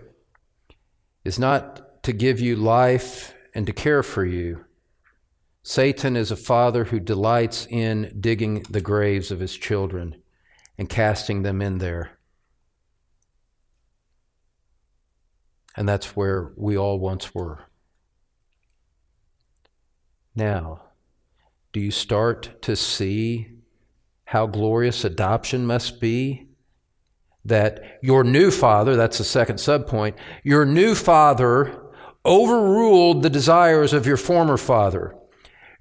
is 1.24 1.38
not 1.38 2.02
to 2.04 2.12
give 2.12 2.40
you 2.40 2.56
life 2.56 3.34
and 3.54 3.66
to 3.66 3.72
care 3.72 4.02
for 4.02 4.24
you. 4.24 4.64
Satan 5.66 6.14
is 6.14 6.30
a 6.30 6.36
father 6.36 6.84
who 6.84 7.00
delights 7.00 7.66
in 7.70 8.14
digging 8.20 8.66
the 8.68 8.82
graves 8.82 9.30
of 9.30 9.40
his 9.40 9.56
children 9.56 10.14
and 10.76 10.90
casting 10.90 11.40
them 11.40 11.62
in 11.62 11.78
there. 11.78 12.18
And 15.74 15.88
that's 15.88 16.14
where 16.14 16.52
we 16.56 16.76
all 16.76 16.98
once 16.98 17.34
were. 17.34 17.64
Now, 20.36 20.82
do 21.72 21.80
you 21.80 21.90
start 21.90 22.60
to 22.62 22.76
see 22.76 23.48
how 24.26 24.46
glorious 24.46 25.02
adoption 25.02 25.64
must 25.64 25.98
be? 25.98 26.48
That 27.46 28.00
your 28.02 28.22
new 28.22 28.50
father, 28.50 28.96
that's 28.96 29.18
the 29.18 29.24
second 29.24 29.56
subpoint, 29.56 30.14
your 30.42 30.66
new 30.66 30.94
father 30.94 31.80
overruled 32.26 33.22
the 33.22 33.30
desires 33.30 33.94
of 33.94 34.06
your 34.06 34.18
former 34.18 34.58
father. 34.58 35.14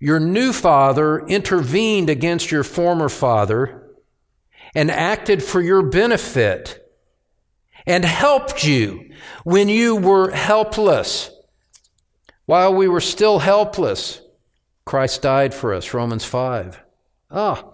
Your 0.04 0.20
new 0.20 0.52
father 0.52 1.26
intervened 1.28 2.10
against 2.10 2.52
your 2.52 2.66
former 2.66 3.08
father 3.08 3.90
and 4.76 4.92
acted 4.92 5.42
for 5.42 5.62
your 5.62 5.82
benefit 5.82 6.92
and 7.86 8.04
helped 8.04 8.66
you 8.66 9.12
when 9.46 9.70
you 9.70 9.96
were 9.96 10.32
helpless. 10.32 11.32
While 12.46 12.74
we 12.74 12.90
were 12.90 13.00
still 13.00 13.40
helpless, 13.40 14.20
Christ 14.84 15.22
died 15.22 15.54
for 15.54 15.74
us, 15.74 15.94
Romans 15.94 16.26
5. 16.26 16.82
Ah, 17.32 17.72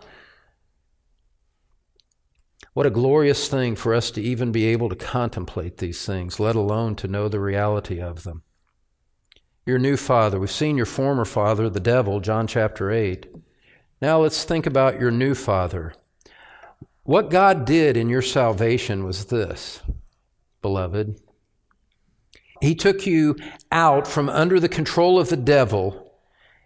what 2.74 2.86
a 2.86 2.92
glorious 2.92 3.48
thing 3.48 3.76
for 3.76 3.96
us 3.96 4.12
to 4.12 4.22
even 4.22 4.52
be 4.52 4.68
able 4.68 4.90
to 4.90 4.96
contemplate 4.96 5.78
these 5.78 6.06
things, 6.06 6.40
let 6.40 6.56
alone 6.56 6.96
to 6.98 7.08
know 7.08 7.28
the 7.28 7.40
reality 7.40 8.00
of 8.00 8.22
them. 8.22 8.44
Your 9.70 9.78
new 9.78 9.98
father, 9.98 10.40
we've 10.40 10.50
seen 10.50 10.78
your 10.78 10.88
former 10.88 11.26
father, 11.26 11.70
the 11.70 11.80
devil, 11.80 12.22
John 12.22 12.48
chapter 12.48 12.90
8. 12.90 13.28
Now 14.02 14.20
let's 14.20 14.44
think 14.44 14.66
about 14.66 15.00
your 15.00 15.12
new 15.12 15.36
father. 15.36 15.94
What 17.04 17.30
God 17.30 17.66
did 17.66 17.96
in 17.96 18.10
your 18.10 18.24
salvation 18.24 19.04
was 19.04 19.26
this 19.26 19.84
beloved. 20.64 21.18
He 22.62 22.74
took 22.74 23.06
you 23.06 23.36
out 23.72 24.08
from 24.08 24.28
under 24.28 24.60
the 24.60 24.68
control 24.68 25.20
of 25.20 25.30
the 25.30 25.38
devil 25.38 26.16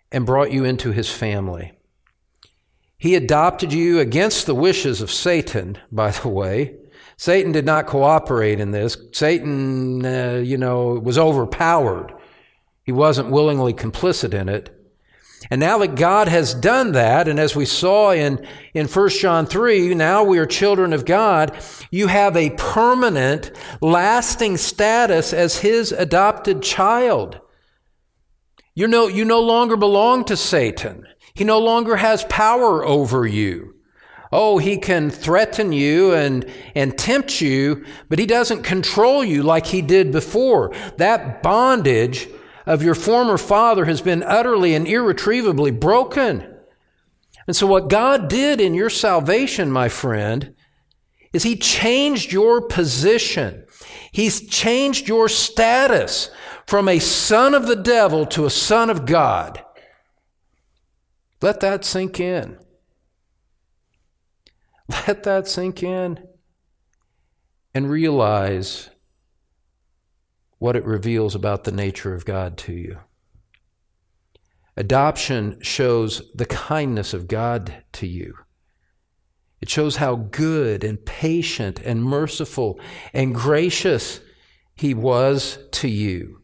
and 0.10 0.26
brought 0.26 0.54
you 0.54 0.64
into 0.64 0.94
his 0.94 1.12
family. 1.12 1.74
He 2.98 3.16
adopted 3.16 3.74
you 3.74 4.00
against 4.00 4.46
the 4.46 4.56
wishes 4.56 5.02
of 5.02 5.12
Satan, 5.12 5.78
by 5.92 6.12
the 6.12 6.30
way. 6.30 6.78
Satan 7.18 7.52
did 7.52 7.66
not 7.66 7.86
cooperate 7.86 8.62
in 8.62 8.72
this. 8.72 8.96
Satan, 9.12 10.06
uh, 10.06 10.42
you 10.42 10.58
know, 10.58 10.94
was 10.94 11.18
overpowered. 11.18 12.14
He 12.84 12.92
wasn't 12.92 13.32
willingly 13.32 13.74
complicit 13.74 14.34
in 14.34 14.50
it. 14.50 14.78
And 15.52 15.60
now 15.60 15.78
that 15.80 15.96
God 15.96 16.28
has 16.28 16.54
done 16.54 16.94
that, 16.94 17.28
and 17.28 17.40
as 17.40 17.56
we 17.56 17.66
saw 17.66 18.12
in, 18.12 18.46
in 18.74 18.88
1 18.88 19.10
John 19.10 19.46
3, 19.46 19.94
now 19.94 20.24
we 20.24 20.38
are 20.38 20.46
children 20.46 20.94
of 20.94 21.06
God, 21.06 21.56
you 21.92 22.08
have 22.08 22.38
a 22.38 22.52
permanent, 22.52 23.52
lasting 23.82 24.58
status 24.58 25.34
as 25.34 25.58
His 25.58 25.92
adopted 25.92 26.62
child. 26.62 27.40
You 28.74 28.88
know, 28.88 29.08
you 29.08 29.26
no 29.26 29.42
longer 29.42 29.78
belong 29.78 30.24
to 30.26 30.38
Satan. 30.38 31.06
He 31.34 31.44
no 31.44 31.60
longer 31.60 31.98
has 31.98 32.24
power 32.26 32.86
over 32.86 33.28
you. 33.28 33.76
Oh, 34.32 34.58
he 34.58 34.78
can 34.78 35.12
threaten 35.12 35.72
you 35.72 36.14
and, 36.14 36.52
and 36.74 36.98
tempt 36.98 37.40
you, 37.40 37.86
but 38.10 38.18
he 38.18 38.26
doesn't 38.26 38.64
control 38.64 39.24
you 39.24 39.44
like 39.44 39.68
he 39.68 39.84
did 39.84 40.12
before. 40.12 40.74
That 40.98 41.44
bondage 41.44 42.28
of 42.66 42.84
your 42.84 42.96
former 42.96 43.38
father 43.38 43.86
has 43.86 44.02
been 44.02 44.24
utterly 44.24 44.74
and 44.74 44.88
irretrievably 44.88 45.72
broken. 45.72 46.50
And 47.46 47.56
so, 47.56 47.68
what 47.68 47.90
God 47.90 48.30
did 48.30 48.62
in 48.62 48.74
your 48.74 48.90
salvation, 48.90 49.70
my 49.70 49.90
friend, 49.90 50.56
is 51.34 51.44
He 51.44 51.56
changed 51.56 52.32
your 52.32 52.62
position. 52.62 53.66
He's 54.12 54.48
changed 54.48 55.08
your 55.08 55.28
status 55.28 56.30
from 56.66 56.88
a 56.88 57.00
son 57.00 57.54
of 57.54 57.68
the 57.68 57.76
devil 57.76 58.26
to 58.28 58.46
a 58.46 58.50
son 58.50 58.90
of 58.90 59.06
God. 59.06 59.64
Let 61.42 61.60
that 61.60 61.84
sink 61.84 62.20
in. 62.20 62.58
Let 65.08 65.24
that 65.24 65.48
sink 65.48 65.84
in 65.84 66.26
and 67.74 67.90
realize 67.90 68.90
what 70.64 70.78
it 70.78 70.86
reveals 70.86 71.36
about 71.36 71.66
the 71.66 71.74
nature 71.74 72.16
of 72.16 72.24
God 72.24 72.56
to 72.56 72.72
you. 72.72 72.98
Adoption 74.78 75.60
shows 75.62 76.22
the 76.34 76.46
kindness 76.46 77.14
of 77.14 77.28
God 77.28 77.84
to 77.92 78.08
you. 78.08 78.34
It 79.60 79.68
shows 79.68 79.98
how 79.98 80.16
good 80.16 80.86
and 80.86 81.06
patient 81.06 81.82
and 81.82 82.02
merciful 82.02 82.80
and 83.12 83.36
gracious 83.36 84.22
He 84.74 84.94
was 84.94 85.58
to 85.74 85.90
you 85.90 86.43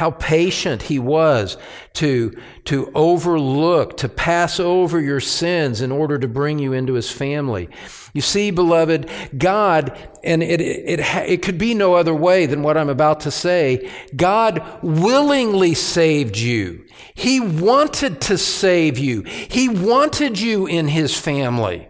how 0.00 0.10
patient 0.12 0.80
he 0.80 0.98
was 0.98 1.58
to, 1.92 2.34
to 2.64 2.90
overlook, 2.94 3.98
to 3.98 4.08
pass 4.08 4.58
over 4.58 4.98
your 4.98 5.20
sins 5.20 5.82
in 5.82 5.92
order 5.92 6.18
to 6.18 6.26
bring 6.26 6.58
you 6.58 6.72
into 6.72 6.94
his 6.94 7.10
family. 7.10 7.68
You 8.14 8.22
see, 8.22 8.50
beloved, 8.50 9.10
God, 9.36 9.94
and 10.24 10.42
it, 10.42 10.58
it, 10.62 11.00
it 11.00 11.42
could 11.42 11.58
be 11.58 11.74
no 11.74 11.96
other 11.96 12.14
way 12.14 12.46
than 12.46 12.62
what 12.62 12.78
I'm 12.78 12.88
about 12.88 13.20
to 13.20 13.30
say, 13.30 13.90
God 14.16 14.64
willingly 14.82 15.74
saved 15.74 16.38
you. 16.38 16.86
He 17.12 17.38
wanted 17.38 18.22
to 18.22 18.38
save 18.38 18.96
you. 18.96 19.20
He 19.24 19.68
wanted 19.68 20.40
you 20.40 20.66
in 20.66 20.88
his 20.88 21.14
family 21.14 21.89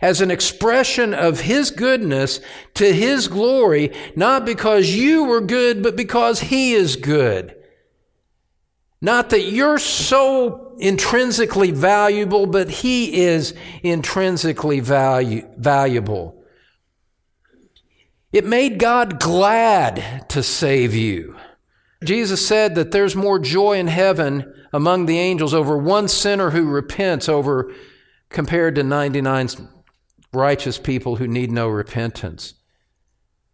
as 0.00 0.20
an 0.20 0.30
expression 0.30 1.14
of 1.14 1.40
His 1.40 1.70
goodness 1.70 2.40
to 2.74 2.92
His 2.92 3.28
glory, 3.28 3.92
not 4.16 4.44
because 4.44 4.94
you 4.94 5.24
were 5.24 5.40
good, 5.40 5.82
but 5.82 5.96
because 5.96 6.40
He 6.40 6.72
is 6.72 6.96
good. 6.96 7.54
Not 9.00 9.30
that 9.30 9.44
you're 9.44 9.78
so 9.78 10.76
intrinsically 10.78 11.70
valuable, 11.70 12.46
but 12.46 12.68
He 12.68 13.22
is 13.22 13.54
intrinsically 13.82 14.80
value, 14.80 15.46
valuable. 15.56 16.42
It 18.32 18.44
made 18.44 18.78
God 18.78 19.20
glad 19.20 20.28
to 20.30 20.42
save 20.42 20.94
you. 20.94 21.36
Jesus 22.04 22.46
said 22.46 22.74
that 22.74 22.92
there's 22.92 23.16
more 23.16 23.38
joy 23.38 23.78
in 23.78 23.86
heaven 23.86 24.52
among 24.72 25.06
the 25.06 25.18
angels 25.18 25.54
over 25.54 25.76
one 25.76 26.08
sinner 26.08 26.50
who 26.50 26.68
repents 26.68 27.28
over 27.28 27.72
compared 28.28 28.74
to 28.74 28.82
99 28.82 29.48
righteous 30.32 30.78
people 30.78 31.16
who 31.16 31.26
need 31.26 31.50
no 31.50 31.68
repentance. 31.68 32.54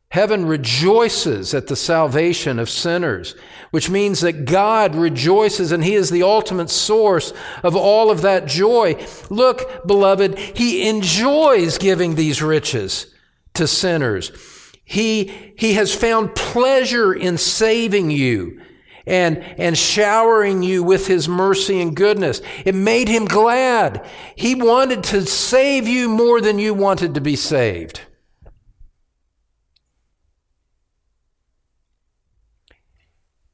Heaven 0.08 0.46
rejoices 0.46 1.54
at 1.54 1.66
the 1.66 1.74
salvation 1.74 2.60
of 2.60 2.70
sinners, 2.70 3.34
which 3.72 3.90
means 3.90 4.20
that 4.20 4.44
God 4.44 4.94
rejoices 4.94 5.72
and 5.72 5.82
He 5.82 5.94
is 5.94 6.10
the 6.10 6.22
ultimate 6.22 6.70
source 6.70 7.32
of 7.64 7.74
all 7.74 8.12
of 8.12 8.22
that 8.22 8.46
joy. 8.46 9.04
Look, 9.28 9.84
beloved, 9.84 10.38
He 10.38 10.88
enjoys 10.88 11.78
giving 11.78 12.14
these 12.14 12.40
riches 12.40 13.12
to 13.54 13.66
sinners. 13.66 14.30
He, 14.84 15.54
he 15.56 15.74
has 15.74 15.94
found 15.94 16.34
pleasure 16.34 17.12
in 17.12 17.38
saving 17.38 18.10
you 18.10 18.60
and, 19.06 19.38
and 19.58 19.76
showering 19.76 20.62
you 20.62 20.82
with 20.82 21.06
his 21.06 21.28
mercy 21.28 21.80
and 21.80 21.94
goodness. 21.94 22.40
It 22.64 22.74
made 22.74 23.08
him 23.08 23.26
glad. 23.26 24.06
He 24.36 24.54
wanted 24.54 25.04
to 25.04 25.26
save 25.26 25.86
you 25.86 26.08
more 26.08 26.40
than 26.40 26.58
you 26.58 26.74
wanted 26.74 27.14
to 27.14 27.20
be 27.20 27.36
saved. 27.36 28.00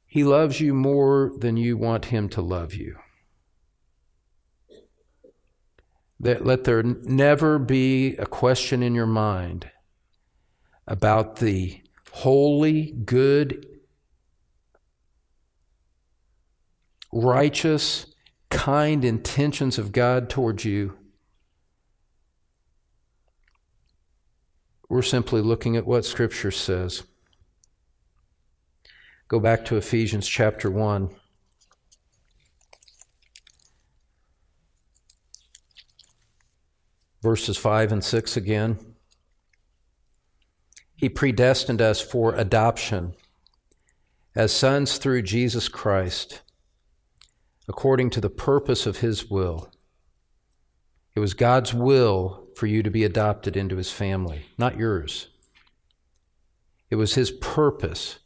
He 0.05 0.25
loves 0.25 0.59
you 0.59 0.73
more 0.73 1.31
than 1.37 1.55
you 1.55 1.77
want 1.77 2.05
him 2.05 2.27
to 2.29 2.41
love 2.41 2.73
you. 2.73 2.97
That 6.19 6.45
let 6.45 6.65
there 6.65 6.83
never 6.83 7.57
be 7.57 8.17
a 8.17 8.25
question 8.25 8.83
in 8.83 8.93
your 8.93 9.07
mind 9.07 9.71
about 10.85 11.37
the 11.37 11.81
holy, 12.11 12.91
good, 12.91 13.65
righteous, 17.11 18.05
kind 18.49 19.03
intentions 19.03 19.77
of 19.77 19.91
God 19.91 20.29
towards 20.29 20.65
you. 20.65 20.97
We're 24.89 25.01
simply 25.01 25.41
looking 25.41 25.77
at 25.77 25.87
what 25.87 26.03
Scripture 26.03 26.51
says. 26.51 27.03
Go 29.29 29.39
back 29.39 29.63
to 29.65 29.77
Ephesians 29.77 30.27
chapter 30.27 30.69
1. 30.69 31.09
Verses 37.21 37.55
5 37.55 37.91
and 37.93 38.03
6 38.03 38.35
again. 38.35 38.77
He 40.97 41.07
predestined 41.07 41.81
us 41.81 42.01
for 42.01 42.35
adoption 42.35 43.15
as 44.35 44.51
sons 44.51 44.97
through 44.97 45.21
Jesus 45.21 45.67
Christ, 45.67 46.41
according 47.67 48.09
to 48.11 48.21
the 48.21 48.29
purpose 48.29 48.85
of 48.85 48.97
His 48.97 49.29
will. 49.29 49.71
It 51.15 51.19
was 51.19 51.33
God's 51.33 51.73
will 51.73 52.47
for 52.55 52.67
you 52.67 52.83
to 52.83 52.91
be 52.91 53.03
adopted 53.03 53.57
into 53.57 53.77
His 53.77 53.91
family, 53.91 54.45
not 54.57 54.77
yours. 54.77 55.27
It 56.89 56.95
was 56.95 57.15
His 57.15 57.31
purpose 57.31 58.19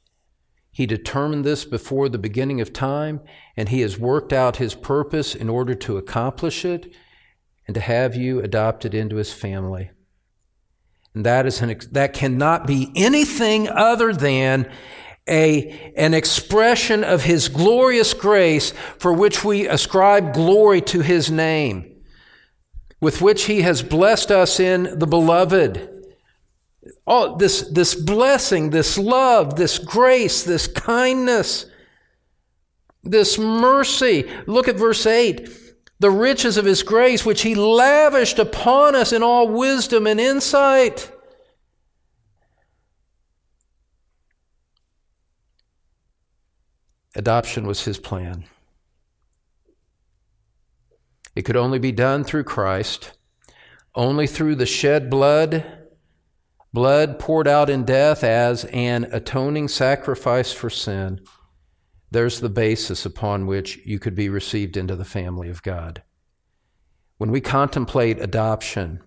he 0.75 0.85
determined 0.85 1.45
this 1.45 1.63
before 1.63 2.09
the 2.09 2.17
beginning 2.17 2.59
of 2.59 2.73
time, 2.73 3.21
and 3.55 3.69
He 3.69 3.79
has 3.79 3.97
worked 3.97 4.33
out 4.33 4.57
His 4.57 4.75
purpose 4.75 5.33
in 5.33 5.47
order 5.47 5.73
to 5.73 5.95
accomplish 5.95 6.65
it 6.65 6.93
and 7.65 7.75
to 7.75 7.79
have 7.79 8.13
you 8.13 8.41
adopted 8.41 8.93
into 8.93 9.15
His 9.15 9.31
family. 9.31 9.91
And 11.13 11.25
that, 11.25 11.45
is 11.45 11.61
an, 11.61 11.79
that 11.93 12.11
cannot 12.11 12.67
be 12.67 12.91
anything 12.93 13.69
other 13.69 14.11
than 14.11 14.69
a, 15.27 15.93
an 15.95 16.13
expression 16.13 17.03
of 17.03 17.23
His 17.23 17.47
glorious 17.47 18.13
grace 18.13 18.71
for 18.99 19.13
which 19.13 19.43
we 19.43 19.67
ascribe 19.67 20.33
glory 20.33 20.81
to 20.81 21.01
His 21.01 21.31
name, 21.31 21.95
with 23.01 23.21
which 23.21 23.45
He 23.45 23.61
has 23.61 23.81
blessed 23.81 24.31
us 24.31 24.59
in 24.59 24.99
the 24.99 25.07
beloved 25.07 25.95
all 27.07 27.35
this, 27.35 27.61
this 27.69 27.95
blessing, 27.95 28.71
this 28.71 28.97
love, 28.97 29.55
this 29.55 29.77
grace, 29.79 30.43
this 30.43 30.67
kindness, 30.67 31.65
this 33.03 33.37
mercy. 33.37 34.29
Look 34.47 34.67
at 34.67 34.75
verse 34.75 35.05
8. 35.05 35.49
The 35.99 36.11
riches 36.11 36.57
of 36.57 36.65
his 36.65 36.83
grace, 36.83 37.25
which 37.25 37.43
he 37.43 37.55
lavished 37.55 38.39
upon 38.39 38.95
us 38.95 39.13
in 39.13 39.23
all 39.23 39.47
wisdom 39.47 40.07
and 40.07 40.19
insight. 40.19 41.11
Adoption 47.15 47.65
was 47.65 47.85
his 47.85 47.97
plan. 47.97 48.45
It 51.35 51.43
could 51.43 51.57
only 51.57 51.79
be 51.79 51.91
done 51.91 52.23
through 52.23 52.43
Christ, 52.43 53.17
only 53.93 54.27
through 54.27 54.55
the 54.55 54.65
shed 54.65 55.09
blood 55.09 55.65
blood 56.75 57.17
poured 57.17 57.47
out 57.47 57.69
in 57.69 57.85
death 57.85 58.23
as 58.23 58.65
an 58.65 59.07
atoning 59.11 59.67
sacrifice 59.67 60.51
for 60.51 60.69
sin, 60.69 61.21
there's 62.11 62.41
the 62.41 62.49
basis 62.49 63.05
upon 63.05 63.47
which 63.47 63.79
you 63.85 63.97
could 63.97 64.13
be 64.13 64.29
received 64.29 64.77
into 64.77 64.95
the 64.95 65.05
family 65.05 65.49
of 65.49 65.63
God. 65.63 66.03
When 67.17 67.31
we 67.31 67.41
contemplate 67.41 68.21
adoption 68.21 69.01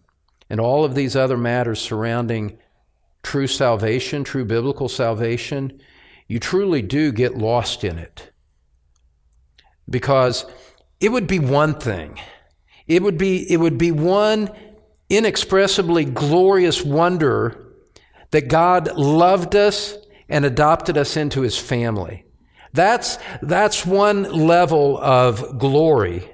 and 0.50 0.58
all 0.58 0.82
of 0.82 0.94
these 0.94 1.14
other 1.14 1.36
matters 1.36 1.78
surrounding 1.78 2.58
true 3.22 3.46
salvation, 3.46 4.24
true 4.24 4.46
biblical 4.46 4.88
salvation, 4.88 5.80
you 6.28 6.38
truly 6.38 6.82
do 6.82 7.10
get 7.10 7.36
lost 7.36 7.82
in 7.82 7.98
it. 7.98 8.30
Because 9.88 10.44
it 11.00 11.10
would 11.10 11.26
be 11.26 11.38
one 11.38 11.74
thing. 11.74 12.20
It 12.86 13.02
would 13.02 13.18
be, 13.18 13.50
it 13.50 13.56
would 13.56 13.78
be 13.78 13.90
one 13.90 14.50
inexpressibly 15.08 16.04
glorious 16.04 16.84
wonder 16.84 17.66
that 18.30 18.48
God 18.48 18.94
loved 18.96 19.56
us 19.56 19.96
and 20.28 20.44
adopted 20.44 20.98
us 20.98 21.16
into 21.16 21.40
his 21.40 21.58
family. 21.58 22.24
That's, 22.74 23.18
that's 23.40 23.86
one 23.86 24.24
level 24.24 24.98
of 24.98 25.58
glory 25.58 26.30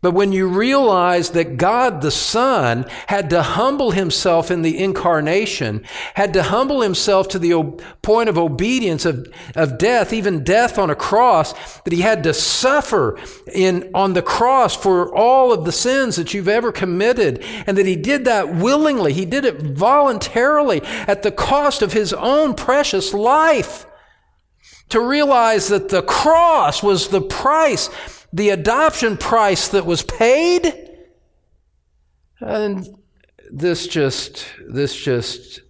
but 0.00 0.12
when 0.12 0.30
you 0.30 0.46
realize 0.46 1.30
that 1.30 1.56
God 1.56 2.02
the 2.02 2.12
Son 2.12 2.86
had 3.08 3.30
to 3.30 3.42
humble 3.42 3.90
himself 3.90 4.48
in 4.48 4.62
the 4.62 4.78
incarnation, 4.78 5.82
had 6.14 6.32
to 6.34 6.44
humble 6.44 6.82
himself 6.82 7.26
to 7.28 7.38
the 7.38 7.82
point 8.00 8.28
of 8.28 8.38
obedience 8.38 9.04
of, 9.04 9.26
of 9.56 9.76
death, 9.76 10.12
even 10.12 10.44
death 10.44 10.78
on 10.78 10.88
a 10.88 10.94
cross, 10.94 11.52
that 11.80 11.92
he 11.92 12.02
had 12.02 12.22
to 12.22 12.32
suffer 12.32 13.18
in, 13.52 13.90
on 13.92 14.12
the 14.12 14.22
cross 14.22 14.76
for 14.76 15.12
all 15.12 15.52
of 15.52 15.64
the 15.64 15.72
sins 15.72 16.14
that 16.14 16.32
you've 16.32 16.48
ever 16.48 16.70
committed, 16.70 17.42
and 17.66 17.76
that 17.76 17.86
he 17.86 17.96
did 17.96 18.24
that 18.24 18.54
willingly, 18.54 19.12
he 19.12 19.24
did 19.24 19.44
it 19.44 19.60
voluntarily 19.60 20.80
at 21.08 21.24
the 21.24 21.32
cost 21.32 21.82
of 21.82 21.92
his 21.92 22.12
own 22.12 22.54
precious 22.54 23.12
life. 23.12 23.84
To 24.90 25.00
realize 25.00 25.68
that 25.68 25.90
the 25.90 26.02
cross 26.02 26.82
was 26.82 27.08
the 27.08 27.20
price 27.20 27.90
the 28.32 28.50
adoption 28.50 29.16
price 29.16 29.68
that 29.68 29.86
was 29.86 30.02
paid. 30.02 30.96
And 32.40 32.88
this 33.50 33.86
just, 33.86 34.46
this 34.68 34.94
just 34.94 35.60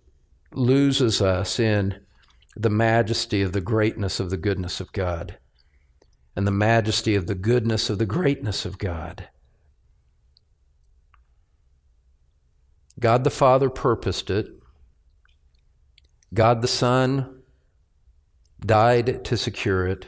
loses 0.52 1.22
us 1.22 1.60
in 1.60 2.00
the 2.56 2.70
majesty 2.70 3.42
of 3.42 3.52
the 3.52 3.60
greatness 3.60 4.18
of 4.18 4.30
the 4.30 4.36
goodness 4.36 4.80
of 4.80 4.92
God 4.92 5.38
and 6.34 6.46
the 6.46 6.52
majesty 6.52 7.14
of 7.14 7.26
the 7.26 7.34
goodness 7.34 7.90
of 7.90 7.98
the 7.98 8.06
greatness 8.06 8.64
of 8.64 8.78
God. 8.78 9.28
God 12.98 13.24
the 13.24 13.30
Father 13.30 13.70
purposed 13.70 14.30
it. 14.30 14.48
God 16.34 16.62
the 16.62 16.68
Son 16.68 17.42
died 18.60 19.24
to 19.24 19.36
secure 19.36 19.86
it. 19.86 20.06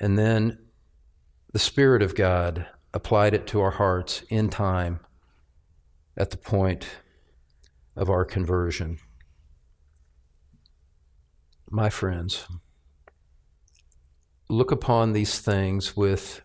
And 0.00 0.18
then 0.18 0.58
the 1.52 1.58
Spirit 1.58 2.02
of 2.02 2.14
God 2.14 2.66
applied 2.94 3.34
it 3.34 3.46
to 3.48 3.60
our 3.60 3.72
hearts 3.72 4.22
in 4.30 4.48
time 4.48 5.00
at 6.16 6.30
the 6.30 6.36
point 6.36 6.86
of 7.96 8.08
our 8.08 8.24
conversion. 8.24 8.98
My 11.68 11.90
friends, 11.90 12.46
look 14.48 14.72
upon 14.72 15.12
these 15.12 15.38
things 15.38 15.96
with 15.96 16.42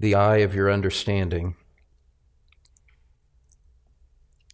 the 0.00 0.14
eye 0.14 0.38
of 0.38 0.54
your 0.54 0.70
understanding 0.70 1.56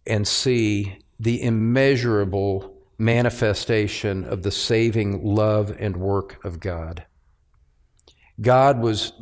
and 0.05 0.27
see 0.27 0.97
the 1.19 1.41
immeasurable 1.41 2.75
manifestation 2.97 4.25
of 4.25 4.43
the 4.43 4.51
saving 4.51 5.23
love 5.23 5.75
and 5.79 5.95
work 5.97 6.43
of 6.43 6.59
God. 6.59 7.05
God 8.39 8.79
was 8.79 9.13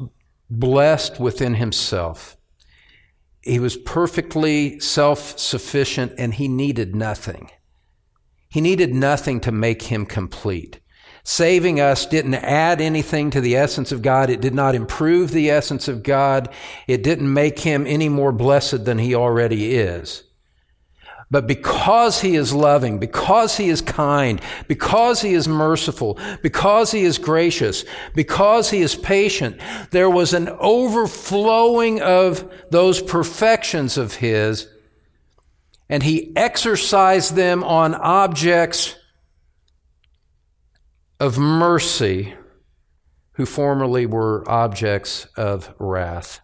blessed 0.50 1.20
within 1.20 1.56
himself. 1.56 2.38
He 3.42 3.60
was 3.60 3.78
perfectly 3.78 4.80
self 4.80 5.38
sufficient 5.38 6.14
and 6.18 6.34
he 6.34 6.48
needed 6.48 6.96
nothing. 6.96 7.52
He 8.50 8.62
needed 8.62 8.94
nothing 8.94 9.40
to 9.42 9.52
make 9.52 9.84
him 9.84 10.06
complete. 10.06 10.80
Saving 11.24 11.80
us 11.80 12.06
didn't 12.06 12.36
add 12.36 12.82
anything 12.82 13.30
to 13.32 13.42
the 13.42 13.56
essence 13.56 13.92
of 13.92 14.02
God. 14.02 14.30
It 14.30 14.42
did 14.42 14.54
not 14.54 14.76
improve 14.76 15.32
the 15.32 15.50
essence 15.50 15.88
of 15.88 16.04
God. 16.04 16.50
It 16.88 17.02
didn't 17.02 17.34
make 17.34 17.60
him 17.60 17.88
any 17.88 18.10
more 18.10 18.34
blessed 18.34 18.86
than 18.86 19.00
he 19.00 19.16
already 19.16 19.76
is. 19.76 20.24
But 21.34 21.48
because 21.48 22.22
he 22.22 22.36
is 22.36 22.54
loving, 22.54 23.00
because 23.00 23.58
he 23.58 23.70
is 23.70 23.82
kind, 23.82 24.40
because 24.68 25.24
he 25.24 25.34
is 25.34 25.48
merciful, 25.48 26.20
because 26.44 26.92
he 26.92 27.02
is 27.02 27.18
gracious, 27.18 27.86
because 28.14 28.70
he 28.70 28.84
is 28.84 28.94
patient, 28.94 29.60
there 29.90 30.12
was 30.12 30.34
an 30.34 30.48
overflowing 30.60 32.00
of 32.04 32.48
those 32.70 33.02
perfections 33.02 33.98
of 33.98 34.18
his, 34.18 34.68
and 35.90 36.04
he 36.04 36.32
exercised 36.36 37.34
them 37.34 37.64
on 37.64 37.96
objects 37.96 38.96
of 41.20 41.40
mercy 41.40 42.36
who 43.38 43.48
formerly 43.48 44.06
were 44.06 44.48
objects 44.48 45.26
of 45.36 45.74
wrath. 45.80 46.42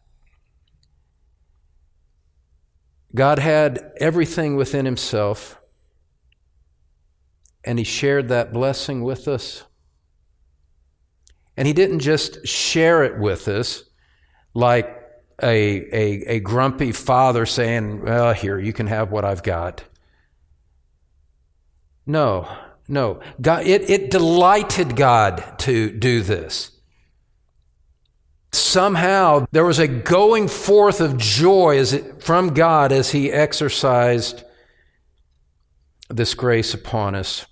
God 3.16 3.40
had 3.40 3.92
everything 3.98 4.56
within 4.56 4.86
himself, 4.86 5.60
and 7.64 7.80
he 7.80 7.86
shared 7.86 8.30
that 8.30 8.54
blessing 8.54 9.04
with 9.04 9.28
us 9.28 9.64
And 11.58 11.68
he 11.68 11.74
didn't 11.74 12.00
just 12.00 12.48
share 12.48 13.04
it 13.04 13.20
with 13.20 13.48
us 13.50 13.84
like 14.54 14.88
a, 15.44 15.96
a, 15.96 16.36
a 16.36 16.40
grumpy 16.40 16.94
father 16.94 17.46
saying, 17.46 18.04
Well, 18.04 18.34
here, 18.34 18.60
you 18.60 18.74
can 18.74 18.88
have 18.88 19.12
what 19.12 19.26
I've 19.26 19.44
got. 19.44 19.84
No, 22.06 22.50
no. 22.88 23.22
God, 23.42 23.68
it, 23.68 23.90
it 23.90 24.12
delighted 24.12 24.96
God 24.96 25.60
to 25.60 25.92
do 25.92 26.22
this. 26.24 26.72
Somehow 28.52 29.46
there 29.52 29.66
was 29.66 29.80
a 29.80 29.88
going 29.88 30.48
forth 30.48 31.02
of 31.02 31.18
joy 31.18 31.78
it, 31.80 32.24
from 32.24 32.54
God 32.54 32.92
as 32.92 33.12
He 33.12 33.32
exercised 33.32 34.44
this 36.10 36.34
grace 36.34 36.74
upon 36.74 37.16
us. 37.16 37.46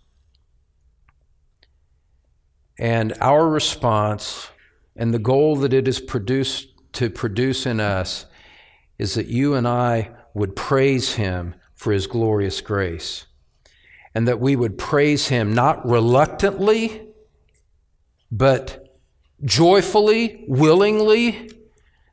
And 2.79 3.13
our 3.21 3.47
response 3.47 4.49
and 4.95 5.13
the 5.13 5.19
goal 5.19 5.55
that 5.57 5.73
it 5.73 5.87
is 5.87 5.99
produced 5.99 6.69
to 6.93 7.09
produce 7.09 7.65
in 7.65 7.79
us 7.79 8.25
is 8.97 9.13
that 9.13 9.27
you 9.27 9.53
and 9.53 9.67
I 9.67 10.11
would 10.33 10.55
praise 10.55 11.15
him 11.15 11.55
for 11.75 11.93
his 11.93 12.07
glorious 12.07 12.61
grace. 12.61 13.25
And 14.13 14.27
that 14.27 14.39
we 14.39 14.55
would 14.55 14.77
praise 14.77 15.27
him 15.27 15.53
not 15.53 15.85
reluctantly, 15.87 17.07
but 18.31 18.86
joyfully, 19.43 20.45
willingly, 20.47 21.51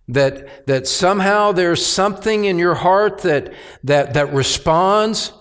that, 0.08 0.66
that 0.66 0.86
somehow 0.86 1.52
there's 1.52 1.84
something 1.84 2.44
in 2.44 2.58
your 2.58 2.74
heart 2.74 3.18
that, 3.22 3.52
that, 3.82 4.14
that 4.14 4.32
responds 4.32 5.32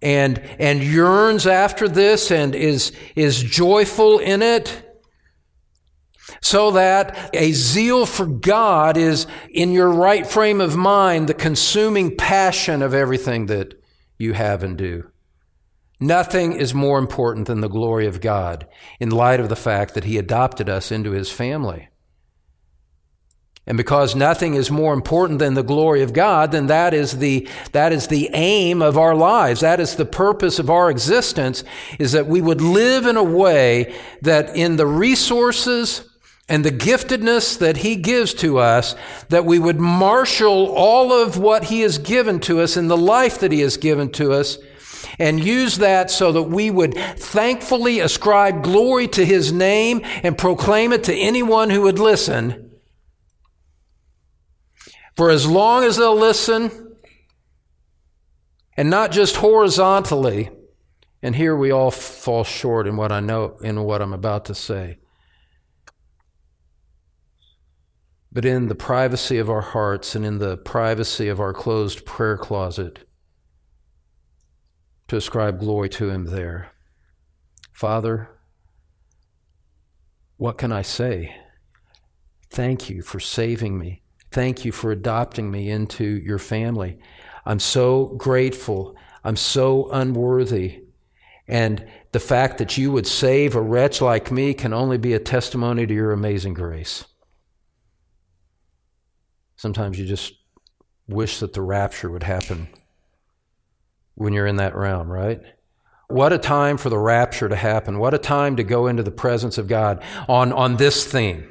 and, 0.00 0.38
and 0.58 0.82
yearns 0.82 1.46
after 1.46 1.88
this 1.88 2.30
and 2.30 2.54
is, 2.54 2.92
is 3.16 3.42
joyful 3.42 4.18
in 4.18 4.42
it. 4.42 4.88
So 6.40 6.72
that 6.72 7.30
a 7.34 7.52
zeal 7.52 8.06
for 8.06 8.26
God 8.26 8.96
is 8.96 9.26
in 9.50 9.72
your 9.72 9.90
right 9.90 10.26
frame 10.26 10.60
of 10.60 10.76
mind, 10.76 11.28
the 11.28 11.34
consuming 11.34 12.16
passion 12.16 12.82
of 12.82 12.94
everything 12.94 13.46
that 13.46 13.80
you 14.18 14.32
have 14.32 14.62
and 14.62 14.76
do. 14.76 15.11
Nothing 16.02 16.52
is 16.52 16.74
more 16.74 16.98
important 16.98 17.46
than 17.46 17.60
the 17.60 17.68
glory 17.68 18.08
of 18.08 18.20
God 18.20 18.66
in 18.98 19.10
light 19.10 19.38
of 19.38 19.48
the 19.48 19.54
fact 19.54 19.94
that 19.94 20.02
He 20.02 20.18
adopted 20.18 20.68
us 20.68 20.90
into 20.90 21.12
His 21.12 21.30
family. 21.30 21.90
And 23.68 23.76
because 23.76 24.16
nothing 24.16 24.54
is 24.54 24.68
more 24.68 24.94
important 24.94 25.38
than 25.38 25.54
the 25.54 25.62
glory 25.62 26.02
of 26.02 26.12
God, 26.12 26.50
then 26.50 26.66
that 26.66 26.92
is 26.92 27.18
the, 27.18 27.48
that 27.70 27.92
is 27.92 28.08
the 28.08 28.28
aim 28.32 28.82
of 28.82 28.98
our 28.98 29.14
lives. 29.14 29.60
That 29.60 29.78
is 29.78 29.94
the 29.94 30.04
purpose 30.04 30.58
of 30.58 30.68
our 30.68 30.90
existence, 30.90 31.62
is 32.00 32.10
that 32.10 32.26
we 32.26 32.40
would 32.40 32.60
live 32.60 33.06
in 33.06 33.16
a 33.16 33.22
way 33.22 33.94
that 34.22 34.56
in 34.56 34.74
the 34.74 34.88
resources 34.88 36.04
and 36.48 36.64
the 36.64 36.72
giftedness 36.72 37.56
that 37.60 37.76
He 37.76 37.94
gives 37.94 38.34
to 38.34 38.58
us, 38.58 38.96
that 39.28 39.44
we 39.44 39.60
would 39.60 39.78
marshal 39.78 40.74
all 40.74 41.12
of 41.12 41.38
what 41.38 41.66
He 41.66 41.82
has 41.82 41.98
given 41.98 42.40
to 42.40 42.60
us 42.60 42.76
in 42.76 42.88
the 42.88 42.96
life 42.96 43.38
that 43.38 43.52
He 43.52 43.60
has 43.60 43.76
given 43.76 44.10
to 44.10 44.32
us 44.32 44.58
and 45.18 45.42
use 45.42 45.78
that 45.78 46.10
so 46.10 46.32
that 46.32 46.44
we 46.44 46.70
would 46.70 46.94
thankfully 46.94 48.00
ascribe 48.00 48.62
glory 48.62 49.08
to 49.08 49.24
His 49.24 49.52
name 49.52 50.00
and 50.22 50.38
proclaim 50.38 50.92
it 50.92 51.04
to 51.04 51.14
anyone 51.14 51.70
who 51.70 51.82
would 51.82 51.98
listen 51.98 52.70
for 55.16 55.30
as 55.30 55.46
long 55.46 55.84
as 55.84 55.96
they'll 55.96 56.16
listen, 56.16 56.96
and 58.76 58.88
not 58.88 59.12
just 59.12 59.36
horizontally, 59.36 60.50
and 61.22 61.36
here 61.36 61.54
we 61.54 61.70
all 61.70 61.90
fall 61.90 62.44
short 62.44 62.86
in 62.86 62.96
what 62.96 63.12
I 63.12 63.20
know, 63.20 63.56
in 63.62 63.82
what 63.84 64.00
I'm 64.00 64.14
about 64.14 64.46
to 64.46 64.54
say. 64.54 64.98
But 68.32 68.46
in 68.46 68.68
the 68.68 68.74
privacy 68.74 69.36
of 69.36 69.50
our 69.50 69.60
hearts 69.60 70.14
and 70.14 70.24
in 70.24 70.38
the 70.38 70.56
privacy 70.56 71.28
of 71.28 71.38
our 71.38 71.52
closed 71.52 72.06
prayer 72.06 72.38
closet, 72.38 73.00
to 75.12 75.18
ascribe 75.18 75.60
glory 75.60 75.90
to 75.90 76.08
Him 76.08 76.24
there. 76.24 76.72
Father, 77.70 78.30
what 80.38 80.56
can 80.56 80.72
I 80.72 80.80
say? 80.80 81.36
Thank 82.48 82.88
you 82.88 83.02
for 83.02 83.20
saving 83.20 83.78
me. 83.78 84.00
Thank 84.30 84.64
you 84.64 84.72
for 84.72 84.90
adopting 84.90 85.50
me 85.50 85.68
into 85.68 86.04
your 86.04 86.38
family. 86.38 86.98
I'm 87.44 87.60
so 87.60 88.06
grateful. 88.16 88.96
I'm 89.22 89.36
so 89.36 89.90
unworthy. 89.90 90.84
And 91.46 91.86
the 92.12 92.18
fact 92.18 92.56
that 92.56 92.78
you 92.78 92.90
would 92.90 93.06
save 93.06 93.54
a 93.54 93.60
wretch 93.60 94.00
like 94.00 94.32
me 94.32 94.54
can 94.54 94.72
only 94.72 94.96
be 94.96 95.12
a 95.12 95.18
testimony 95.18 95.86
to 95.86 95.92
your 95.92 96.12
amazing 96.12 96.54
grace. 96.54 97.04
Sometimes 99.56 99.98
you 99.98 100.06
just 100.06 100.32
wish 101.06 101.40
that 101.40 101.52
the 101.52 101.60
rapture 101.60 102.10
would 102.10 102.22
happen 102.22 102.68
when 104.14 104.32
you're 104.32 104.46
in 104.46 104.56
that 104.56 104.74
realm, 104.74 105.10
right? 105.10 105.40
What 106.08 106.32
a 106.32 106.38
time 106.38 106.76
for 106.76 106.90
the 106.90 106.98
rapture 106.98 107.48
to 107.48 107.56
happen. 107.56 107.98
What 107.98 108.12
a 108.12 108.18
time 108.18 108.56
to 108.56 108.64
go 108.64 108.86
into 108.86 109.02
the 109.02 109.10
presence 109.10 109.56
of 109.56 109.66
God 109.66 110.02
on, 110.28 110.52
on 110.52 110.76
this 110.76 111.04
theme. 111.04 111.48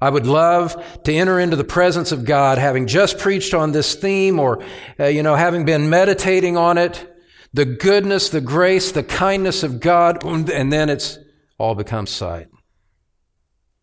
I 0.00 0.10
would 0.10 0.26
love 0.26 1.02
to 1.04 1.12
enter 1.12 1.40
into 1.40 1.56
the 1.56 1.64
presence 1.64 2.12
of 2.12 2.24
God 2.24 2.58
having 2.58 2.86
just 2.86 3.18
preached 3.18 3.54
on 3.54 3.72
this 3.72 3.94
theme 3.94 4.38
or, 4.38 4.62
uh, 5.00 5.06
you 5.06 5.22
know, 5.22 5.34
having 5.34 5.64
been 5.64 5.88
meditating 5.88 6.56
on 6.58 6.76
it, 6.76 7.10
the 7.54 7.64
goodness, 7.64 8.28
the 8.28 8.42
grace, 8.42 8.92
the 8.92 9.02
kindness 9.02 9.62
of 9.62 9.80
God, 9.80 10.22
and 10.22 10.70
then 10.70 10.90
it's 10.90 11.18
all 11.58 11.74
becomes 11.74 12.10
sight. 12.10 12.48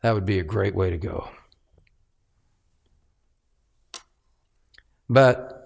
That 0.04 0.14
would 0.14 0.26
be 0.26 0.38
a 0.38 0.44
great 0.44 0.76
way 0.76 0.92
to 0.92 0.98
go. 0.98 1.30
But 5.10 5.63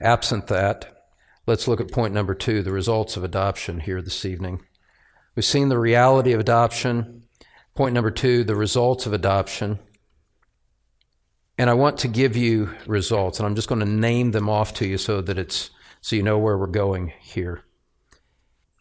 absent 0.00 0.46
that, 0.48 1.06
let's 1.46 1.68
look 1.68 1.80
at 1.80 1.92
point 1.92 2.14
number 2.14 2.34
two 2.34 2.62
the 2.62 2.72
results 2.72 3.16
of 3.16 3.24
adoption 3.24 3.80
here 3.80 4.02
this 4.02 4.24
evening. 4.24 4.60
We've 5.34 5.44
seen 5.44 5.68
the 5.68 5.78
reality 5.78 6.32
of 6.32 6.40
adoption. 6.40 7.24
Point 7.74 7.94
number 7.94 8.10
two 8.10 8.44
the 8.44 8.56
results 8.56 9.06
of 9.06 9.12
adoption. 9.12 9.78
And 11.58 11.70
I 11.70 11.74
want 11.74 11.98
to 11.98 12.08
give 12.08 12.36
you 12.36 12.74
results, 12.86 13.38
and 13.38 13.46
I'm 13.46 13.54
just 13.54 13.68
going 13.68 13.80
to 13.80 13.86
name 13.86 14.32
them 14.32 14.48
off 14.48 14.74
to 14.74 14.86
you 14.86 14.98
so 14.98 15.22
that 15.22 15.38
it's 15.38 15.70
so 16.00 16.16
you 16.16 16.22
know 16.22 16.38
where 16.38 16.56
we're 16.56 16.66
going 16.66 17.12
here. 17.20 17.64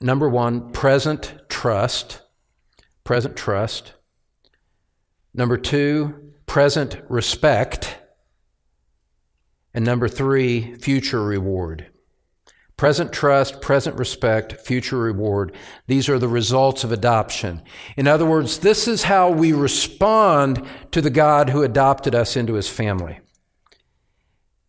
Number 0.02 0.30
one, 0.30 0.72
present 0.72 1.36
trust. 1.48 2.22
Present 3.04 3.36
trust. 3.36 3.94
Number 5.34 5.58
two, 5.58 6.34
present 6.46 7.02
respect. 7.08 7.95
And 9.76 9.84
number 9.84 10.08
three, 10.08 10.74
future 10.76 11.22
reward. 11.22 11.88
Present 12.78 13.12
trust, 13.12 13.62
present 13.62 13.98
respect, 13.98 14.62
future 14.62 14.98
reward. 14.98 15.54
These 15.88 16.08
are 16.08 16.18
the 16.18 16.30
results 16.30 16.86
of 16.86 16.94
adoption. 16.94 17.62
In 17.98 18.08
other 18.08 18.26
words, 18.26 18.60
this 18.60 18.88
is 18.88 19.04
how 19.04 19.30
we 19.30 19.52
respond 19.52 20.66
to 20.92 21.02
the 21.02 21.10
God 21.10 21.50
who 21.50 21.62
adopted 21.62 22.16
us 22.16 22.38
into 22.38 22.54
his 22.54 22.70
family. 22.70 23.20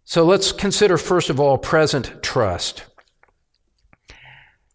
So 0.04 0.24
let's 0.24 0.50
consider, 0.50 0.98
first 0.98 1.30
of 1.30 1.38
all, 1.38 1.56
present 1.56 2.20
trust. 2.20 2.84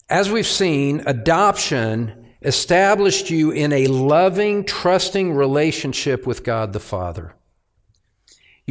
As 0.09 0.31
we've 0.31 0.47
seen, 0.47 1.03
adoption 1.05 2.35
established 2.41 3.29
you 3.29 3.51
in 3.51 3.73
a 3.73 3.87
loving, 3.87 4.63
trusting 4.63 5.33
relationship 5.33 6.25
with 6.25 6.45
God 6.45 6.71
the 6.71 6.79
Father. 6.79 7.35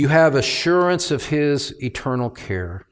You 0.01 0.09
have 0.09 0.34
assurance 0.34 1.11
of 1.11 1.26
his 1.26 1.74
eternal 1.82 2.30
care. 2.30 2.86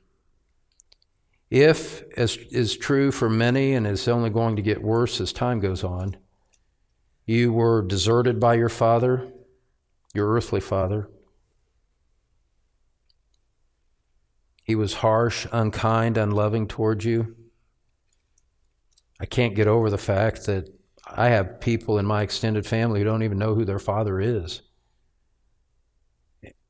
If, 1.49 2.03
as 2.19 2.37
is 2.37 2.77
true 2.77 3.11
for 3.13 3.31
many 3.31 3.73
and 3.73 3.87
is 3.87 4.07
only 4.09 4.29
going 4.29 4.57
to 4.57 4.63
get 4.63 4.83
worse 4.83 5.19
as 5.19 5.33
time 5.33 5.59
goes 5.59 5.83
on, 5.83 6.19
you 7.25 7.51
were 7.51 7.81
deserted 7.81 8.39
by 8.39 8.57
your 8.57 8.69
father, 8.69 9.27
your 10.13 10.31
earthly 10.35 10.61
father, 10.61 11.09
he 14.63 14.75
was 14.75 14.93
harsh, 14.93 15.47
unkind, 15.51 16.19
unloving 16.19 16.69
towards 16.69 17.07
you. 17.07 17.35
I 19.19 19.25
can't 19.25 19.57
get 19.57 19.67
over 19.67 19.89
the 19.89 19.97
fact 19.97 20.45
that 20.45 20.69
I 21.07 21.31
have 21.31 21.63
people 21.63 21.99
in 21.99 22.05
my 22.05 22.21
extended 22.21 22.67
family 22.67 23.01
who 23.01 23.05
don't 23.05 23.23
even 23.23 23.39
know 23.39 23.55
who 23.55 23.65
their 23.65 23.79
father 23.79 24.21
is. 24.21 24.61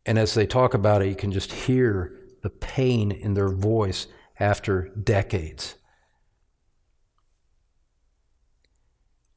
And 0.08 0.18
as 0.18 0.32
they 0.32 0.46
talk 0.46 0.72
about 0.72 1.02
it, 1.02 1.08
you 1.08 1.14
can 1.14 1.32
just 1.32 1.52
hear 1.52 2.18
the 2.40 2.48
pain 2.48 3.12
in 3.12 3.34
their 3.34 3.50
voice 3.50 4.06
after 4.40 4.88
decades. 4.88 5.74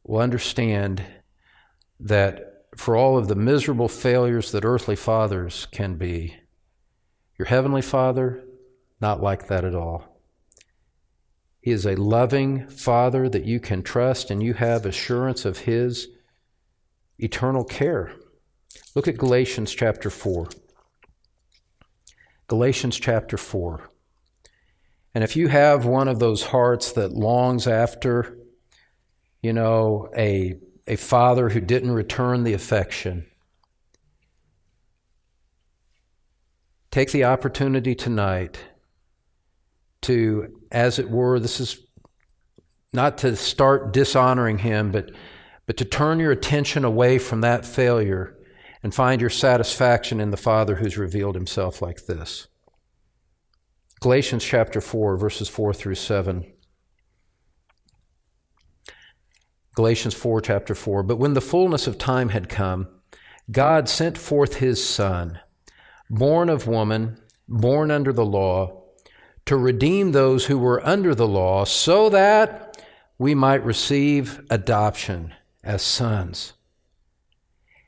Will 0.05 0.21
understand 0.21 1.03
that 1.99 2.67
for 2.77 2.95
all 2.95 3.17
of 3.17 3.27
the 3.27 3.35
miserable 3.35 3.89
failures 3.89 4.53
that 4.53 4.63
earthly 4.63 4.95
fathers 4.95 5.67
can 5.73 5.95
be, 5.97 6.37
your 7.37 7.47
heavenly 7.47 7.81
Father, 7.81 8.41
not 9.01 9.21
like 9.21 9.47
that 9.47 9.65
at 9.65 9.75
all. 9.75 10.21
He 11.59 11.71
is 11.71 11.85
a 11.85 11.97
loving 11.97 12.69
Father 12.69 13.27
that 13.27 13.43
you 13.43 13.59
can 13.59 13.83
trust, 13.83 14.31
and 14.31 14.41
you 14.41 14.53
have 14.53 14.85
assurance 14.85 15.43
of 15.43 15.57
His 15.57 16.07
eternal 17.19 17.65
care. 17.65 18.13
Look 18.95 19.09
at 19.09 19.17
Galatians 19.17 19.75
chapter 19.75 20.09
4. 20.09 20.47
Galatians 22.51 22.99
chapter 22.99 23.37
4. 23.37 23.89
And 25.15 25.23
if 25.23 25.37
you 25.37 25.47
have 25.47 25.85
one 25.85 26.09
of 26.09 26.19
those 26.19 26.43
hearts 26.43 26.91
that 26.91 27.13
longs 27.13 27.65
after, 27.65 28.37
you 29.41 29.53
know, 29.53 30.09
a, 30.17 30.55
a 30.85 30.97
father 30.97 31.47
who 31.47 31.61
didn't 31.61 31.91
return 31.91 32.43
the 32.43 32.51
affection, 32.51 33.25
take 36.91 37.13
the 37.13 37.23
opportunity 37.23 37.95
tonight 37.95 38.59
to, 40.01 40.59
as 40.73 40.99
it 40.99 41.09
were, 41.09 41.39
this 41.39 41.61
is 41.61 41.79
not 42.91 43.17
to 43.19 43.37
start 43.37 43.93
dishonoring 43.93 44.57
him, 44.57 44.91
but, 44.91 45.09
but 45.67 45.77
to 45.77 45.85
turn 45.85 46.19
your 46.19 46.33
attention 46.33 46.83
away 46.83 47.17
from 47.17 47.39
that 47.39 47.65
failure 47.65 48.35
and 48.83 48.93
find 48.93 49.21
your 49.21 49.29
satisfaction 49.29 50.19
in 50.19 50.31
the 50.31 50.37
Father 50.37 50.75
who's 50.75 50.97
revealed 50.97 51.35
himself 51.35 51.81
like 51.81 52.05
this. 52.05 52.47
Galatians 53.99 54.43
chapter 54.43 54.81
4, 54.81 55.17
verses 55.17 55.47
4 55.47 55.73
through 55.73 55.95
7. 55.95 56.51
Galatians 59.75 60.15
4, 60.15 60.41
chapter 60.41 60.73
4. 60.73 61.03
But 61.03 61.17
when 61.17 61.33
the 61.33 61.41
fullness 61.41 61.85
of 61.85 61.97
time 61.97 62.29
had 62.29 62.49
come, 62.49 62.87
God 63.51 63.87
sent 63.87 64.17
forth 64.17 64.55
his 64.55 64.83
Son, 64.83 65.39
born 66.09 66.49
of 66.49 66.67
woman, 66.67 67.19
born 67.47 67.91
under 67.91 68.11
the 68.11 68.25
law, 68.25 68.83
to 69.45 69.55
redeem 69.55 70.11
those 70.11 70.45
who 70.45 70.57
were 70.57 70.85
under 70.85 71.13
the 71.13 71.27
law, 71.27 71.63
so 71.63 72.09
that 72.09 72.83
we 73.17 73.35
might 73.35 73.63
receive 73.63 74.41
adoption 74.49 75.33
as 75.63 75.81
sons. 75.83 76.53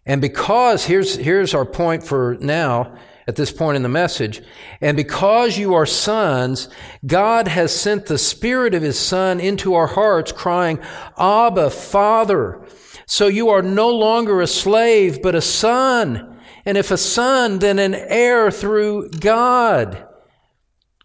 And 0.05 0.21
because, 0.21 0.85
here's, 0.85 1.15
here's 1.15 1.53
our 1.53 1.65
point 1.65 2.03
for 2.03 2.37
now, 2.39 2.97
at 3.27 3.35
this 3.35 3.51
point 3.51 3.77
in 3.77 3.83
the 3.83 3.89
message. 3.89 4.41
And 4.81 4.97
because 4.97 5.57
you 5.57 5.73
are 5.73 5.85
sons, 5.85 6.67
God 7.05 7.47
has 7.47 7.73
sent 7.73 8.05
the 8.05 8.17
Spirit 8.17 8.73
of 8.73 8.81
His 8.81 8.99
Son 8.99 9.39
into 9.39 9.73
our 9.75 9.87
hearts, 9.87 10.31
crying, 10.31 10.79
Abba, 11.17 11.69
Father. 11.69 12.65
So 13.05 13.27
you 13.27 13.49
are 13.49 13.61
no 13.61 13.89
longer 13.89 14.41
a 14.41 14.47
slave, 14.47 15.21
but 15.21 15.35
a 15.35 15.41
son. 15.41 16.39
And 16.65 16.77
if 16.77 16.91
a 16.91 16.97
son, 16.97 17.59
then 17.59 17.79
an 17.79 17.93
heir 17.95 18.51
through 18.51 19.09
God. 19.09 20.05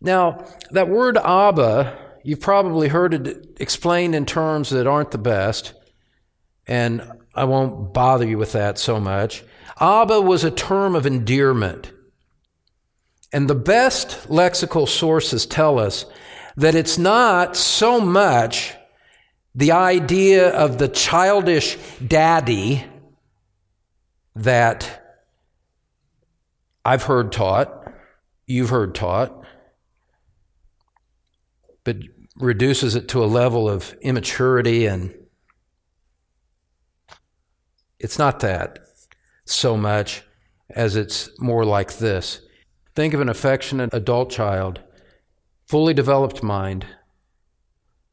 Now, 0.00 0.44
that 0.70 0.88
word 0.88 1.18
Abba, 1.18 1.98
you've 2.22 2.40
probably 2.40 2.88
heard 2.88 3.14
it 3.14 3.56
explained 3.60 4.14
in 4.14 4.26
terms 4.26 4.70
that 4.70 4.86
aren't 4.86 5.10
the 5.10 5.18
best. 5.18 5.74
And 6.66 7.02
I 7.38 7.44
won't 7.44 7.94
bother 7.94 8.26
you 8.26 8.36
with 8.36 8.52
that 8.52 8.78
so 8.78 8.98
much. 8.98 9.44
Abba 9.80 10.20
was 10.20 10.42
a 10.42 10.50
term 10.50 10.96
of 10.96 11.06
endearment. 11.06 11.92
And 13.32 13.48
the 13.48 13.54
best 13.54 14.28
lexical 14.28 14.88
sources 14.88 15.46
tell 15.46 15.78
us 15.78 16.06
that 16.56 16.74
it's 16.74 16.98
not 16.98 17.56
so 17.56 18.00
much 18.00 18.74
the 19.54 19.72
idea 19.72 20.50
of 20.50 20.78
the 20.78 20.88
childish 20.88 21.78
daddy 22.04 22.84
that 24.34 25.04
I've 26.84 27.04
heard 27.04 27.32
taught, 27.32 27.92
you've 28.46 28.70
heard 28.70 28.94
taught, 28.94 29.44
but 31.84 31.96
reduces 32.36 32.94
it 32.94 33.08
to 33.08 33.22
a 33.22 33.26
level 33.26 33.68
of 33.68 33.94
immaturity 34.00 34.86
and 34.86 35.14
it's 38.00 38.18
not 38.18 38.40
that 38.40 38.78
so 39.44 39.76
much 39.76 40.22
as 40.70 40.96
it's 40.96 41.30
more 41.40 41.64
like 41.64 41.98
this. 41.98 42.40
Think 42.94 43.14
of 43.14 43.20
an 43.20 43.28
affectionate 43.28 43.90
adult 43.92 44.30
child, 44.30 44.80
fully 45.66 45.94
developed 45.94 46.42
mind, 46.42 46.86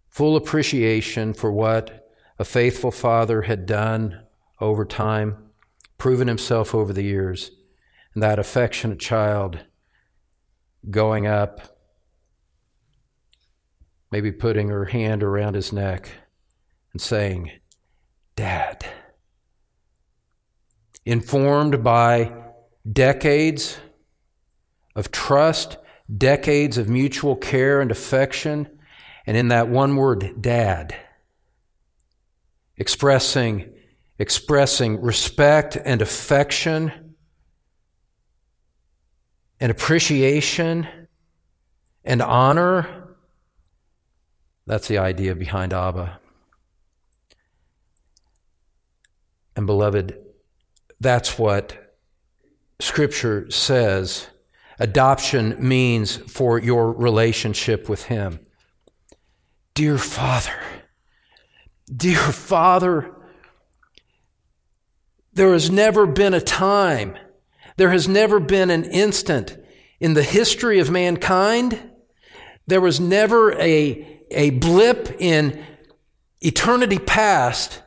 full 0.09 0.35
appreciation 0.35 1.33
for 1.33 1.51
what 1.51 2.09
a 2.39 2.45
faithful 2.45 2.91
father 2.91 3.43
had 3.43 3.65
done 3.65 4.23
over 4.61 4.85
time, 4.85 5.37
proven 5.97 6.27
himself 6.27 6.73
over 6.73 6.93
the 6.93 7.03
years, 7.03 7.51
and 8.13 8.23
that 8.23 8.39
affectionate 8.39 8.99
child 8.99 9.59
going 10.89 11.27
up, 11.27 11.77
maybe 14.11 14.31
putting 14.31 14.69
her 14.69 14.85
hand 14.85 15.23
around 15.23 15.55
his 15.55 15.73
neck 15.73 16.09
and 16.93 17.01
saying, 17.01 17.51
Dad. 18.35 18.85
Informed 21.05 21.83
by 21.83 22.33
decades 22.91 23.77
of 24.95 25.11
trust, 25.11 25.77
decades 26.17 26.77
of 26.77 26.89
mutual 26.89 27.35
care 27.35 27.79
and 27.81 27.91
affection, 27.91 28.67
and 29.27 29.37
in 29.37 29.49
that 29.49 29.67
one 29.69 29.95
word, 29.95 30.41
dad, 30.41 30.95
expressing, 32.77 33.71
expressing 34.17 35.01
respect 35.01 35.77
and 35.83 36.01
affection 36.01 37.15
and 39.59 39.71
appreciation 39.71 40.87
and 42.03 42.21
honor. 42.21 43.15
That's 44.65 44.87
the 44.87 44.97
idea 44.97 45.35
behind 45.35 45.73
Abba. 45.73 46.19
And 49.55 49.65
beloved, 49.65 50.24
that's 51.05 51.37
what 51.37 51.77
Scripture 52.79 53.49
says 53.51 54.27
adoption 54.79 55.55
means 55.59 56.15
for 56.15 56.59
your 56.59 56.91
relationship 56.91 57.87
with 57.87 58.05
Him. 58.05 58.39
Dear 59.75 59.99
Father, 59.99 60.59
dear 61.95 62.17
Father, 62.17 63.13
there 65.33 65.53
has 65.53 65.69
never 65.69 66.07
been 66.07 66.33
a 66.33 66.41
time, 66.41 67.15
there 67.77 67.91
has 67.91 68.07
never 68.07 68.39
been 68.39 68.71
an 68.71 68.85
instant 68.85 69.57
in 69.99 70.15
the 70.15 70.23
history 70.23 70.79
of 70.79 70.89
mankind, 70.89 71.91
there 72.65 72.81
was 72.81 72.99
never 72.99 73.53
a, 73.61 74.23
a 74.31 74.49
blip 74.49 75.15
in 75.19 75.63
eternity 76.41 76.97
past 76.97 77.83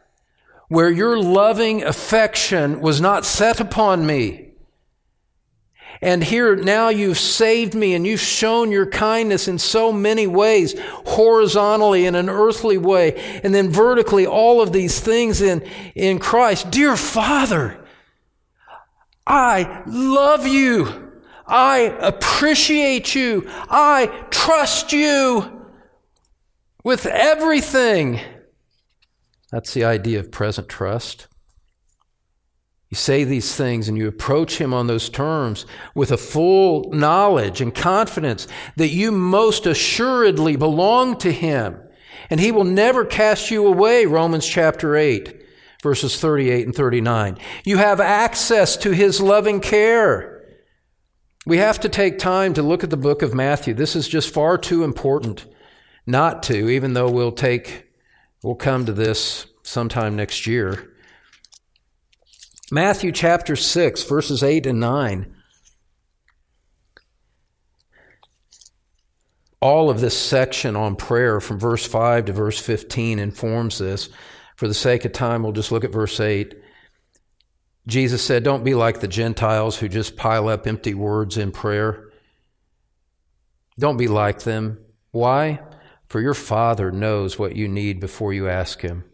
where 0.68 0.90
your 0.90 1.18
loving 1.18 1.82
affection 1.82 2.80
was 2.80 3.00
not 3.00 3.24
set 3.24 3.60
upon 3.60 4.06
me. 4.06 4.48
And 6.00 6.22
here 6.22 6.54
now 6.54 6.90
you've 6.90 7.18
saved 7.18 7.74
me 7.74 7.94
and 7.94 8.06
you've 8.06 8.20
shown 8.20 8.70
your 8.70 8.86
kindness 8.86 9.48
in 9.48 9.58
so 9.58 9.92
many 9.92 10.26
ways, 10.26 10.78
horizontally 10.78 12.06
in 12.06 12.14
an 12.14 12.28
earthly 12.28 12.78
way, 12.78 13.40
and 13.42 13.52
then 13.52 13.68
vertically, 13.68 14.26
all 14.26 14.60
of 14.60 14.72
these 14.72 15.00
things 15.00 15.40
in, 15.40 15.62
in 15.96 16.20
Christ. 16.20 16.70
Dear 16.70 16.96
Father, 16.96 17.84
I 19.26 19.82
love 19.86 20.46
you. 20.46 21.10
I 21.46 21.78
appreciate 22.00 23.14
you. 23.14 23.48
I 23.68 24.06
trust 24.30 24.92
you 24.92 25.66
with 26.84 27.06
everything. 27.06 28.20
That's 29.50 29.72
the 29.74 29.84
idea 29.84 30.20
of 30.20 30.30
present 30.30 30.68
trust. 30.68 31.26
You 32.90 32.96
say 32.96 33.24
these 33.24 33.54
things 33.54 33.88
and 33.88 33.98
you 33.98 34.08
approach 34.08 34.58
him 34.58 34.72
on 34.72 34.86
those 34.86 35.10
terms 35.10 35.66
with 35.94 36.10
a 36.10 36.16
full 36.16 36.90
knowledge 36.92 37.60
and 37.60 37.74
confidence 37.74 38.48
that 38.76 38.88
you 38.88 39.12
most 39.12 39.66
assuredly 39.66 40.56
belong 40.56 41.18
to 41.18 41.30
him 41.30 41.80
and 42.30 42.40
he 42.40 42.52
will 42.52 42.64
never 42.64 43.04
cast 43.04 43.50
you 43.50 43.66
away, 43.66 44.06
Romans 44.06 44.46
chapter 44.46 44.96
8, 44.96 45.42
verses 45.82 46.20
38 46.20 46.66
and 46.66 46.74
39. 46.74 47.38
You 47.64 47.78
have 47.78 48.00
access 48.00 48.76
to 48.78 48.92
his 48.92 49.20
loving 49.20 49.60
care. 49.60 50.42
We 51.46 51.58
have 51.58 51.80
to 51.80 51.88
take 51.88 52.18
time 52.18 52.54
to 52.54 52.62
look 52.62 52.84
at 52.84 52.90
the 52.90 52.96
book 52.96 53.22
of 53.22 53.34
Matthew. 53.34 53.74
This 53.74 53.96
is 53.96 54.08
just 54.08 54.32
far 54.32 54.58
too 54.58 54.84
important 54.84 55.46
not 56.06 56.42
to, 56.44 56.68
even 56.68 56.94
though 56.94 57.10
we'll 57.10 57.32
take, 57.32 57.87
we'll 58.42 58.54
come 58.54 58.86
to 58.86 58.92
this 58.92 59.46
sometime 59.62 60.16
next 60.16 60.46
year. 60.46 60.94
Matthew 62.70 63.12
chapter 63.12 63.56
6, 63.56 64.04
verses 64.04 64.42
8 64.42 64.66
and 64.66 64.80
9. 64.80 65.34
All 69.60 69.90
of 69.90 70.00
this 70.00 70.16
section 70.16 70.76
on 70.76 70.94
prayer 70.94 71.40
from 71.40 71.58
verse 71.58 71.86
5 71.86 72.26
to 72.26 72.32
verse 72.32 72.60
15 72.60 73.18
informs 73.18 73.78
this. 73.78 74.08
For 74.56 74.68
the 74.68 74.74
sake 74.74 75.04
of 75.04 75.12
time, 75.12 75.42
we'll 75.42 75.52
just 75.52 75.72
look 75.72 75.84
at 75.84 75.92
verse 75.92 76.20
8. 76.20 76.54
Jesus 77.86 78.22
said, 78.22 78.44
Don't 78.44 78.64
be 78.64 78.74
like 78.74 79.00
the 79.00 79.08
Gentiles 79.08 79.78
who 79.78 79.88
just 79.88 80.16
pile 80.16 80.48
up 80.48 80.66
empty 80.66 80.94
words 80.94 81.38
in 81.38 81.50
prayer. 81.52 82.10
Don't 83.78 83.96
be 83.96 84.08
like 84.08 84.42
them. 84.42 84.78
Why? 85.10 85.60
For 86.08 86.20
your 86.20 86.34
Father 86.34 86.90
knows 86.90 87.38
what 87.38 87.56
you 87.56 87.68
need 87.68 88.00
before 88.00 88.32
you 88.32 88.48
ask 88.48 88.80
Him. 88.80 89.04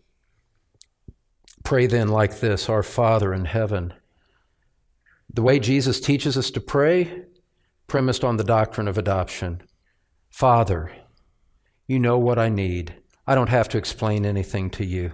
Pray 1.64 1.86
then 1.86 2.08
like 2.08 2.40
this 2.40 2.68
Our 2.68 2.82
Father 2.82 3.34
in 3.34 3.46
heaven. 3.46 3.92
The 5.32 5.42
way 5.42 5.58
Jesus 5.58 6.00
teaches 6.00 6.36
us 6.36 6.50
to 6.52 6.60
pray, 6.60 7.24
premised 7.88 8.22
on 8.22 8.36
the 8.36 8.44
doctrine 8.44 8.86
of 8.86 8.96
adoption. 8.96 9.62
Father, 10.30 10.92
you 11.86 11.98
know 11.98 12.18
what 12.18 12.38
I 12.38 12.48
need. 12.48 12.94
I 13.26 13.34
don't 13.34 13.48
have 13.48 13.68
to 13.70 13.78
explain 13.78 14.24
anything 14.24 14.70
to 14.70 14.84
you. 14.84 15.12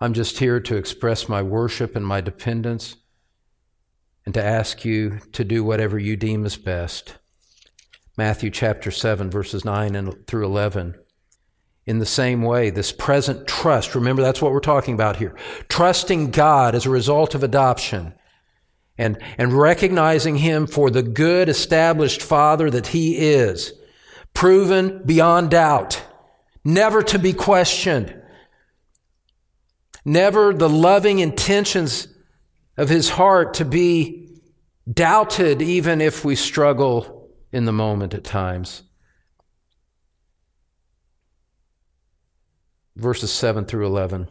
I'm 0.00 0.14
just 0.14 0.38
here 0.38 0.60
to 0.60 0.76
express 0.76 1.28
my 1.28 1.42
worship 1.42 1.96
and 1.96 2.06
my 2.06 2.20
dependence 2.20 2.96
and 4.24 4.34
to 4.34 4.44
ask 4.44 4.84
you 4.84 5.18
to 5.32 5.44
do 5.44 5.64
whatever 5.64 5.98
you 5.98 6.16
deem 6.16 6.44
is 6.46 6.56
best. 6.56 7.16
Matthew 8.20 8.50
chapter 8.50 8.90
7, 8.90 9.30
verses 9.30 9.64
9 9.64 9.94
and 9.94 10.26
through 10.26 10.44
11. 10.44 10.94
In 11.86 12.00
the 12.00 12.04
same 12.04 12.42
way, 12.42 12.68
this 12.68 12.92
present 12.92 13.46
trust, 13.46 13.94
remember 13.94 14.20
that's 14.20 14.42
what 14.42 14.52
we're 14.52 14.60
talking 14.60 14.92
about 14.92 15.16
here. 15.16 15.34
Trusting 15.70 16.30
God 16.30 16.74
as 16.74 16.84
a 16.84 16.90
result 16.90 17.34
of 17.34 17.42
adoption 17.42 18.12
and, 18.98 19.16
and 19.38 19.54
recognizing 19.54 20.36
Him 20.36 20.66
for 20.66 20.90
the 20.90 21.02
good 21.02 21.48
established 21.48 22.20
Father 22.20 22.68
that 22.68 22.88
He 22.88 23.16
is, 23.16 23.72
proven 24.34 25.02
beyond 25.06 25.52
doubt, 25.52 26.04
never 26.62 27.02
to 27.04 27.18
be 27.18 27.32
questioned, 27.32 28.14
never 30.04 30.52
the 30.52 30.68
loving 30.68 31.20
intentions 31.20 32.06
of 32.76 32.90
His 32.90 33.08
heart 33.08 33.54
to 33.54 33.64
be 33.64 34.28
doubted, 34.92 35.62
even 35.62 36.02
if 36.02 36.22
we 36.22 36.36
struggle 36.36 37.19
in 37.52 37.64
the 37.64 37.72
moment 37.72 38.14
at 38.14 38.24
times. 38.24 38.82
Verses 42.96 43.32
7 43.32 43.64
through 43.64 43.86
11. 43.86 44.28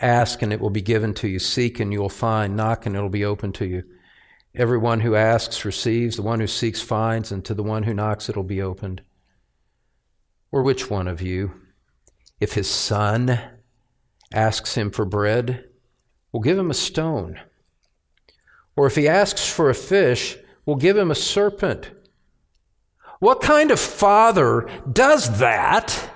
Ask 0.00 0.42
and 0.42 0.52
it 0.52 0.60
will 0.60 0.70
be 0.70 0.82
given 0.82 1.14
to 1.14 1.28
you. 1.28 1.38
Seek 1.38 1.78
and 1.78 1.92
you 1.92 2.00
will 2.00 2.08
find. 2.08 2.56
Knock 2.56 2.86
and 2.86 2.96
it 2.96 3.00
will 3.00 3.08
be 3.08 3.24
open 3.24 3.52
to 3.52 3.64
you. 3.64 3.84
Everyone 4.54 5.00
who 5.00 5.14
asks 5.14 5.64
receives. 5.64 6.16
The 6.16 6.22
one 6.22 6.40
who 6.40 6.46
seeks 6.46 6.80
finds. 6.80 7.30
And 7.30 7.44
to 7.44 7.54
the 7.54 7.62
one 7.62 7.84
who 7.84 7.94
knocks 7.94 8.28
it 8.28 8.36
will 8.36 8.42
be 8.42 8.60
opened. 8.60 9.02
Or 10.50 10.62
which 10.62 10.90
one 10.90 11.06
of 11.06 11.22
you, 11.22 11.52
if 12.40 12.54
his 12.54 12.68
son 12.68 13.40
asks 14.34 14.74
him 14.74 14.90
for 14.90 15.04
bread, 15.04 15.64
will 16.32 16.40
give 16.40 16.58
him 16.58 16.70
a 16.70 16.74
stone? 16.74 17.38
Or 18.74 18.86
if 18.86 18.96
he 18.96 19.06
asks 19.06 19.50
for 19.50 19.70
a 19.70 19.74
fish, 19.74 20.36
will 20.66 20.76
give 20.76 20.96
him 20.96 21.10
a 21.10 21.14
serpent? 21.14 21.92
What 23.18 23.40
kind 23.40 23.70
of 23.70 23.80
father 23.80 24.68
does 24.90 25.38
that? 25.38 26.10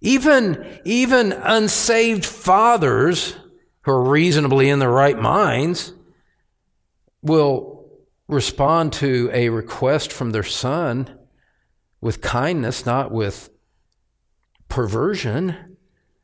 Even, 0.00 0.80
even 0.84 1.32
unsaved 1.32 2.24
fathers 2.24 3.36
who 3.82 3.92
are 3.92 4.02
reasonably 4.02 4.70
in 4.70 4.78
their 4.78 4.90
right 4.90 5.18
minds 5.18 5.92
will 7.22 7.90
respond 8.28 8.92
to 8.94 9.28
a 9.32 9.48
request 9.48 10.12
from 10.12 10.30
their 10.30 10.42
son 10.42 11.18
with 12.00 12.22
kindness, 12.22 12.86
not 12.86 13.10
with 13.10 13.50
perversion. 14.68 15.76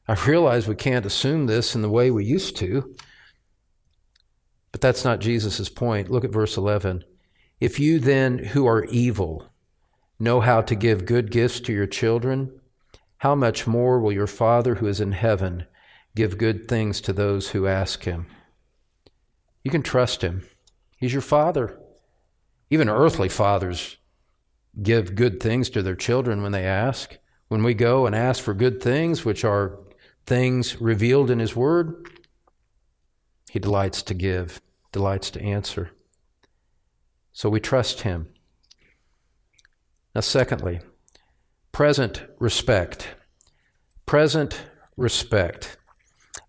I 0.09 0.15
realize 0.27 0.67
we 0.67 0.77
can't 0.77 1.05
assume 1.05 1.47
this 1.47 1.75
in 1.75 1.83
the 1.83 1.91
way 1.91 2.11
we 2.11 2.25
used 2.25 2.57
to, 2.59 2.95
but 4.77 4.83
that's 4.83 5.07
not 5.07 5.21
Jesus' 5.21 5.71
point. 5.71 6.11
Look 6.11 6.23
at 6.23 6.35
verse 6.35 6.59
11. 6.59 7.03
If 7.61 7.81
you 7.81 7.99
then, 7.99 8.37
who 8.37 8.67
are 8.67 8.85
evil, 8.85 9.49
know 10.19 10.41
how 10.41 10.61
to 10.61 10.75
give 10.75 11.07
good 11.07 11.31
gifts 11.31 11.61
to 11.61 11.73
your 11.73 11.87
children, 11.87 12.61
how 13.17 13.35
much 13.35 13.67
more 13.67 13.99
will 13.99 14.13
your 14.13 14.27
Father 14.27 14.75
who 14.75 14.87
is 14.87 15.01
in 15.01 15.13
heaven 15.13 15.65
give 16.15 16.37
good 16.37 16.69
things 16.69 17.01
to 17.01 17.15
those 17.15 17.53
who 17.53 17.67
ask 17.67 18.05
him? 18.05 18.27
You 19.65 19.71
can 19.71 19.83
trust 19.83 20.21
him. 20.21 20.47
He's 20.99 21.15
your 21.15 21.23
Father. 21.23 21.81
Even 22.69 22.91
earthly 22.91 23.31
fathers 23.31 23.97
give 24.83 25.15
good 25.15 25.41
things 25.43 25.71
to 25.71 25.81
their 25.81 25.97
children 25.97 26.43
when 26.43 26.53
they 26.53 26.67
ask. 26.67 27.17
When 27.49 27.63
we 27.63 27.73
go 27.73 28.05
and 28.05 28.15
ask 28.15 28.45
for 28.45 28.53
good 28.53 28.83
things, 28.83 29.25
which 29.25 29.43
are 29.43 29.79
things 30.27 30.79
revealed 30.83 31.31
in 31.31 31.39
His 31.39 31.57
Word, 31.57 32.11
He 33.57 33.61
delights 33.61 34.03
to 34.03 34.13
give, 34.13 34.61
delights 34.93 35.31
to 35.31 35.41
answer. 35.41 35.93
So 37.33 37.49
we 37.49 37.59
trust 37.59 38.03
Him. 38.03 38.29
Now, 40.15 40.21
secondly, 40.21 40.81
present 41.73 42.27
respect. 42.39 43.15
Present 44.05 44.61
respect. 44.99 45.79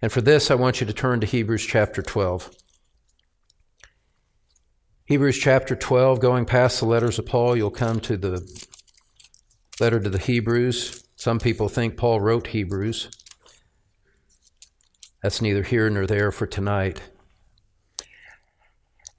And 0.01 0.11
for 0.11 0.19
this, 0.19 0.51
I 0.51 0.55
want 0.55 0.81
you 0.81 0.87
to 0.87 0.91
turn 0.91 1.21
to 1.21 1.25
Hebrews 1.25 1.65
chapter 1.65 2.01
12. 2.01 2.51
Hebrews 5.05 5.37
chapter 5.37 5.77
12, 5.77 6.19
going 6.19 6.43
past 6.43 6.81
the 6.81 6.87
letters 6.87 7.17
of 7.17 7.25
Paul, 7.25 7.55
you'll 7.55 7.71
come 7.71 8.01
to 8.01 8.17
the 8.17 8.45
letter 9.79 10.01
to 10.01 10.09
the 10.09 10.17
Hebrews. 10.17 11.07
Some 11.15 11.39
people 11.39 11.69
think 11.69 11.95
Paul 11.95 12.19
wrote 12.19 12.47
Hebrews. 12.47 13.16
That's 15.21 15.41
neither 15.41 15.63
here 15.63 15.89
nor 15.89 16.05
there 16.05 16.31
for 16.31 16.45
tonight. 16.45 17.01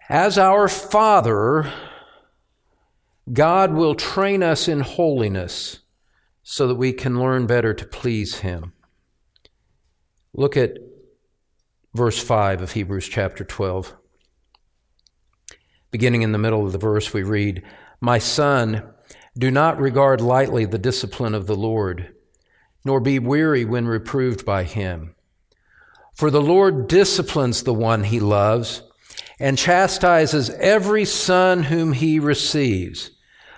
As 0.08 0.38
our 0.38 0.68
Father, 0.68 1.70
God 3.32 3.74
will 3.74 3.94
train 3.94 4.42
us 4.42 4.68
in 4.68 4.80
holiness 4.80 5.80
so 6.42 6.66
that 6.66 6.76
we 6.76 6.92
can 6.92 7.20
learn 7.20 7.46
better 7.46 7.74
to 7.74 7.84
please 7.84 8.38
Him. 8.38 8.72
Look 10.32 10.56
at 10.56 10.78
verse 11.94 12.22
5 12.22 12.62
of 12.62 12.72
Hebrews 12.72 13.08
chapter 13.08 13.44
12. 13.44 13.94
Beginning 15.90 16.22
in 16.22 16.32
the 16.32 16.38
middle 16.38 16.64
of 16.64 16.72
the 16.72 16.78
verse, 16.78 17.12
we 17.12 17.22
read, 17.22 17.62
My 18.00 18.18
son, 18.18 18.94
do 19.36 19.50
not 19.50 19.80
regard 19.80 20.20
lightly 20.20 20.64
the 20.64 20.78
discipline 20.78 21.34
of 21.34 21.46
the 21.46 21.56
Lord, 21.56 22.14
nor 22.84 23.00
be 23.00 23.18
weary 23.18 23.64
when 23.64 23.86
reproved 23.86 24.46
by 24.46 24.64
him. 24.64 25.14
For 26.18 26.32
the 26.32 26.42
Lord 26.42 26.88
disciplines 26.88 27.62
the 27.62 27.72
one 27.72 28.02
he 28.02 28.18
loves 28.18 28.82
and 29.38 29.56
chastises 29.56 30.50
every 30.50 31.04
son 31.04 31.62
whom 31.62 31.92
he 31.92 32.18
receives. 32.18 33.12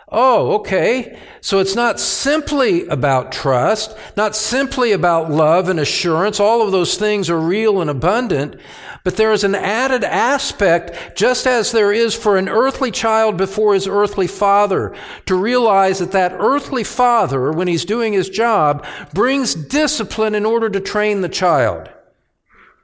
Oh, 0.09 0.57
okay. 0.57 1.19
So 1.41 1.59
it's 1.61 1.75
not 1.75 1.99
simply 1.99 2.87
about 2.89 3.33
trust, 3.33 3.97
not 4.15 4.37
simply 4.37 4.93
about 4.93 5.31
love 5.31 5.71
and 5.71 5.81
assurance. 5.81 6.39
All 6.39 6.61
of 6.61 6.71
those 6.71 6.99
things 6.99 7.31
are 7.31 7.41
real 7.41 7.81
and 7.81 7.89
abundant, 7.89 8.57
but 9.05 9.17
there 9.17 9.33
is 9.33 9.43
an 9.43 9.55
added 9.55 10.05
aspect, 10.05 11.17
just 11.17 11.47
as 11.47 11.73
there 11.73 11.95
is 11.95 12.15
for 12.15 12.37
an 12.37 12.51
earthly 12.51 12.91
child 12.91 13.39
before 13.39 13.73
his 13.73 13.87
earthly 13.87 14.27
father, 14.27 14.95
to 15.25 15.35
realize 15.35 15.99
that 16.01 16.13
that 16.13 16.35
earthly 16.35 16.85
father, 16.85 17.53
when 17.53 17.69
he's 17.69 17.87
doing 17.87 18.13
his 18.13 18.29
job, 18.29 18.85
brings 19.15 19.55
discipline 19.55 20.35
in 20.35 20.45
order 20.45 20.69
to 20.69 20.79
train 20.79 21.23
the 21.23 21.29
child. 21.31 21.89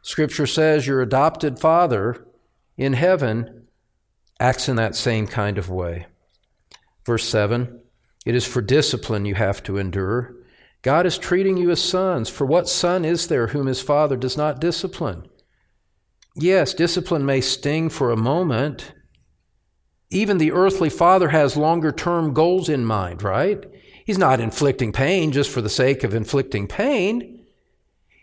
Scripture 0.07 0.47
says 0.47 0.87
your 0.87 1.03
adopted 1.03 1.59
father 1.59 2.29
in 2.77 2.93
heaven 2.93 3.67
acts 4.39 4.69
in 4.69 4.77
that 4.77 4.95
same 4.95 5.27
kind 5.27 5.59
of 5.59 5.69
way. 5.69 6.07
Verse 7.05 7.25
7 7.25 7.81
It 8.25 8.37
is 8.37 8.47
for 8.47 8.63
discipline 8.63 9.25
you 9.25 9.35
have 9.35 9.65
to 9.65 9.79
endure. 9.79 10.33
God 10.83 11.07
is 11.07 11.19
treating 11.19 11.57
you 11.57 11.73
as 11.73 11.83
sons. 11.83 12.29
For 12.29 12.47
what 12.47 12.69
son 12.69 13.05
is 13.05 13.27
there 13.27 13.49
whom 13.49 13.67
his 13.67 13.83
father 13.83 14.17
does 14.17 14.37
not 14.37 14.61
discipline? 14.61 15.27
Yes, 16.37 16.73
discipline 16.73 17.27
may 17.27 17.41
sting 17.41 17.89
for 17.89 18.13
a 18.13 18.17
moment. 18.17 18.93
Even 20.11 20.39
the 20.39 20.53
earthly 20.53 20.89
father 20.89 21.31
has 21.31 21.57
longer 21.57 21.91
term 21.91 22.33
goals 22.33 22.69
in 22.69 22.85
mind, 22.85 23.25
right? 23.25 23.65
He's 24.05 24.19
not 24.19 24.39
inflicting 24.39 24.93
pain 24.93 25.33
just 25.33 25.51
for 25.51 25.61
the 25.61 25.69
sake 25.69 26.05
of 26.05 26.15
inflicting 26.15 26.69
pain. 26.69 27.36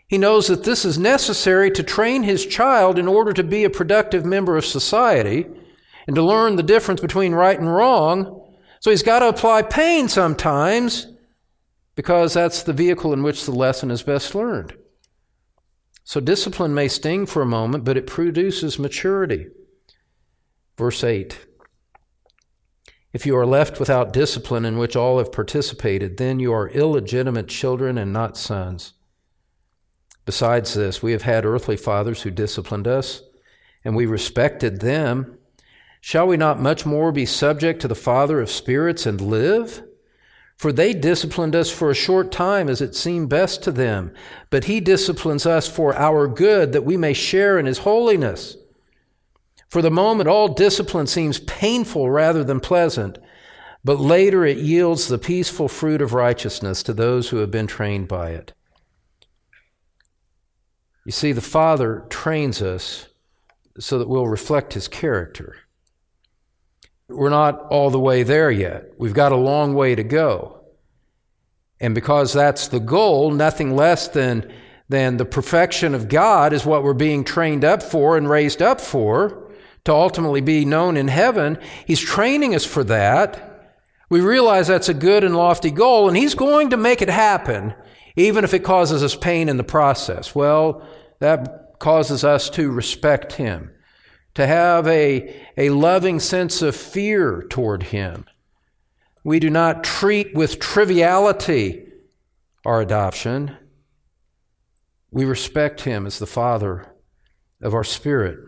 He 0.06 0.18
knows 0.18 0.48
that 0.48 0.64
this 0.64 0.84
is 0.84 0.98
necessary 0.98 1.70
to 1.72 1.82
train 1.82 2.22
his 2.22 2.46
child 2.46 2.98
in 2.98 3.08
order 3.08 3.32
to 3.32 3.42
be 3.42 3.64
a 3.64 3.70
productive 3.70 4.24
member 4.24 4.56
of 4.56 4.64
society 4.64 5.46
and 6.06 6.14
to 6.14 6.22
learn 6.22 6.56
the 6.56 6.62
difference 6.62 7.00
between 7.00 7.32
right 7.32 7.58
and 7.58 7.74
wrong 7.74 8.42
so 8.84 8.90
he's 8.90 9.02
got 9.02 9.20
to 9.20 9.28
apply 9.28 9.62
pain 9.62 10.08
sometimes 10.08 11.06
because 11.94 12.34
that's 12.34 12.62
the 12.62 12.74
vehicle 12.74 13.14
in 13.14 13.22
which 13.22 13.46
the 13.46 13.50
lesson 13.50 13.90
is 13.90 14.02
best 14.02 14.34
learned. 14.34 14.74
So 16.04 16.20
discipline 16.20 16.74
may 16.74 16.88
sting 16.88 17.24
for 17.24 17.40
a 17.40 17.46
moment, 17.46 17.84
but 17.84 17.96
it 17.96 18.06
produces 18.06 18.78
maturity. 18.78 19.46
Verse 20.76 21.02
8 21.02 21.46
If 23.14 23.24
you 23.24 23.34
are 23.38 23.46
left 23.46 23.80
without 23.80 24.12
discipline 24.12 24.66
in 24.66 24.76
which 24.76 24.96
all 24.96 25.16
have 25.16 25.32
participated, 25.32 26.18
then 26.18 26.38
you 26.38 26.52
are 26.52 26.68
illegitimate 26.68 27.48
children 27.48 27.96
and 27.96 28.12
not 28.12 28.36
sons. 28.36 28.92
Besides 30.24 30.74
this, 30.74 31.02
we 31.02 31.12
have 31.12 31.22
had 31.22 31.44
earthly 31.44 31.76
fathers 31.76 32.22
who 32.22 32.30
disciplined 32.30 32.88
us, 32.88 33.22
and 33.84 33.94
we 33.94 34.06
respected 34.06 34.80
them. 34.80 35.38
Shall 36.00 36.26
we 36.26 36.36
not 36.36 36.60
much 36.60 36.86
more 36.86 37.12
be 37.12 37.26
subject 37.26 37.80
to 37.82 37.88
the 37.88 37.94
Father 37.94 38.40
of 38.40 38.50
spirits 38.50 39.06
and 39.06 39.20
live? 39.20 39.82
For 40.56 40.72
they 40.72 40.94
disciplined 40.94 41.56
us 41.56 41.70
for 41.70 41.90
a 41.90 41.94
short 41.94 42.30
time 42.30 42.68
as 42.68 42.80
it 42.80 42.94
seemed 42.94 43.28
best 43.28 43.62
to 43.64 43.72
them, 43.72 44.12
but 44.50 44.64
he 44.64 44.80
disciplines 44.80 45.46
us 45.46 45.68
for 45.68 45.94
our 45.96 46.28
good 46.28 46.72
that 46.72 46.84
we 46.84 46.96
may 46.96 47.12
share 47.12 47.58
in 47.58 47.66
his 47.66 47.78
holiness. 47.78 48.56
For 49.68 49.82
the 49.82 49.90
moment, 49.90 50.28
all 50.28 50.48
discipline 50.48 51.08
seems 51.08 51.40
painful 51.40 52.08
rather 52.08 52.44
than 52.44 52.60
pleasant, 52.60 53.18
but 53.84 53.98
later 53.98 54.44
it 54.44 54.58
yields 54.58 55.08
the 55.08 55.18
peaceful 55.18 55.68
fruit 55.68 56.00
of 56.00 56.14
righteousness 56.14 56.82
to 56.84 56.92
those 56.92 57.28
who 57.28 57.38
have 57.38 57.50
been 57.50 57.66
trained 57.66 58.08
by 58.08 58.30
it. 58.30 58.52
You 61.04 61.12
see, 61.12 61.32
the 61.32 61.40
Father 61.40 62.04
trains 62.08 62.62
us 62.62 63.08
so 63.78 63.98
that 63.98 64.08
we'll 64.08 64.28
reflect 64.28 64.74
his 64.74 64.88
character. 64.88 65.56
We're 67.08 67.28
not 67.28 67.66
all 67.70 67.90
the 67.90 68.00
way 68.00 68.22
there 68.22 68.50
yet. 68.50 68.92
We've 68.98 69.12
got 69.12 69.32
a 69.32 69.36
long 69.36 69.74
way 69.74 69.94
to 69.94 70.02
go. 70.02 70.64
And 71.80 71.94
because 71.94 72.32
that's 72.32 72.68
the 72.68 72.80
goal, 72.80 73.30
nothing 73.30 73.76
less 73.76 74.08
than, 74.08 74.50
than 74.88 75.18
the 75.18 75.24
perfection 75.24 75.94
of 75.94 76.08
God 76.08 76.52
is 76.52 76.64
what 76.64 76.82
we're 76.82 76.94
being 76.94 77.24
trained 77.24 77.64
up 77.64 77.82
for 77.82 78.16
and 78.16 78.28
raised 78.28 78.62
up 78.62 78.80
for 78.80 79.50
to 79.84 79.92
ultimately 79.92 80.40
be 80.40 80.64
known 80.64 80.96
in 80.96 81.08
heaven. 81.08 81.58
He's 81.86 82.00
training 82.00 82.54
us 82.54 82.64
for 82.64 82.84
that. 82.84 83.76
We 84.08 84.20
realize 84.20 84.68
that's 84.68 84.88
a 84.88 84.94
good 84.94 85.24
and 85.24 85.36
lofty 85.36 85.70
goal, 85.70 86.08
and 86.08 86.16
He's 86.16 86.34
going 86.34 86.70
to 86.70 86.76
make 86.76 87.02
it 87.02 87.10
happen, 87.10 87.74
even 88.16 88.44
if 88.44 88.54
it 88.54 88.64
causes 88.64 89.02
us 89.02 89.16
pain 89.16 89.48
in 89.48 89.56
the 89.56 89.64
process. 89.64 90.34
Well, 90.34 90.86
that 91.20 91.78
causes 91.78 92.24
us 92.24 92.48
to 92.50 92.70
respect 92.70 93.34
Him, 93.34 93.72
to 94.34 94.46
have 94.46 94.86
a, 94.86 95.42
a 95.56 95.70
loving 95.70 96.20
sense 96.20 96.62
of 96.62 96.76
fear 96.76 97.42
toward 97.48 97.84
Him. 97.84 98.24
We 99.22 99.40
do 99.40 99.50
not 99.50 99.84
treat 99.84 100.34
with 100.34 100.58
triviality 100.58 101.88
our 102.64 102.80
adoption. 102.80 103.56
We 105.10 105.24
respect 105.24 105.82
Him 105.82 106.06
as 106.06 106.18
the 106.18 106.26
Father 106.26 106.92
of 107.60 107.74
our 107.74 107.84
spirit 107.84 108.38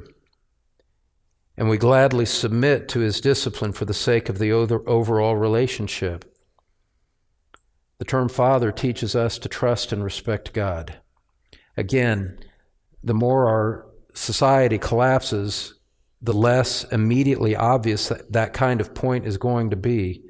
and 1.56 1.68
we 1.68 1.78
gladly 1.78 2.26
submit 2.26 2.88
to 2.88 3.00
his 3.00 3.20
discipline 3.20 3.72
for 3.72 3.86
the 3.86 3.94
sake 3.94 4.28
of 4.28 4.38
the 4.38 4.52
overall 4.52 5.36
relationship. 5.36 6.35
The 7.98 8.04
term 8.04 8.28
Father 8.28 8.70
teaches 8.72 9.16
us 9.16 9.38
to 9.38 9.48
trust 9.48 9.92
and 9.92 10.04
respect 10.04 10.52
God. 10.52 10.98
Again, 11.76 12.38
the 13.02 13.14
more 13.14 13.48
our 13.48 13.86
society 14.14 14.78
collapses, 14.78 15.74
the 16.20 16.32
less 16.32 16.84
immediately 16.84 17.54
obvious 17.54 18.08
that, 18.08 18.32
that 18.32 18.52
kind 18.52 18.80
of 18.80 18.94
point 18.94 19.26
is 19.26 19.38
going 19.38 19.70
to 19.70 19.76
be. 19.76 20.22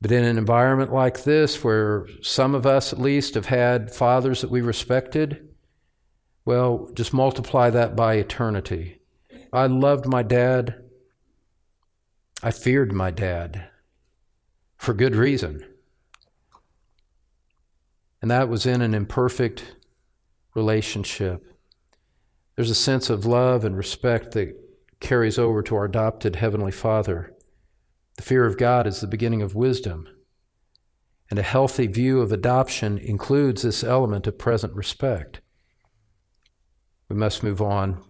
But 0.00 0.12
in 0.12 0.24
an 0.24 0.38
environment 0.38 0.92
like 0.92 1.24
this, 1.24 1.64
where 1.64 2.06
some 2.22 2.54
of 2.54 2.66
us 2.66 2.92
at 2.92 3.00
least 3.00 3.34
have 3.34 3.46
had 3.46 3.94
fathers 3.94 4.42
that 4.42 4.50
we 4.50 4.60
respected, 4.60 5.48
well, 6.44 6.90
just 6.94 7.12
multiply 7.12 7.70
that 7.70 7.96
by 7.96 8.14
eternity. 8.14 9.00
I 9.52 9.66
loved 9.66 10.06
my 10.06 10.22
dad. 10.22 10.82
I 12.42 12.52
feared 12.52 12.92
my 12.92 13.10
dad 13.10 13.68
for 14.76 14.94
good 14.94 15.16
reason. 15.16 15.64
And 18.20 18.30
that 18.30 18.48
was 18.48 18.66
in 18.66 18.82
an 18.82 18.94
imperfect 18.94 19.76
relationship. 20.54 21.44
There's 22.56 22.70
a 22.70 22.74
sense 22.74 23.10
of 23.10 23.24
love 23.24 23.64
and 23.64 23.76
respect 23.76 24.32
that 24.32 24.56
carries 25.00 25.38
over 25.38 25.62
to 25.62 25.76
our 25.76 25.84
adopted 25.84 26.36
Heavenly 26.36 26.72
Father. 26.72 27.32
The 28.16 28.22
fear 28.22 28.44
of 28.44 28.58
God 28.58 28.86
is 28.86 29.00
the 29.00 29.06
beginning 29.06 29.42
of 29.42 29.54
wisdom. 29.54 30.08
And 31.30 31.38
a 31.38 31.42
healthy 31.42 31.86
view 31.86 32.20
of 32.20 32.32
adoption 32.32 32.98
includes 32.98 33.62
this 33.62 33.84
element 33.84 34.26
of 34.26 34.38
present 34.38 34.74
respect. 34.74 35.40
We 37.08 37.16
must 37.16 37.42
move 37.42 37.62
on. 37.62 38.02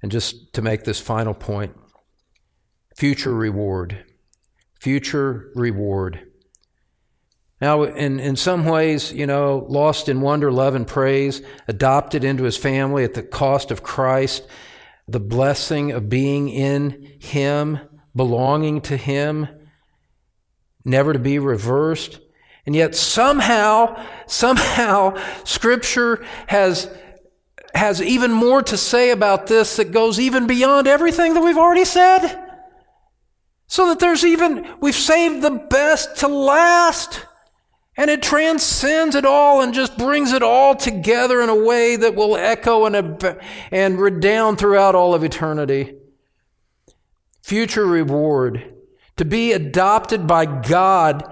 And 0.00 0.10
just 0.10 0.52
to 0.54 0.62
make 0.62 0.84
this 0.84 1.00
final 1.00 1.34
point 1.34 1.76
future 2.96 3.34
reward. 3.34 4.04
Future 4.80 5.50
reward. 5.54 6.31
Now, 7.62 7.84
in, 7.84 8.18
in 8.18 8.34
some 8.34 8.64
ways, 8.64 9.12
you 9.12 9.24
know, 9.24 9.64
lost 9.68 10.08
in 10.08 10.20
wonder, 10.20 10.50
love, 10.50 10.74
and 10.74 10.84
praise, 10.84 11.42
adopted 11.68 12.24
into 12.24 12.42
his 12.42 12.56
family 12.56 13.04
at 13.04 13.14
the 13.14 13.22
cost 13.22 13.70
of 13.70 13.84
Christ, 13.84 14.44
the 15.06 15.20
blessing 15.20 15.92
of 15.92 16.08
being 16.08 16.48
in 16.48 17.14
him, 17.20 17.78
belonging 18.16 18.80
to 18.80 18.96
him, 18.96 19.46
never 20.84 21.12
to 21.12 21.20
be 21.20 21.38
reversed. 21.38 22.18
And 22.66 22.74
yet 22.74 22.96
somehow, 22.96 24.04
somehow, 24.26 25.16
Scripture 25.44 26.24
has 26.48 26.90
has 27.76 28.02
even 28.02 28.32
more 28.32 28.62
to 28.62 28.76
say 28.76 29.10
about 29.10 29.46
this 29.46 29.76
that 29.76 29.92
goes 29.92 30.18
even 30.18 30.48
beyond 30.48 30.88
everything 30.88 31.34
that 31.34 31.40
we've 31.42 31.56
already 31.56 31.84
said. 31.84 32.44
So 33.68 33.86
that 33.86 34.00
there's 34.00 34.24
even, 34.24 34.66
we've 34.80 34.94
saved 34.94 35.42
the 35.42 35.52
best 35.70 36.16
to 36.18 36.28
last. 36.28 37.24
And 37.96 38.10
it 38.10 38.22
transcends 38.22 39.14
it 39.14 39.26
all 39.26 39.60
and 39.60 39.74
just 39.74 39.98
brings 39.98 40.32
it 40.32 40.42
all 40.42 40.74
together 40.74 41.42
in 41.42 41.50
a 41.50 41.64
way 41.64 41.96
that 41.96 42.14
will 42.14 42.36
echo 42.36 42.86
and, 42.86 43.22
and 43.70 44.00
redound 44.00 44.58
throughout 44.58 44.94
all 44.94 45.14
of 45.14 45.22
eternity. 45.22 45.96
Future 47.42 47.86
reward. 47.86 48.74
To 49.18 49.24
be 49.26 49.52
adopted 49.52 50.26
by 50.26 50.46
God 50.46 51.22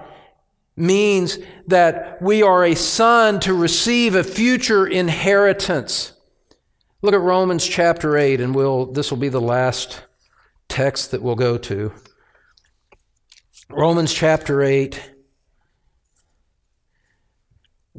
means 0.75 1.39
that 1.67 2.21
we 2.21 2.43
are 2.43 2.63
a 2.63 2.75
son 2.75 3.39
to 3.41 3.53
receive 3.53 4.13
a 4.13 4.23
future 4.23 4.85
inheritance. 4.85 6.13
Look 7.01 7.15
at 7.15 7.21
Romans 7.21 7.67
chapter 7.67 8.17
8, 8.17 8.39
and 8.39 8.53
we'll, 8.53 8.85
this 8.85 9.09
will 9.09 9.17
be 9.17 9.29
the 9.29 9.41
last 9.41 10.03
text 10.69 11.11
that 11.11 11.23
we'll 11.23 11.35
go 11.35 11.57
to. 11.57 11.91
Romans 13.69 14.13
chapter 14.13 14.61
8, 14.61 15.10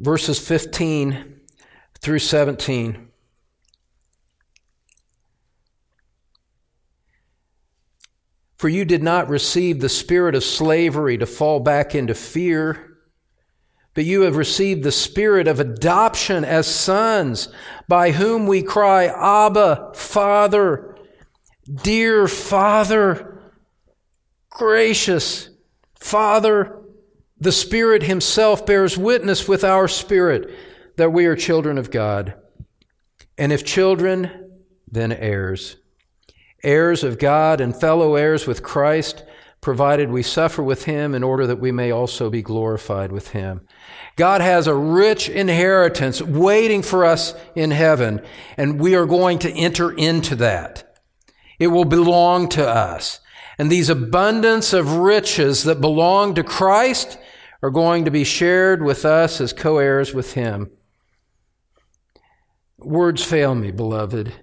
verses 0.03 0.39
15 0.39 1.39
through 1.99 2.19
17. 2.19 3.07
For 8.57 8.69
you 8.69 8.85
did 8.85 9.03
not 9.03 9.27
receive 9.27 9.81
the 9.81 9.89
spirit 9.89 10.35
of 10.35 10.43
slavery 10.43 11.17
to 11.17 11.25
fall 11.25 11.59
back 11.59 11.95
into 11.95 12.13
fear 12.13 12.93
but 13.93 14.05
you 14.05 14.21
have 14.21 14.35
received 14.35 14.83
the 14.83 14.91
spirit 14.91 15.47
of 15.47 15.59
adoption 15.59 16.43
as 16.43 16.65
sons, 16.67 17.49
by 17.87 18.11
whom 18.11 18.47
we 18.47 18.63
cry, 18.63 19.05
Abba, 19.05 19.91
Father, 19.93 20.95
dear 21.71 22.27
Father, 22.27 23.39
gracious 24.49 25.49
Father. 25.95 26.82
The 27.43 27.51
Spirit 27.51 28.03
Himself 28.03 28.65
bears 28.65 28.97
witness 28.97 29.49
with 29.49 29.65
our 29.65 29.89
spirit 29.89 30.49
that 30.95 31.11
we 31.11 31.25
are 31.25 31.35
children 31.35 31.77
of 31.77 31.91
God. 31.91 32.35
And 33.37 33.51
if 33.51 33.65
children, 33.65 34.61
then 34.89 35.11
heirs. 35.11 35.75
Heirs 36.63 37.03
of 37.03 37.19
God 37.19 37.59
and 37.59 37.75
fellow 37.75 38.15
heirs 38.15 38.47
with 38.47 38.63
Christ, 38.63 39.25
provided 39.59 40.09
we 40.09 40.23
suffer 40.23 40.63
with 40.63 40.85
Him 40.85 41.13
in 41.13 41.21
order 41.21 41.45
that 41.45 41.59
we 41.59 41.73
may 41.73 41.91
also 41.91 42.29
be 42.29 42.41
glorified 42.41 43.11
with 43.11 43.31
Him. 43.31 43.67
God 44.15 44.39
has 44.39 44.65
a 44.65 44.73
rich 44.73 45.27
inheritance 45.27 46.21
waiting 46.21 46.81
for 46.81 47.03
us 47.03 47.35
in 47.55 47.71
heaven, 47.71 48.21
and 48.55 48.79
we 48.79 48.95
are 48.95 49.05
going 49.05 49.37
to 49.39 49.51
enter 49.51 49.91
into 49.91 50.33
that. 50.37 50.97
It 51.59 51.67
will 51.67 51.83
belong 51.83 52.47
to 52.49 52.65
us. 52.65 53.19
And 53.57 53.69
these 53.69 53.89
abundance 53.89 54.71
of 54.71 54.93
riches 54.93 55.65
that 55.65 55.81
belong 55.81 56.35
to 56.35 56.43
Christ 56.43 57.17
are 57.63 57.71
going 57.71 58.03
to 58.03 58.11
be 58.11 58.25
shared 58.25 58.83
with 58.83 59.05
us 59.05 59.39
as 59.39 59.53
co 59.53 59.77
heirs 59.77 60.13
with 60.13 60.33
Him. 60.33 60.69
Words 62.77 63.23
fail 63.23 63.55
me, 63.55 63.71
beloved. 63.71 64.33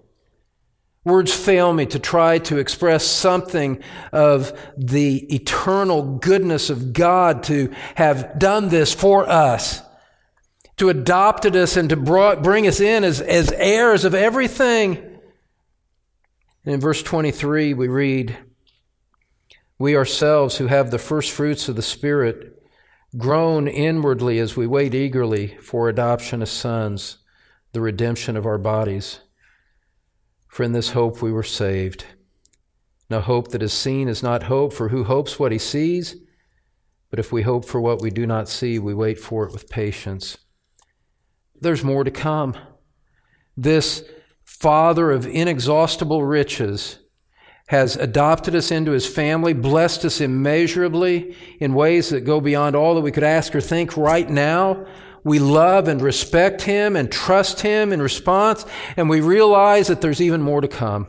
Words 1.05 1.33
fail 1.33 1.75
me 1.75 1.85
to 1.87 1.99
try 1.99 2.39
to 2.39 2.57
express 2.57 3.07
something 3.07 3.83
of 4.11 4.59
the 4.77 5.35
eternal 5.35 6.19
goodness 6.19 6.71
of 6.71 6.95
God 6.95 7.43
to 7.45 7.73
have 7.95 8.39
done 8.39 8.71
this 8.71 8.95
for 8.95 9.29
us, 9.29 9.83
to 10.79 10.89
adopted 10.89 11.55
us 11.57 11.77
and 11.77 11.91
to 11.91 11.97
bring 11.97 12.67
us 12.67 12.81
in 12.81 13.05
as, 13.05 13.21
as 13.21 13.53
heirs 13.53 14.07
of 14.07 14.15
everything. 14.15 14.97
And 16.65 16.75
in 16.75 16.81
verse 16.81 17.03
23, 17.03 17.75
we 17.75 17.89
read, 17.89 18.39
We 19.79 19.95
ourselves 19.95 20.57
who 20.57 20.69
have 20.69 20.91
the 20.91 20.99
first 20.99 21.31
fruits 21.31 21.69
of 21.69 21.77
the 21.77 21.83
Spirit 21.83 22.60
groan 23.17 23.67
inwardly 23.67 24.39
as 24.39 24.57
we 24.57 24.67
wait 24.67 24.95
eagerly 24.95 25.57
for 25.61 25.89
adoption 25.89 26.43
as 26.43 26.51
sons, 26.51 27.19
the 27.73 27.81
redemption 27.81 28.37
of 28.37 28.47
our 28.47 28.59
bodies. 28.59 29.21
For 30.49 30.63
in 30.63 30.73
this 30.73 30.91
hope 30.91 31.23
we 31.23 31.33
were 31.33 31.43
saved. 31.43 32.05
Now, 33.09 33.21
hope 33.21 33.49
that 33.49 33.63
is 33.63 33.73
seen 33.73 34.09
is 34.09 34.23
not 34.23 34.45
hope, 34.45 34.73
for 34.73 34.89
who 34.89 35.03
hopes 35.05 35.39
what 35.39 35.51
he 35.51 35.59
sees? 35.59 36.17
But 37.11 37.19
if 37.19 37.33
we 37.33 37.43
hope 37.43 37.65
for 37.65 37.81
what 37.81 38.01
we 38.01 38.11
do 38.11 38.25
not 38.25 38.49
see, 38.49 38.79
we 38.79 38.95
wait 38.95 39.19
for 39.19 39.45
it 39.45 39.53
with 39.53 39.69
patience. 39.69 40.39
There's 41.61 41.83
more 41.83 42.05
to 42.05 42.11
come. 42.11 42.57
This 43.57 44.05
Father 44.45 45.11
of 45.11 45.27
inexhaustible 45.27 46.25
riches 46.25 47.00
has 47.71 47.95
adopted 47.95 48.53
us 48.57 48.73
into 48.73 48.91
his 48.91 49.07
family, 49.07 49.53
blessed 49.53 50.05
us 50.05 50.21
immeasurably 50.21 51.37
in 51.61 51.73
ways 51.73 52.09
that 52.09 52.23
go 52.23 52.41
beyond 52.41 52.75
all 52.75 52.97
that 52.97 53.01
we 53.01 53.13
could 53.13 53.23
ask 53.23 53.55
or 53.55 53.61
think 53.61 53.97
right 53.97 54.29
now. 54.29 54.85
We 55.23 55.39
love 55.39 55.87
and 55.87 56.03
respect 56.03 56.63
him 56.63 56.97
and 56.97 57.13
trust 57.13 57.61
him 57.61 57.93
in 57.93 58.03
response, 58.03 58.67
and 58.97 59.09
we 59.09 59.21
realize 59.21 59.87
that 59.87 60.01
there's 60.01 60.21
even 60.21 60.43
more 60.43 60.61
to 60.61 60.67
come. 60.67 61.07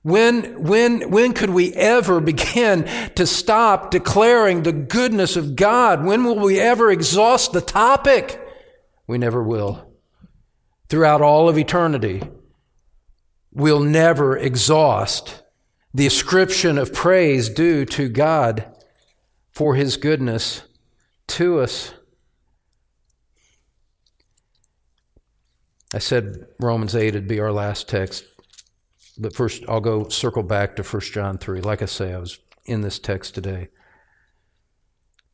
When, 0.00 0.62
when, 0.62 1.10
when 1.10 1.34
could 1.34 1.50
we 1.50 1.74
ever 1.74 2.18
begin 2.18 2.84
to 3.16 3.26
stop 3.26 3.90
declaring 3.90 4.62
the 4.62 4.72
goodness 4.72 5.36
of 5.36 5.54
God? 5.54 6.02
When 6.02 6.24
will 6.24 6.38
we 6.38 6.58
ever 6.58 6.90
exhaust 6.90 7.52
the 7.52 7.60
topic? 7.60 8.40
We 9.06 9.18
never 9.18 9.42
will. 9.42 9.86
Throughout 10.88 11.20
all 11.20 11.46
of 11.50 11.58
eternity, 11.58 12.22
we'll 13.52 13.80
never 13.80 14.36
exhaust 14.36 15.42
the 15.92 16.06
ascription 16.06 16.78
of 16.78 16.92
praise 16.92 17.48
due 17.48 17.84
to 17.84 18.08
God 18.08 18.72
for 19.50 19.74
his 19.74 19.96
goodness 19.96 20.62
to 21.26 21.60
us. 21.60 21.92
I 25.92 25.98
said 25.98 26.46
Romans 26.60 26.94
8 26.94 27.14
would 27.14 27.26
be 27.26 27.40
our 27.40 27.52
last 27.52 27.88
text. 27.88 28.24
But 29.18 29.34
first, 29.34 29.64
I'll 29.68 29.80
go 29.80 30.08
circle 30.08 30.44
back 30.44 30.76
to 30.76 30.82
1 30.82 31.00
John 31.02 31.36
3. 31.36 31.60
Like 31.60 31.82
I 31.82 31.86
say, 31.86 32.14
I 32.14 32.18
was 32.18 32.38
in 32.64 32.80
this 32.80 32.98
text 32.98 33.34
today. 33.34 33.68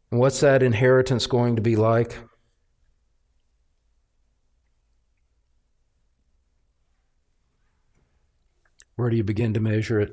What's 0.08 0.40
that 0.40 0.62
inheritance 0.62 1.26
going 1.26 1.56
to 1.56 1.62
be 1.62 1.76
like? 1.76 2.18
Where 8.96 9.10
do 9.10 9.16
you 9.16 9.24
begin 9.24 9.52
to 9.54 9.60
measure 9.60 10.00
it? 10.00 10.12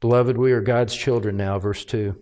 Beloved, 0.00 0.36
we 0.36 0.52
are 0.52 0.60
God's 0.60 0.94
children 0.94 1.38
now, 1.38 1.58
verse 1.58 1.84
2. 1.86 2.14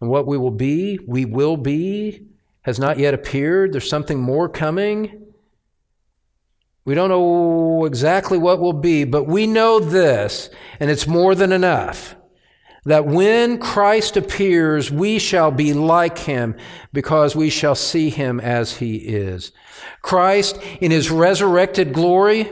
And 0.00 0.10
what 0.10 0.26
we 0.26 0.38
will 0.38 0.50
be, 0.50 0.98
we 1.06 1.26
will 1.26 1.58
be, 1.58 2.26
has 2.62 2.78
not 2.78 2.98
yet 2.98 3.12
appeared. 3.12 3.72
There's 3.72 3.88
something 3.88 4.18
more 4.18 4.48
coming. 4.48 5.26
We 6.86 6.94
don't 6.94 7.10
know 7.10 7.84
exactly 7.84 8.38
what 8.38 8.60
will 8.60 8.72
be, 8.72 9.04
but 9.04 9.24
we 9.24 9.46
know 9.46 9.78
this, 9.78 10.48
and 10.80 10.90
it's 10.90 11.06
more 11.06 11.34
than 11.34 11.52
enough. 11.52 12.16
That 12.84 13.06
when 13.06 13.58
Christ 13.58 14.16
appears, 14.16 14.90
we 14.90 15.18
shall 15.18 15.50
be 15.52 15.72
like 15.72 16.18
him 16.18 16.56
because 16.92 17.36
we 17.36 17.50
shall 17.50 17.76
see 17.76 18.10
him 18.10 18.40
as 18.40 18.78
he 18.78 18.96
is. 18.96 19.52
Christ, 20.00 20.58
in 20.80 20.90
his 20.90 21.10
resurrected 21.10 21.92
glory, 21.92 22.50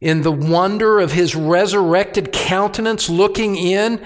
in 0.00 0.22
the 0.22 0.32
wonder 0.32 1.00
of 1.00 1.12
his 1.12 1.34
resurrected 1.34 2.32
countenance, 2.32 3.08
looking 3.08 3.56
in 3.56 4.04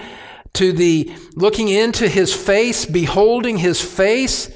to 0.53 0.71
the, 0.71 1.11
looking 1.35 1.67
into 1.67 2.07
his 2.07 2.33
face, 2.33 2.85
beholding 2.85 3.57
his 3.57 3.81
face, 3.81 4.49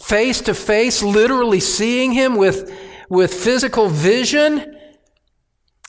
face 0.00 0.40
to 0.42 0.54
face, 0.54 1.02
literally 1.02 1.60
seeing 1.60 2.12
him 2.12 2.36
with 2.36 2.70
with 3.08 3.32
physical 3.32 3.88
vision. 3.88 4.74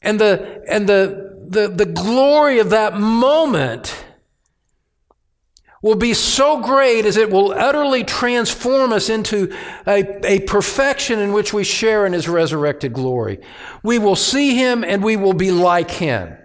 And 0.02 0.20
the, 0.20 0.64
and 0.70 0.88
the, 0.88 1.46
the, 1.50 1.68
the 1.68 1.86
glory 1.86 2.60
of 2.60 2.70
that 2.70 2.98
moment 2.98 4.06
will 5.82 5.96
be 5.96 6.14
so 6.14 6.62
great 6.62 7.06
as 7.06 7.16
it 7.16 7.30
will 7.30 7.52
utterly 7.52 8.04
transform 8.04 8.92
us 8.92 9.10
into 9.10 9.56
a, 9.88 10.26
a 10.26 10.40
perfection 10.42 11.20
in 11.20 11.32
which 11.32 11.54
we 11.54 11.64
share 11.64 12.06
in 12.06 12.14
his 12.14 12.28
resurrected 12.28 12.94
glory. 12.94 13.40
We 13.84 13.98
will 13.98 14.16
see 14.16 14.56
him 14.56 14.84
and 14.84 15.04
we 15.04 15.16
will 15.16 15.34
be 15.34 15.52
like 15.52 15.92
him. 15.92 16.38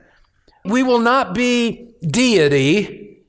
We 0.64 0.82
will 0.82 1.00
not 1.00 1.34
be 1.34 1.94
deity, 2.00 3.24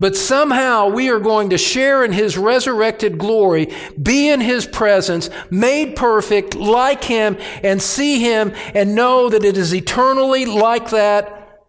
but 0.00 0.16
somehow 0.16 0.88
we 0.88 1.08
are 1.10 1.20
going 1.20 1.50
to 1.50 1.58
share 1.58 2.04
in 2.04 2.12
his 2.12 2.36
resurrected 2.36 3.18
glory, 3.18 3.72
be 4.00 4.28
in 4.28 4.40
his 4.40 4.66
presence, 4.66 5.30
made 5.50 5.94
perfect 5.94 6.56
like 6.56 7.04
him, 7.04 7.36
and 7.62 7.80
see 7.80 8.20
him 8.20 8.52
and 8.74 8.94
know 8.94 9.28
that 9.28 9.44
it 9.44 9.56
is 9.56 9.74
eternally 9.74 10.46
like 10.46 10.90
that, 10.90 11.60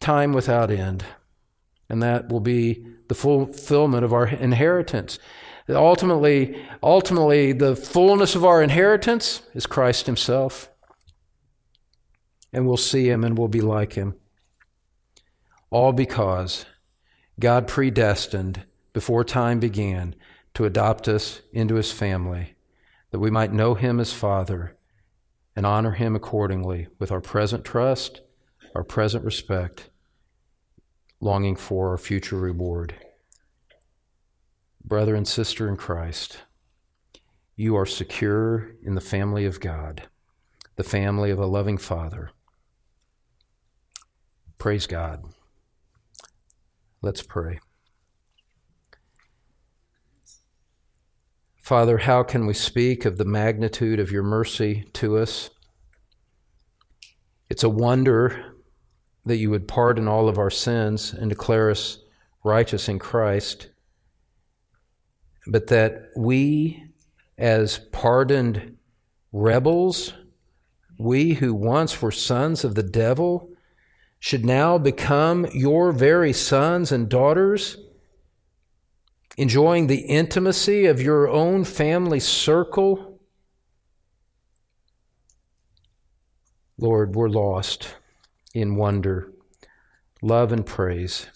time 0.00 0.32
without 0.32 0.70
end. 0.70 1.04
And 1.88 2.02
that 2.02 2.28
will 2.28 2.40
be 2.40 2.91
the 3.12 3.18
fulfillment 3.18 4.06
of 4.06 4.12
our 4.14 4.26
inheritance. 4.26 5.18
Ultimately, 5.68 6.58
ultimately, 6.82 7.52
the 7.52 7.76
fullness 7.76 8.34
of 8.34 8.42
our 8.42 8.62
inheritance 8.62 9.42
is 9.52 9.66
Christ 9.66 10.06
himself. 10.06 10.70
And 12.54 12.66
we'll 12.66 12.78
see 12.78 13.10
him 13.10 13.22
and 13.22 13.36
we'll 13.36 13.48
be 13.48 13.60
like 13.60 13.92
him. 13.92 14.14
All 15.70 15.92
because 15.92 16.64
God 17.38 17.68
predestined 17.68 18.64
before 18.94 19.24
time 19.24 19.60
began 19.60 20.14
to 20.54 20.64
adopt 20.64 21.06
us 21.06 21.42
into 21.52 21.74
his 21.74 21.92
family, 21.92 22.54
that 23.10 23.18
we 23.18 23.30
might 23.30 23.52
know 23.52 23.74
him 23.74 24.00
as 24.00 24.14
Father 24.14 24.78
and 25.54 25.66
honor 25.66 25.92
him 25.92 26.16
accordingly 26.16 26.88
with 26.98 27.12
our 27.12 27.20
present 27.20 27.62
trust, 27.62 28.22
our 28.74 28.84
present 28.84 29.22
respect, 29.22 29.90
longing 31.22 31.54
for 31.54 31.90
our 31.90 31.98
future 31.98 32.36
reward. 32.36 32.96
Brother 34.84 35.14
and 35.14 35.26
sister 35.26 35.68
in 35.68 35.76
Christ, 35.76 36.38
you 37.54 37.76
are 37.76 37.86
secure 37.86 38.72
in 38.82 38.96
the 38.96 39.00
family 39.00 39.44
of 39.44 39.60
God, 39.60 40.08
the 40.74 40.82
family 40.82 41.30
of 41.30 41.38
a 41.38 41.46
loving 41.46 41.78
Father. 41.78 42.30
Praise 44.58 44.88
God. 44.88 45.24
Let's 47.00 47.22
pray. 47.22 47.60
Father, 51.62 51.98
how 51.98 52.24
can 52.24 52.46
we 52.46 52.54
speak 52.54 53.04
of 53.04 53.16
the 53.16 53.24
magnitude 53.24 54.00
of 54.00 54.10
your 54.10 54.24
mercy 54.24 54.88
to 54.94 55.18
us? 55.18 55.50
It's 57.48 57.62
a 57.62 57.68
wonder 57.68 58.51
that 59.24 59.36
you 59.36 59.50
would 59.50 59.68
pardon 59.68 60.08
all 60.08 60.28
of 60.28 60.38
our 60.38 60.50
sins 60.50 61.12
and 61.12 61.28
declare 61.28 61.70
us 61.70 61.98
righteous 62.44 62.88
in 62.88 62.98
Christ, 62.98 63.68
but 65.46 65.68
that 65.68 66.10
we, 66.16 66.84
as 67.38 67.78
pardoned 67.92 68.76
rebels, 69.32 70.12
we 70.98 71.34
who 71.34 71.54
once 71.54 72.02
were 72.02 72.10
sons 72.10 72.64
of 72.64 72.74
the 72.74 72.82
devil, 72.82 73.50
should 74.18 74.44
now 74.44 74.78
become 74.78 75.46
your 75.52 75.92
very 75.92 76.32
sons 76.32 76.92
and 76.92 77.08
daughters, 77.08 77.76
enjoying 79.36 79.86
the 79.86 80.02
intimacy 80.02 80.86
of 80.86 81.00
your 81.00 81.28
own 81.28 81.64
family 81.64 82.20
circle. 82.20 83.20
Lord, 86.78 87.14
we're 87.14 87.28
lost 87.28 87.94
in 88.54 88.76
wonder, 88.76 89.32
love, 90.20 90.52
and 90.52 90.64
praise. 90.64 91.26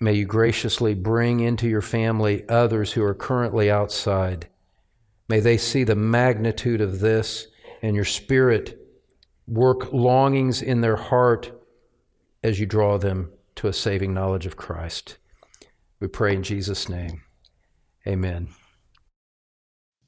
May 0.00 0.14
you 0.14 0.26
graciously 0.26 0.94
bring 0.94 1.40
into 1.40 1.68
your 1.68 1.82
family 1.82 2.46
others 2.48 2.92
who 2.92 3.02
are 3.04 3.14
currently 3.14 3.70
outside. 3.70 4.48
May 5.28 5.40
they 5.40 5.56
see 5.56 5.84
the 5.84 5.94
magnitude 5.94 6.80
of 6.80 7.00
this 7.00 7.46
and 7.80 7.94
your 7.94 8.04
spirit 8.04 8.80
work 9.46 9.92
longings 9.92 10.62
in 10.62 10.80
their 10.80 10.96
heart 10.96 11.52
as 12.42 12.60
you 12.60 12.66
draw 12.66 12.98
them 12.98 13.30
to 13.56 13.68
a 13.68 13.72
saving 13.72 14.12
knowledge 14.12 14.46
of 14.46 14.56
Christ. 14.56 15.16
We 16.00 16.08
pray 16.08 16.34
in 16.34 16.42
Jesus' 16.42 16.88
name. 16.88 17.22
Amen. 18.06 18.48